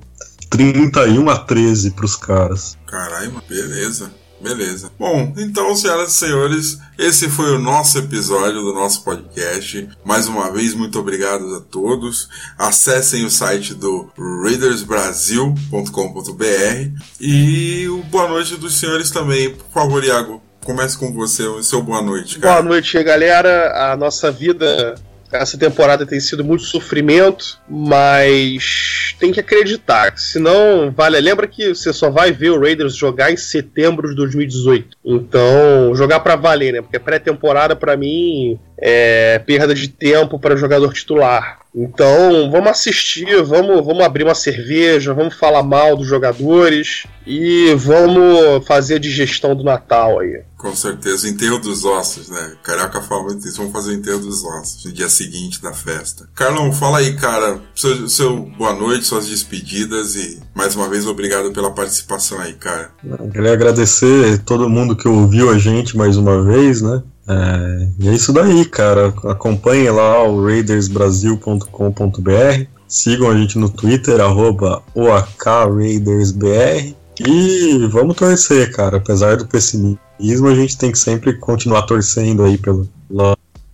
31 0.50 1.30
a 1.30 1.38
13 1.38 1.92
para 1.92 2.06
os 2.06 2.16
caras. 2.16 2.78
Caralho, 2.88 3.34
beleza. 3.48 4.12
Beleza. 4.46 4.92
Bom, 5.00 5.34
então, 5.38 5.76
senhoras 5.76 6.14
e 6.14 6.18
senhores, 6.18 6.78
esse 7.00 7.28
foi 7.28 7.56
o 7.56 7.58
nosso 7.58 7.98
episódio 7.98 8.62
do 8.62 8.76
nosso 8.76 9.04
podcast. 9.04 9.90
Mais 10.06 10.28
uma 10.28 10.52
vez, 10.52 10.76
muito 10.76 11.00
obrigado 11.00 11.56
a 11.56 11.62
todos. 11.62 12.30
Acessem 12.56 13.26
o 13.26 13.32
site 13.32 13.74
do 13.74 14.08
raidersbrasil.com.br 14.44 17.02
e 17.20 17.88
o 17.88 18.04
boa 18.04 18.28
noite 18.28 18.56
dos 18.56 18.78
senhores 18.78 19.10
também. 19.10 19.50
Por 19.50 19.66
favor, 19.74 20.04
Iago, 20.04 20.40
comece 20.64 20.96
com 20.96 21.12
você, 21.12 21.42
o 21.42 21.64
seu 21.64 21.82
boa 21.82 22.04
noite. 22.04 22.38
Cara. 22.38 22.62
Boa 22.62 22.70
noite, 22.70 23.04
galera. 23.04 23.92
A 23.92 23.98
nossa 23.98 24.32
vida 24.32 24.94
essa 25.42 25.58
temporada 25.58 26.06
tem 26.06 26.20
sido 26.20 26.44
muito 26.44 26.64
sofrimento, 26.64 27.60
mas 27.70 29.16
tem 29.20 29.32
que 29.32 29.40
acreditar. 29.40 30.18
Senão, 30.18 30.92
vale. 30.96 31.20
Lembra 31.20 31.48
que 31.48 31.74
você 31.74 31.92
só 31.94 32.10
vai 32.10 32.32
ver 32.32 32.50
o 32.52 32.60
Raiders 32.60 32.96
jogar 32.96 33.32
em 33.32 33.38
setembro 33.38 34.10
de 34.10 34.16
2018. 34.16 34.98
Então, 35.04 35.96
jogar 35.96 36.20
para 36.20 36.36
valer, 36.36 36.74
né? 36.74 36.82
Porque 36.82 37.00
pré-temporada, 37.00 37.76
para 37.76 37.96
mim, 37.96 38.60
é 38.78 39.40
perda 39.40 39.74
de 39.74 39.88
tempo 39.88 40.40
para 40.40 40.56
jogador 40.56 40.94
titular. 40.94 41.65
Então, 41.76 42.50
vamos 42.50 42.70
assistir, 42.70 43.44
vamos, 43.44 43.86
vamos 43.86 44.02
abrir 44.02 44.24
uma 44.24 44.34
cerveja, 44.34 45.14
vamos 45.14 45.34
falar 45.34 45.62
mal 45.62 45.98
dos 45.98 46.08
jogadores 46.08 47.06
e 47.28 47.76
vamos 47.76 48.66
fazer 48.66 48.96
a 48.96 49.00
digestão 49.00 49.54
do 49.54 49.64
Natal 49.64 50.20
aí. 50.20 50.42
Com 50.58 50.74
certeza, 50.74 51.28
enterro 51.28 51.60
dos 51.60 51.84
ossos, 51.84 52.30
né? 52.30 52.54
Caraca 52.64 53.02
fala 53.02 53.24
muito 53.24 53.46
isso, 53.46 53.58
vamos 53.58 53.74
fazer 53.74 53.92
o 53.92 53.94
enterro 53.94 54.20
dos 54.20 54.44
ossos 54.44 54.86
no 54.86 54.94
dia 54.94 55.10
seguinte 55.10 55.62
da 55.62 55.74
festa. 55.74 56.30
Carlão, 56.34 56.72
fala 56.72 57.00
aí, 57.00 57.14
cara, 57.18 57.60
seu, 57.76 58.08
seu 58.08 58.38
boa 58.58 58.74
noite, 58.74 59.06
suas 59.06 59.28
despedidas 59.28 60.16
e 60.16 60.40
mais 60.56 60.76
uma 60.76 60.88
vez 60.88 61.06
obrigado 61.06 61.52
pela 61.52 61.72
participação 61.72 62.40
aí, 62.40 62.54
cara. 62.54 62.92
Eu 63.04 63.30
queria 63.30 63.52
agradecer 63.52 64.38
todo 64.46 64.70
mundo 64.70 64.96
que 64.96 65.10
ouviu 65.10 65.50
a 65.50 65.58
gente 65.58 65.98
mais 65.98 66.16
uma 66.16 66.42
vez, 66.42 66.82
né? 66.82 67.04
É, 67.28 67.90
e 68.00 68.08
é 68.08 68.14
isso 68.14 68.32
daí, 68.32 68.64
cara. 68.66 69.08
Acompanhe 69.26 69.90
lá 69.90 70.24
o 70.24 70.46
raidersbrasil.com.br. 70.46 72.68
Sigam 72.88 73.32
a 73.32 73.38
gente 73.38 73.58
no 73.58 73.70
Twitter, 73.70 74.22
arroba 74.22 74.84
OAKRaidersBR. 74.94 76.96
E 77.20 77.88
vamos 77.92 78.16
torcer, 78.16 78.72
cara. 78.72 78.98
Apesar 78.98 79.38
do 79.38 79.48
pessimismo, 79.48 80.48
a 80.48 80.56
gente 80.56 80.78
tem 80.78 80.92
que 80.92 81.00
sempre 81.00 81.34
continuar 81.34 81.84
torcendo 81.84 82.44
aí 82.44 82.58
pelo 82.58 82.88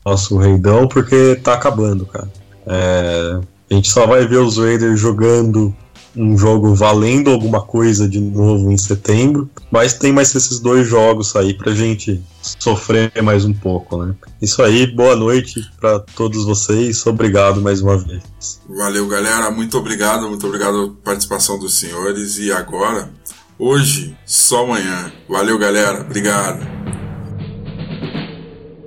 nosso 0.05 0.37
reidão, 0.37 0.87
porque 0.87 1.35
tá 1.43 1.53
acabando, 1.53 2.05
cara. 2.05 2.29
É, 2.65 3.39
a 3.69 3.73
gente 3.73 3.89
só 3.89 4.05
vai 4.05 4.27
ver 4.27 4.37
os 4.37 4.57
Raiders 4.57 4.99
jogando 4.99 5.75
um 6.15 6.37
jogo 6.37 6.73
valendo 6.75 7.29
alguma 7.29 7.61
coisa 7.61 8.07
de 8.07 8.19
novo 8.19 8.71
em 8.71 8.77
setembro, 8.77 9.49
mas 9.69 9.93
tem 9.93 10.11
mais 10.11 10.33
esses 10.35 10.59
dois 10.59 10.87
jogos 10.87 11.35
aí 11.35 11.53
pra 11.53 11.73
gente 11.73 12.21
sofrer 12.41 13.11
mais 13.21 13.45
um 13.45 13.53
pouco, 13.53 13.97
né? 14.03 14.13
Isso 14.41 14.61
aí, 14.61 14.87
boa 14.87 15.15
noite 15.15 15.61
para 15.79 15.99
todos 15.99 16.45
vocês, 16.45 17.05
obrigado 17.05 17.61
mais 17.61 17.81
uma 17.81 17.97
vez. 17.97 18.21
Valeu, 18.67 19.07
galera, 19.07 19.51
muito 19.51 19.77
obrigado, 19.77 20.27
muito 20.27 20.45
obrigado 20.45 20.73
pela 20.73 20.93
participação 21.03 21.57
dos 21.57 21.75
senhores 21.75 22.37
e 22.37 22.51
agora, 22.51 23.09
hoje, 23.57 24.15
só 24.25 24.65
amanhã. 24.65 25.11
Valeu, 25.29 25.57
galera, 25.57 26.01
obrigado. 26.01 26.81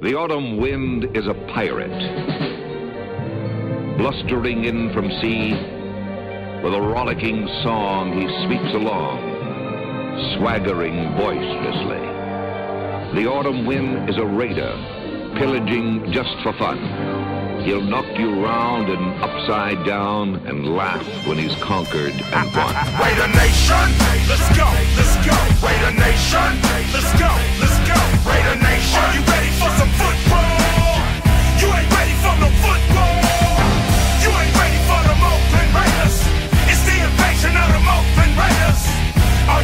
The 0.03 0.13
autumn 0.15 0.61
wind 0.61 1.05
is 1.17 1.27
a 1.27 1.35
pirate, 1.55 1.89
blustering 3.97 4.67
in 4.67 4.93
from 4.93 5.09
sea. 5.19 5.74
With 6.65 6.73
a 6.73 6.81
rollicking 6.81 7.47
song 7.63 8.17
he 8.17 8.25
sweeps 8.47 8.73
along, 8.73 9.21
swaggering 10.33 11.13
boisterously. 11.13 12.01
The 13.21 13.29
autumn 13.29 13.67
wind 13.67 14.09
is 14.09 14.17
a 14.17 14.25
raider, 14.25 14.73
pillaging 15.37 16.11
just 16.11 16.33
for 16.43 16.55
fun. 16.55 16.81
He'll 17.65 17.83
knock 17.83 18.07
you 18.19 18.43
round 18.43 18.89
and 18.89 19.05
upside 19.23 19.85
down 19.85 20.37
and 20.47 20.75
laugh 20.75 21.05
when 21.27 21.37
he's 21.37 21.55
conquered 21.57 22.17
and 22.17 22.49
won. 22.57 22.73
Raider 22.97 23.29
Nation, 23.37 23.85
let's 24.25 24.49
go, 24.57 24.65
let's 24.97 25.17
go. 25.21 25.37
Raider 25.61 25.93
Nation, 26.01 26.49
let's 26.97 27.13
go, 27.21 27.29
let's 27.61 27.77
go. 27.85 28.01
Raider 28.25 28.57
Nation, 28.65 29.05
are 29.05 29.13
you 29.13 29.23
ready 29.29 29.53
for 29.61 29.69
some 29.77 29.93
football? 30.01 30.97
You 31.61 31.69
ain't 31.77 31.94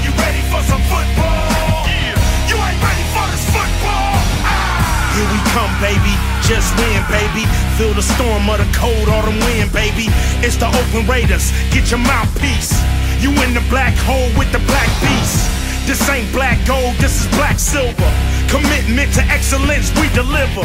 you 0.05 0.11
ready 0.17 0.43
for 0.49 0.61
some 0.65 0.83
football? 0.89 1.87
Yeah. 1.89 2.17
You 2.49 2.57
ain't 2.57 2.81
ready 2.81 3.07
for 3.15 3.25
this 3.31 3.45
football. 3.49 4.17
Ah. 4.45 5.15
Here 5.17 5.29
we 5.29 5.41
come, 5.53 5.73
baby. 5.81 6.15
Just 6.45 6.73
win, 6.81 7.01
baby. 7.13 7.45
Feel 7.77 7.95
the 7.95 8.05
storm 8.05 8.49
of 8.49 8.59
the 8.59 8.69
cold 8.77 9.09
autumn 9.09 9.39
wind, 9.47 9.73
baby. 9.73 10.09
It's 10.43 10.57
the 10.57 10.67
Oakland 10.67 11.09
Raiders. 11.09 11.53
Get 11.71 11.91
your 11.91 12.01
mouthpiece. 12.01 12.75
You 13.21 13.31
in 13.45 13.53
the 13.53 13.65
black 13.69 13.95
hole 14.09 14.31
with 14.37 14.51
the 14.53 14.63
black 14.65 14.91
beast. 15.05 15.45
This 15.87 16.01
ain't 16.09 16.31
black 16.33 16.57
gold, 16.67 16.95
this 16.97 17.21
is 17.21 17.27
black 17.37 17.59
silver. 17.59 18.11
Commitment 18.49 19.13
to 19.15 19.23
excellence, 19.29 19.93
we 20.01 20.09
deliver. 20.17 20.65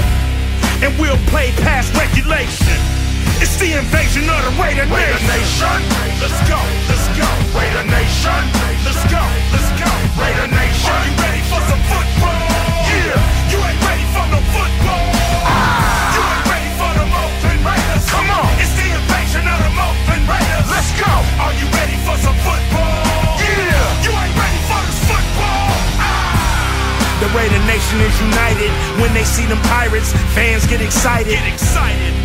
And 0.84 0.92
we'll 1.00 1.20
play 1.28 1.52
past 1.64 1.94
regulation. 1.96 3.05
It's 3.44 3.60
the 3.60 3.76
invasion 3.76 4.24
of 4.32 4.40
the 4.48 4.52
Raider 4.56 4.88
Raider 4.88 5.20
Nation. 5.28 5.68
Nation. 5.68 5.80
Let's 6.24 6.40
go, 6.48 6.60
let's 6.88 7.08
go. 7.20 7.28
Raider 7.52 7.84
Nation. 7.92 8.42
Let's 8.88 9.04
go, 9.12 9.24
let's 9.52 9.70
go. 9.76 9.92
Raider 10.16 10.48
Nation. 10.48 10.88
Are 10.88 11.04
you 11.04 11.16
ready 11.20 11.44
for 11.52 11.60
some 11.68 11.84
football? 11.92 12.48
Yeah. 12.88 13.52
You 13.52 13.60
ain't 13.60 13.82
ready 13.84 14.08
for 14.16 14.26
no 14.32 14.40
football. 14.56 15.08
Ah. 15.52 16.16
You 16.16 16.22
ain't 16.24 16.48
ready 16.48 16.72
for 16.80 16.92
the 16.96 17.06
Oakland 17.12 17.62
Raiders. 17.68 18.06
Come 18.08 18.30
on. 18.32 18.48
It's 18.56 18.72
the 18.80 18.88
invasion 18.88 19.44
of 19.44 19.60
the 19.68 19.72
Oakland 19.84 20.26
Raiders. 20.32 20.68
Let's 20.72 20.92
go. 20.96 21.12
Are 21.44 21.56
you 21.60 21.68
ready 21.76 21.98
for 22.08 22.16
some 22.24 22.40
football? 22.40 23.36
Yeah. 23.44 24.06
You 24.08 24.12
ain't 24.16 24.36
ready 24.40 24.62
for 24.64 24.80
this 24.80 25.00
football. 25.12 25.76
Ah. 26.00 27.20
The 27.20 27.30
Raider 27.36 27.60
Nation 27.68 28.00
is 28.00 28.16
united 28.32 28.72
when 29.04 29.12
they 29.12 29.28
see 29.28 29.44
them 29.44 29.60
pirates. 29.68 30.16
Fans 30.32 30.64
get 30.72 30.80
excited. 30.80 31.36
Get 31.36 31.52
excited. 31.52 32.25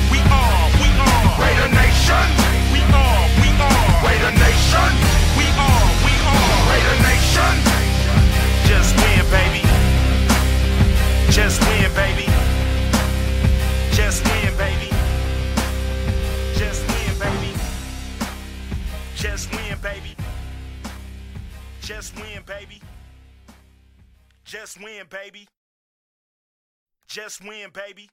We 0.21 0.29
are. 0.29 0.69
We 0.77 0.87
are. 1.01 1.41
Raider 1.41 1.69
Nation. 1.73 2.27
We 2.73 2.81
are. 2.93 3.23
We 3.41 3.49
are. 3.57 4.05
Raider 4.05 4.33
Nation. 4.37 4.91
We 5.37 5.45
are. 5.57 5.87
We 6.05 6.13
are. 6.29 6.53
Raider 6.69 6.97
Nation. 7.09 7.55
Just 8.69 8.95
win, 8.97 9.25
baby. 9.31 9.63
Just 11.31 11.61
win, 11.61 11.93
baby. 11.95 12.27
Just 13.91 14.23
win, 14.27 14.57
baby. 14.57 14.89
Just 16.55 16.87
win, 16.87 17.19
baby. 17.19 17.53
Just 19.15 19.51
win, 19.51 19.77
baby. 19.81 20.15
Just 21.81 22.15
win, 22.15 22.43
baby. 22.45 22.81
Just 24.45 24.79
win, 24.81 25.05
baby. 25.09 25.47
Just 27.07 27.43
win, 27.43 27.69
baby. 27.73 28.09